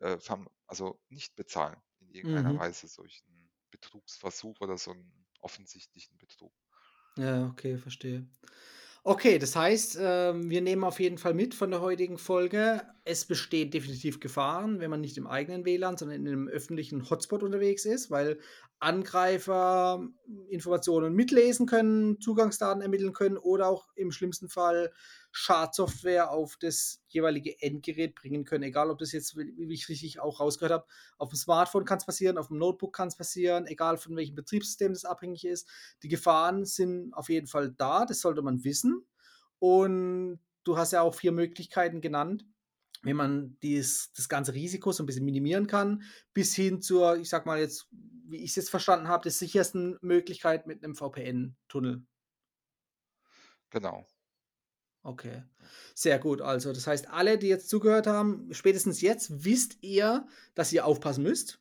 äh, 0.00 0.18
also 0.66 1.00
nicht 1.08 1.36
bezahlen 1.36 1.80
in 2.00 2.10
irgendeiner 2.10 2.54
Mhm. 2.54 2.58
Weise, 2.58 2.88
solchen 2.88 3.50
Betrugsversuch 3.70 4.60
oder 4.60 4.78
so 4.78 4.92
'n 4.92 5.26
offensichtlichen 5.40 6.18
Betrug. 6.18 6.54
Ja, 7.18 7.46
okay, 7.46 7.76
verstehe. 7.78 8.26
Okay, 9.06 9.40
das 9.40 9.56
heißt, 9.56 9.98
ähm, 10.00 10.48
wir 10.48 10.60
nehmen 10.60 10.84
auf 10.84 11.00
jeden 11.00 11.18
Fall 11.18 11.34
mit 11.34 11.54
von 11.56 11.72
der 11.72 11.80
heutigen 11.80 12.18
Folge: 12.18 12.82
Es 13.04 13.24
bestehen 13.24 13.68
definitiv 13.72 14.20
Gefahren, 14.20 14.78
wenn 14.78 14.90
man 14.90 15.00
nicht 15.00 15.16
im 15.18 15.26
eigenen 15.26 15.64
WLAN, 15.64 15.96
sondern 15.96 16.18
in 16.18 16.22
'nem 16.22 16.46
öffentlichen 16.48 17.10
Hotspot 17.10 17.42
unterwegs 17.42 17.84
ist, 17.84 18.12
weil 18.12 18.38
Angreifer 18.78 20.06
Informationen 20.48 21.14
mitlesen 21.16 21.66
können, 21.66 22.20
Zugangsdaten 22.20 22.80
ermitteln 22.80 23.12
können 23.12 23.38
oder 23.38 23.66
auch 23.68 23.88
im 23.96 24.12
schlimmsten 24.12 24.48
Fall 24.48 24.92
Schadsoftware 25.32 26.30
auf 26.30 26.56
das 26.58 27.02
jeweilige 27.08 27.60
Endgerät 27.62 28.14
bringen 28.14 28.44
können. 28.44 28.64
Egal, 28.64 28.90
ob 28.90 28.98
das 28.98 29.12
jetzt, 29.12 29.36
wie 29.36 29.72
ich 29.74 29.88
richtig 29.88 30.20
auch 30.20 30.40
rausgehört 30.40 30.72
habe, 30.72 30.86
auf'm 31.18 31.36
Smartphone 31.36 31.84
kann's 31.86 32.06
passieren, 32.06 32.38
auf'm 32.38 32.56
Notebook 32.58 32.94
kann's 32.94 33.16
passieren, 33.16 33.66
egal 33.66 33.96
von 33.98 34.16
welchem 34.16 34.34
Betriebssystem 34.36 34.92
das 34.92 35.04
abhängig 35.06 35.44
ist. 35.46 35.68
Die 36.02 36.08
Gefahren 36.08 36.64
sind 36.66 37.14
auf 37.14 37.28
jeden 37.30 37.46
Fall 37.48 37.72
da, 37.72 38.04
das 38.06 38.20
sollte 38.20 38.42
man 38.42 38.64
wissen. 38.64 39.06
Und 39.58 40.40
du 40.64 40.76
hast 40.76 40.92
ja 40.92 41.02
auch 41.02 41.14
4 41.14 41.32
Möglichkeiten 41.32 42.00
genannt, 42.02 42.44
wie 43.02 43.14
man 43.14 43.58
dies 43.62 44.12
das 44.16 44.28
ganze 44.28 44.54
Risiko 44.54 44.92
so 44.92 45.02
'n 45.04 45.06
bisschen 45.06 45.24
minimieren 45.26 45.66
kann, 45.68 46.04
bis 46.34 46.54
hin 46.54 46.82
zur, 46.82 47.16
ich 47.18 47.28
sage 47.30 47.46
mal 47.46 47.60
jetzt, 47.60 47.88
wie 47.92 48.38
ich's 48.38 48.56
jetzt 48.56 48.70
verstanden 48.70 49.08
habe, 49.08 49.24
der 49.24 49.32
sichersten 49.32 49.98
Möglichkeit 50.02 50.66
mit 50.68 50.82
'nem 50.82 50.94
VPN-Tunnel. 50.96 52.06
Genau. 53.72 54.04
Okay, 55.04 55.42
sehr 55.94 56.18
gut. 56.18 56.40
Also, 56.40 56.72
das 56.72 56.86
heißt, 56.86 57.10
alle, 57.10 57.36
die 57.36 57.48
jetzt 57.48 57.68
zugehört 57.68 58.06
haben, 58.06 58.48
spätestens 58.52 59.00
jetzt 59.00 59.44
wisst 59.44 59.82
ihr, 59.82 60.26
dass 60.54 60.72
ihr 60.72 60.86
aufpassen 60.86 61.24
müsst. 61.24 61.58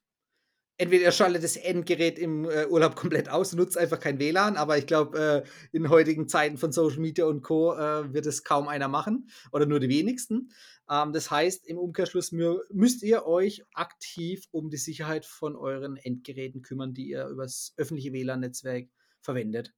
Entweder 0.78 1.04
ihr 1.06 1.12
schaltet 1.12 1.44
das 1.44 1.58
Endgerät 1.58 2.18
im, 2.18 2.46
äh, 2.46 2.66
Urlaub 2.66 2.96
komplett 2.96 3.30
aus 3.30 3.54
nutzt 3.54 3.78
einfach 3.78 4.00
kein 4.00 4.20
WLAN, 4.20 4.58
aber 4.58 4.78
ich 4.78 4.88
glaube, 4.88 5.46
äh, 5.46 5.76
in 5.78 5.90
heutigen 5.90 6.28
Zeiten 6.28 6.58
von 6.58 6.72
Social 6.72 7.00
Media 7.00 7.26
und 7.26 7.42
Co., 7.44 7.76
äh, 7.76 8.14
wird 8.14 8.26
es 8.26 8.44
kaum 8.44 8.68
einer 8.68 8.88
machen 8.88 9.30
oder 9.52 9.66
nur 9.68 9.80
die 9.80 9.90
wenigsten. 9.90 10.52
Ähm, 10.90 11.14
das 11.14 11.30
heißt, 11.30 11.68
im 11.68 11.78
Umkehrschluss 11.78 12.32
mü 12.32 12.60
müsst 12.72 13.04
ihr 13.04 13.26
euch 13.26 13.64
aktiv 13.74 14.46
um 14.52 14.70
die 14.70 14.78
Sicherheit 14.78 15.26
von 15.26 15.56
euren 15.56 15.98
Endgeräten 15.98 16.64
kümmern, 16.64 16.94
die 16.94 17.10
ihr 17.10 17.28
übers 17.28 17.74
öffentliche 17.78 18.12
WLAN-Netzwerk 18.12 18.88
verwendet. 19.22 19.74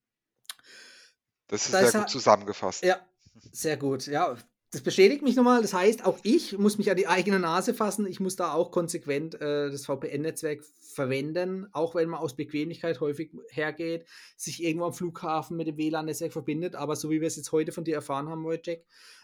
Das 1.47 1.65
ist 1.65 1.73
Da 1.73 1.85
sehr 1.85 2.01
gut 2.01 2.09
zusammengefasst. 2.09 2.83
ja, 2.83 3.05
sehr 3.51 3.77
gut. 3.77 4.07
Ja, 4.07 4.37
das 4.71 4.81
bestätigt 4.81 5.21
mich 5.21 5.35
noch 5.35 5.43
mal. 5.43 5.61
Das 5.61 5.73
heißt, 5.73 6.03
auch 6.05 6.17
ich 6.23 6.57
muss 6.57 6.77
mich 6.77 6.89
an 6.89 6.97
die 6.97 7.07
eigene 7.07 7.39
Nase 7.39 7.73
fassen. 7.73 8.07
Ich 8.07 8.19
muss 8.19 8.35
da 8.35 8.53
auch 8.53 8.71
konsequent, 8.71 9.35
äh, 9.35 9.69
das 9.69 9.85
VPN-Netzwerk 9.85 10.63
verwenden, 10.93 11.67
auch 11.73 11.95
wenn 11.95 12.09
man 12.09 12.19
aus 12.19 12.35
Bequemlichkeit 12.35 12.99
häufig 12.99 13.31
hergeht, 13.49 14.07
sich 14.35 14.63
irgendwo 14.63 14.85
am 14.85 14.93
Flughafen 14.93 15.57
mit 15.57 15.67
dem 15.67 15.77
WLAN-Netzwerk 15.77 16.33
verbindet. 16.33 16.75
Aber 16.75 16.95
so 16.95 17.11
wie 17.11 17.21
wir's 17.21 17.35
jetzt 17.35 17.51
heute 17.51 17.71
von 17.71 17.83
dir 17.83 17.95
erfahren 17.95 18.29
haben, 18.29 18.43
Wojciech, 18.43 18.81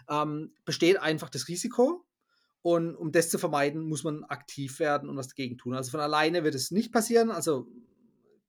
ähm, 0.08 0.54
besteht 0.66 1.00
einfach 1.00 1.30
das 1.30 1.48
Risiko. 1.48 2.06
Und 2.62 2.96
um 2.96 3.12
das 3.12 3.30
zu 3.30 3.40
vermeiden, 3.40 3.82
muss 3.82 4.04
man 4.04 4.26
aktiv 4.26 4.80
werden 4.80 5.10
und 5.10 5.18
was 5.18 5.30
dagegen 5.30 5.58
tun. 5.58 5.74
Also, 5.74 5.92
von 5.92 6.02
alleine 6.02 6.44
wird 6.44 6.56
es 6.56 6.72
nicht 6.72 6.92
passieren. 6.92 7.32
Also, 7.32 7.68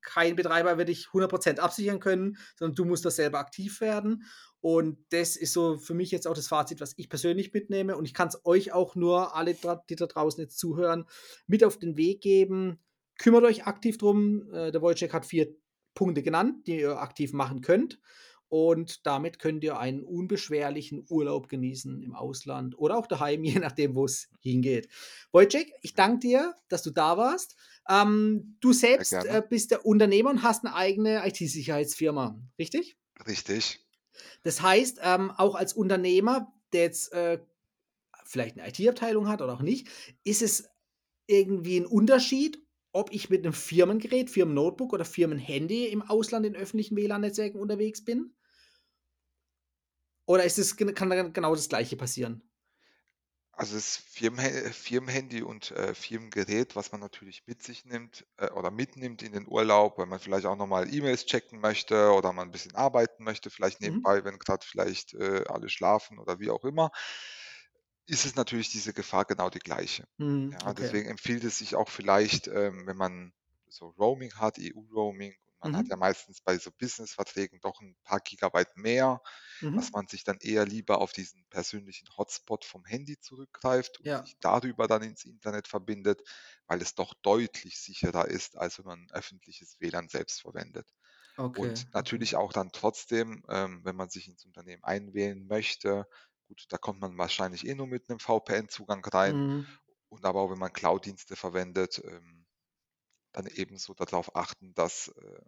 kein 0.03 0.37
Betreiber 0.37 0.79
wird 0.79 0.89
dich 0.89 1.09
100 1.09 1.31
% 1.31 1.61
absichern 1.61 2.01
können, 2.01 2.37
sondern 2.57 2.75
du 2.75 2.85
musst 2.85 3.05
da 3.05 3.11
selber 3.11 3.39
aktiv 3.39 3.81
werden. 3.81 4.25
Und 4.61 4.99
das 5.11 5.37
ist 5.37 5.53
so 5.53 5.79
für 5.79 5.95
mich 5.95 6.11
jetzt 6.11 6.27
auch 6.27 6.35
das 6.35 6.49
Fazit, 6.49 6.81
was 6.81 6.95
ich 6.97 7.09
persönlich 7.09 7.53
mitnehme. 7.53 7.97
Und 7.97 8.05
ich 8.05 8.15
kann's 8.15 8.45
euch 8.45 8.73
auch 8.73 8.95
nur 8.95 9.35
alle 9.35 9.57
die 9.89 9.97
da 9.97 10.07
draußen 10.07 10.41
jetzt 10.43 10.59
zuhören, 10.59 11.07
mit 11.47 11.65
auf 11.65 11.79
den 11.79 11.97
Weg 11.97 12.21
geben. 12.21 12.79
Kümmert 13.19 13.45
euch 13.45 13.67
aktiv 13.67 13.99
drum. 13.99 14.53
Äh, 14.53 14.71
der 14.73 14.83
Wojciech 14.83 15.13
hat 15.13 15.27
4 15.27 15.55
Punkte 15.95 16.23
genannt, 16.23 16.67
die 16.67 16.81
ihr 16.81 17.01
aktiv 17.01 17.33
machen 17.33 17.63
könnt. 17.63 18.01
Und 18.49 19.07
damit 19.07 19.39
könnt 19.39 19.63
ihr 19.63 19.79
einen 19.79 20.03
unbeschwerlichen 20.03 21.07
Urlaub 21.09 21.49
genießen 21.49 22.03
im 22.03 22.17
Ausland 22.17 22.77
oder 22.77 22.99
auch 22.99 23.07
daheim, 23.07 23.45
je 23.45 23.61
nachdem, 23.61 23.95
wo's 23.95 24.29
hingeht. 24.41 24.89
Wojciech, 25.33 25.73
ich 25.83 25.95
danke 25.95 26.19
dir, 26.19 26.55
dass 26.69 26.83
du 26.83 26.91
da 26.91 27.17
warst. 27.17 27.57
Ähm, 27.89 28.57
du 28.61 28.73
selbst, 28.73 29.13
äh, 29.13 29.43
bist 29.49 29.71
der 29.71 29.87
Unternehmer 29.87 30.31
und 30.31 30.43
hast 30.43 30.65
'ne 30.65 30.75
eigene 30.75 31.27
IT-Sicherheitsfirma, 31.27 32.41
richtig? 32.59 32.97
Richtig. 33.27 33.81
Das 34.43 34.63
heißt, 34.63 35.01
ähm, 35.03 35.31
auch 35.33 35.55
als 35.55 35.73
Unternehmer, 35.75 36.53
der 36.73 36.83
jetzt, 36.83 37.13
äh, 37.13 37.39
vielleicht 38.25 38.57
'ne 38.57 38.69
IT-Abteilung 38.69 39.29
hat 39.29 39.43
oder 39.43 39.55
auch 39.55 39.63
nicht, 39.63 39.89
ist 40.25 40.43
es 40.43 40.71
irgendwie 41.29 41.79
'n 41.79 41.87
Unterschied, 41.87 42.61
ob 42.93 43.13
ich 43.13 43.31
mit 43.31 43.45
einem 43.45 43.55
Firmengerät, 43.55 44.31
Firmennotebook 44.31 44.93
oder 44.95 45.05
Firmenhandy 45.07 45.87
im 45.89 46.03
Ausland 46.03 46.47
in 46.47 46.57
öffentlichen 46.57 46.97
WLAN-Netzwerken 46.97 47.61
unterwegs 47.61 48.05
bin? 48.05 48.33
Oder 50.29 50.45
ist 50.45 50.59
es, 50.59 50.77
kann 50.77 51.33
genau 51.33 51.55
das 51.55 51.69
Gleiche 51.69 51.97
passieren? 51.97 52.43
Also 53.61 53.75
das 53.75 53.95
Firmenha 53.99 54.71
Firmenhandy 54.73 55.43
und, 55.43 55.71
äh, 55.73 55.95
Firmengerät, 55.95 56.77
was 56.77 56.93
man 56.93 57.01
natürlich 57.03 57.43
mit 57.47 57.63
sich 57.63 57.85
nimmt, 57.85 58.27
äh, 58.39 58.49
oder 58.53 58.71
mitnimmt 58.71 59.21
in 59.21 59.33
den 59.35 59.47
Urlaub, 59.47 59.99
weil 59.99 60.07
man 60.07 60.19
vielleicht 60.19 60.47
auch 60.47 60.57
noch 60.57 60.67
mal 60.67 60.91
E-Mails 60.91 61.27
checken 61.27 61.61
möchte 61.61 62.11
oder 62.13 62.33
man 62.33 62.49
'n 62.49 62.53
bisschen 62.53 62.75
arbeiten 62.75 63.23
möchte, 63.23 63.51
vielleicht 63.51 63.83
Mhm. 63.83 64.05
nebenbei, 64.07 64.25
wenn 64.25 64.39
grad 64.39 64.65
vielleicht, 64.65 65.13
äh, 65.13 65.45
alle 65.47 65.69
schlafen 65.69 66.19
oder 66.19 66.39
wie 66.41 66.49
auch 66.49 66.65
immer, 66.65 66.91
ist 68.07 68.25
es 68.27 68.35
natürlich 68.37 68.71
diese 68.71 68.93
Gefahr 68.93 69.25
genau 69.25 69.51
die 69.51 69.59
gleiche. 69.61 70.05
Mhm, 70.19 70.53
Ja, 70.53 70.59
okay. 70.65 70.75
deswegen 70.75 71.09
empfiehlt 71.09 71.45
es 71.45 71.59
sich 71.59 71.77
auch 71.77 71.89
vielleicht, 71.89 72.49
ähm, 72.49 72.87
wenn 72.87 72.97
man 72.97 73.33
so 73.69 73.89
Roaming 73.99 74.35
hat, 74.35 74.59
EU-Roaming, 74.59 75.35
man 75.61 75.73
hat 75.75 75.89
ja 75.89 75.97
Mhm. 75.97 75.97
meistens 75.97 76.41
bei 76.41 76.59
so 76.59 76.71
Business-Verträgen 76.73 77.61
doch 77.61 77.81
'n 77.81 77.97
paar 78.05 78.21
Gigabyte 78.21 78.77
mehr, 78.77 79.21
dass 79.75 79.91
Mhm. 79.91 79.93
man 79.93 80.07
sich 80.09 80.25
dann 80.25 80.39
eher 80.41 80.67
lieber 80.67 81.01
auf 81.01 81.13
diesen 81.13 81.47
persönlichen 81.51 82.09
Hotspot 82.17 82.65
vom 82.65 82.85
Handy 82.85 83.19
zurückgreift 83.21 84.01
und 84.01 84.07
Ja. 84.07 84.25
sich 84.25 84.37
darüber 84.41 84.87
dann 84.89 85.03
ins 85.03 85.25
Internet 85.25 85.69
verbindet, 85.69 86.23
weil 86.67 86.83
es 86.83 86.95
doch 86.95 87.15
deutlich 87.23 87.79
sicherer 87.81 88.27
ist, 88.29 88.57
als 88.59 88.79
wenn 88.79 88.87
man 88.87 89.09
öffentliches 89.13 89.81
WLAN 89.81 90.09
selbst 90.09 90.41
verwendet. 90.43 90.89
Okay, 91.39 91.49
Und 91.53 91.87
natürlich 91.95 92.37
auch 92.37 92.53
dann 92.53 92.71
trotzdem, 92.73 93.45
ähm, 93.49 93.85
wenn 93.85 93.97
man 93.97 94.11
sich 94.11 94.29
ins 94.29 94.45
Unternehmen 94.45 94.85
einwählen 94.85 95.47
möchte 95.47 96.07
gut, 96.49 96.65
da 96.71 96.79
kommt 96.79 97.01
man 97.01 97.17
wahrscheinlich 97.19 97.67
eh 97.67 97.75
nur 97.77 97.87
mit 97.87 98.09
'nem 98.09 98.19
VPN-Zugang 98.19 99.05
rein 99.05 99.41
Mhm. 99.41 99.81
und 100.09 100.25
aber 100.27 100.41
auch 100.43 100.51
wenn 100.51 100.59
man 100.59 100.73
Cloud-Dienste 100.73 101.37
verwendet, 101.37 102.01
ähm, 102.05 102.47
dann 103.33 103.47
ebenso 103.47 103.95
da 103.95 104.05
drauf 104.07 104.37
achten, 104.37 104.75
dass, 104.75 105.09
äh, 105.09 105.41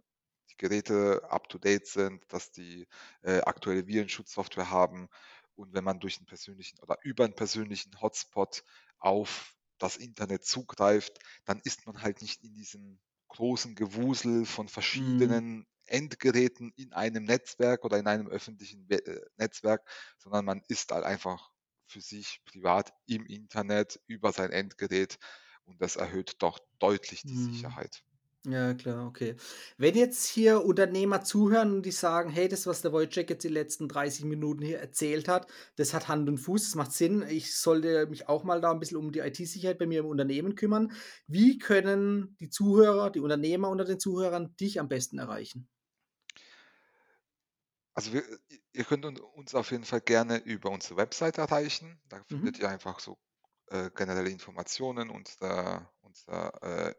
die 0.53 0.57
Geräte 0.57 1.23
up 1.29 1.49
to 1.49 1.57
date 1.59 1.87
sind, 1.87 2.23
dass 2.33 2.51
die, 2.51 2.87
äh, 3.23 3.41
aktuelle 3.41 3.87
Virenschutzsoftware 3.87 4.69
haben. 4.69 5.09
Und 5.55 5.73
wenn 5.73 5.83
man 5.83 5.99
durch 5.99 6.19
'n 6.19 6.25
persönlichen 6.25 6.79
oder 6.79 6.97
über 7.03 7.25
'n 7.25 7.35
persönlichen 7.35 7.99
Hotspot 8.01 8.63
auf 8.99 9.55
das 9.77 9.97
Internet 9.97 10.45
zugreift, 10.45 11.19
dann 11.45 11.59
ist 11.63 11.85
man 11.85 12.01
halt 12.01 12.21
nicht 12.21 12.43
in 12.43 12.53
diesem 12.53 12.99
großen 13.27 13.75
Gewusel 13.75 14.45
von 14.45 14.67
Mhm. 14.93 15.43
verschiedenen 15.47 15.65
Endgeräten 15.85 16.71
in 16.75 16.93
einem 16.93 17.25
Netzwerk 17.25 17.83
oder 17.83 17.97
in 17.99 18.07
einem 18.07 18.27
öffentlichen 18.27 18.89
äh, 18.89 19.21
Netzwerk, 19.37 19.87
sondern 20.17 20.45
man 20.45 20.61
ist 20.67 20.91
halt 20.91 21.03
einfach 21.05 21.51
für 21.87 22.01
sich 22.01 22.41
privat 22.45 22.93
im 23.07 23.25
Internet 23.25 23.99
über 24.07 24.31
sein 24.31 24.51
Endgerät 24.51 25.17
und 25.65 25.81
das 25.81 25.95
erhöht 25.95 26.35
doch 26.39 26.59
deutlich 26.79 27.25
die 27.25 27.35
Mhm. 27.35 27.37
Sicherheit. 27.37 28.03
Ja, 28.45 28.73
klar, 28.73 29.07
okay. 29.07 29.37
Wenn 29.77 29.95
jetzt 29.95 30.25
hier 30.27 30.65
Unternehmer 30.65 31.23
zuhören 31.23 31.71
und 31.75 31.85
die 31.85 31.91
sagen: 31.91 32.29
„Hey, 32.29 32.49
das, 32.49 32.67
was 32.67 32.81
der 32.81 32.91
Wojciech 32.91 33.29
jetzt 33.29 33.43
die 33.45 33.47
letzten 33.47 33.87
30 33.87 34.25
Minuten 34.25 34.61
hier 34.65 34.79
erzählt 34.79 35.29
hat, 35.29 35.47
das 35.77 35.93
hat 35.93 36.09
Hand 36.09 36.27
und 36.27 36.39
Fuß, 36.39 36.63
das 36.63 36.75
macht 36.75 36.91
Sinn. 36.91 37.21
Ich 37.29 37.55
sollte 37.55 38.05
mich 38.07 38.27
auch 38.27 38.43
mal 38.43 38.59
da 38.59 38.71
'n 38.73 38.79
bisschen 38.81 38.97
um 38.97 39.13
die 39.13 39.19
IT-Sicherheit 39.19 39.77
bei 39.79 39.85
mir 39.87 39.99
im 40.01 40.07
Unternehmen 40.07 40.55
kümmern.“ 40.55 40.91
Wie 41.25 41.57
können 41.57 42.35
die 42.41 42.49
Zuhörer, 42.49 43.11
die 43.11 43.21
Unternehmer 43.21 43.69
unter 43.69 43.85
den 43.85 43.99
Zuhörern 43.99 44.55
dich 44.59 44.77
am 44.81 44.89
besten 44.89 45.19
erreichen? 45.19 45.69
Also 47.95 48.11
wir 48.13 48.23
ihr 48.73 48.85
könnt 48.85 49.05
un 49.05 49.17
uns 49.19 49.53
auf 49.55 49.71
jeden 49.71 49.83
Fall 49.85 50.01
gerne 50.01 50.37
über 50.37 50.71
unsere 50.71 50.97
Website 50.97 51.37
erreichen. 51.37 52.01
Da 52.09 52.23
findet 52.23 52.57
Mhm. 52.57 52.59
ihr 52.59 52.69
einfach 52.69 52.99
so, 52.99 53.17
äh, 53.67 53.91
generelle 53.91 54.29
Informationen, 54.31 55.09
unsere 55.11 55.89
unsere, 56.01 56.53
äh, 56.63 56.95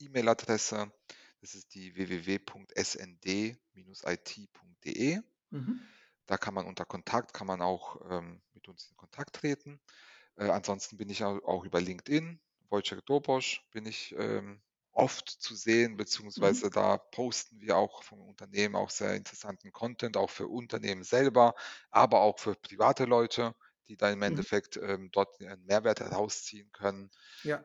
E-Mail-Adresse. 0.00 0.92
Das 1.40 1.54
ist 1.54 1.74
die 1.74 1.94
www.snd-it.de. 1.96 3.60
Mhm. 5.52 5.90
Da 6.26 6.36
kann 6.38 6.54
man 6.54 6.66
unter 6.66 6.84
Kontakt 6.84 7.32
kann 7.34 7.46
man 7.46 7.60
auch, 7.62 8.00
ähm, 8.10 8.42
mit 8.54 8.68
uns 8.68 8.88
in 8.90 8.96
Kontakt 8.96 9.36
treten. 9.36 9.80
Äh, 10.36 10.50
ansonsten 10.50 10.96
bin 10.98 11.08
ich 11.10 11.24
au 11.24 11.38
auch 11.44 11.64
über 11.64 11.80
LinkedIn, 11.80 12.40
Wojciech 12.70 13.02
Dobosch 13.04 13.68
bin 13.72 13.86
ich, 13.86 14.14
ähm, 14.18 14.62
oft 14.92 15.28
zu 15.30 15.54
sehen, 15.56 15.96
Mhm. 16.36 16.60
beziehungsweise 16.60 16.70
da 16.70 16.98
posten 16.98 17.60
wir 17.60 17.76
auch 17.78 18.02
vom 18.04 18.20
Unternehmen 18.22 18.76
auch 18.76 18.90
sehr 18.90 19.14
interessanten 19.16 19.72
Content, 19.72 20.16
auch 20.18 20.30
für 20.30 20.48
Unternehmen 20.48 21.04
selber, 21.04 21.54
aber 21.90 22.20
auch 22.22 22.38
für 22.40 22.54
private 22.56 23.04
Leute, 23.06 23.54
die 23.88 23.96
da 23.96 24.10
im 24.10 24.22
Mhm. 24.26 24.44
Endeffekt, 24.44 24.76
ähm, 24.78 25.10
dort 25.12 25.40
ihren 25.40 25.64
Mehrwert 25.64 26.00
herausziehen 26.00 26.70
können. 26.72 27.10
Ja. 27.42 27.64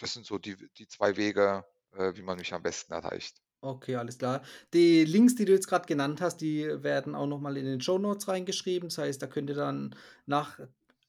Das 0.00 0.14
sind 0.14 0.26
so 0.26 0.38
die 0.38 0.56
die 0.78 0.88
2 0.88 1.16
Wege, 1.16 1.64
äh, 1.92 2.14
wie 2.16 2.22
man 2.22 2.38
mich 2.38 2.52
am 2.54 2.62
besten 2.62 2.92
erreicht. 2.92 3.40
Okay, 3.64 3.96
alles 3.96 4.16
klar. 4.16 4.42
Die 4.72 5.04
Links, 5.04 5.34
die 5.34 5.44
du 5.44 5.52
jetzt 5.52 5.66
grad 5.68 5.86
genannt 5.86 6.22
hast, 6.22 6.38
die 6.38 6.64
werden 6.82 7.14
auch 7.14 7.26
noch 7.26 7.40
mal 7.40 7.58
in 7.58 7.66
den 7.66 7.80
Shownotes 7.82 8.26
reingeschrieben. 8.28 8.88
Das 8.88 8.96
heißt, 8.96 9.20
da 9.20 9.26
könnt 9.26 9.50
ihr 9.50 9.56
dann 9.56 9.94
nach 10.24 10.58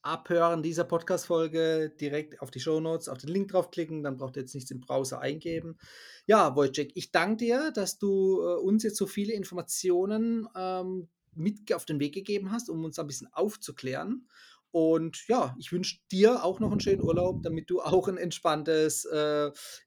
Abhören 0.02 0.62
dieser 0.64 0.84
Podcast-Folge 0.84 1.92
direkt 2.02 2.42
auf 2.42 2.52
die 2.52 2.60
Shownotes, 2.60 3.08
auf 3.08 3.20
den 3.20 3.30
Link 3.30 3.52
draufklicken, 3.52 4.04
dann 4.04 4.18
braucht 4.18 4.36
ihr 4.36 4.42
jetzt 4.42 4.56
nichts 4.56 4.72
im 4.72 4.82
Browser 4.82 5.22
eingeben. 5.22 5.78
Ja, 6.26 6.56
Wojciech, 6.56 6.92
ich 6.96 7.12
danke 7.12 7.38
dir, 7.38 7.72
dass 7.72 8.00
du, 8.00 8.42
äh, 8.42 8.56
uns 8.56 8.84
jetzt 8.84 8.98
so 8.98 9.06
viele 9.08 9.34
Informationen, 9.34 10.48
ähm, 10.56 11.08
mit 11.34 11.72
auf 11.74 11.86
den 11.86 12.00
Weg 12.02 12.14
gegeben 12.16 12.52
hast, 12.52 12.70
um 12.70 12.84
uns 12.84 12.96
da 12.98 13.04
'n 13.04 13.08
bisschen 13.08 13.32
aufzuklären. 13.32 14.28
Und 14.72 15.28
ja, 15.28 15.56
ich 15.60 15.72
wünsche 15.74 15.98
dir 16.12 16.44
auch 16.46 16.60
noch 16.62 16.72
'n 16.72 16.80
schönen 16.80 17.02
Urlaub, 17.02 17.42
damit 17.44 17.70
du 17.70 17.82
auch 17.82 18.08
'n 18.08 18.18
entspanntes 18.18 19.06
äh, 19.06 19.18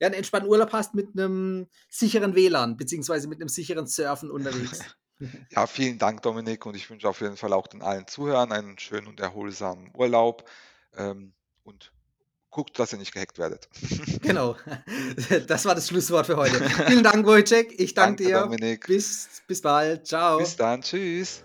ja, 0.00 0.08
'n 0.08 0.12
entspannten 0.14 0.50
Urlaub 0.50 0.72
hast 0.72 0.94
mit 0.94 1.14
'nem 1.14 1.68
sicheren 1.90 2.34
WLAN 2.34 2.76
beziehungsweise 2.76 3.28
mit 3.28 3.38
'nem 3.40 3.48
sicheren 3.48 3.86
Surfen 3.86 4.30
unterwegs. 4.30 4.86
Ja, 5.50 5.66
vielen 5.66 5.98
Dank, 5.98 6.22
Dominik, 6.22 6.66
und 6.66 6.76
ich 6.76 6.90
wünsche 6.90 7.08
auf 7.08 7.20
jeden 7.20 7.36
Fall 7.36 7.52
auch 7.52 7.66
den 7.68 7.82
allen 7.82 8.06
Zuhörern 8.08 8.52
einen 8.52 8.78
schönen 8.78 9.06
und 9.08 9.20
erholsamen 9.20 9.90
Urlaub, 9.94 10.48
ähm, 10.94 11.34
und 11.64 11.92
guckt, 12.50 12.78
dass 12.78 12.92
ihr 12.92 12.98
nicht 12.98 13.14
gehackt 13.14 13.38
werdet. 13.38 13.68
Genau. 14.22 14.56
Das 15.46 15.64
war 15.64 15.74
das 15.74 15.88
Schlusswort 15.88 16.26
für 16.26 16.36
heute. 16.36 16.62
Vielen 16.86 17.02
Dank, 17.04 17.26
Wojciech. 17.26 17.74
Ich 17.78 17.94
danke 17.94 18.16
Danke, 18.16 18.24
dir. 18.24 18.32
Dominik. 18.32 18.86
Bis 18.86 19.42
bis 19.46 19.60
bald. 19.62 20.04
Bis 20.38 20.56
Tschau. 20.56 20.56
dann. 20.56 20.82
Tschüss. 20.82 21.44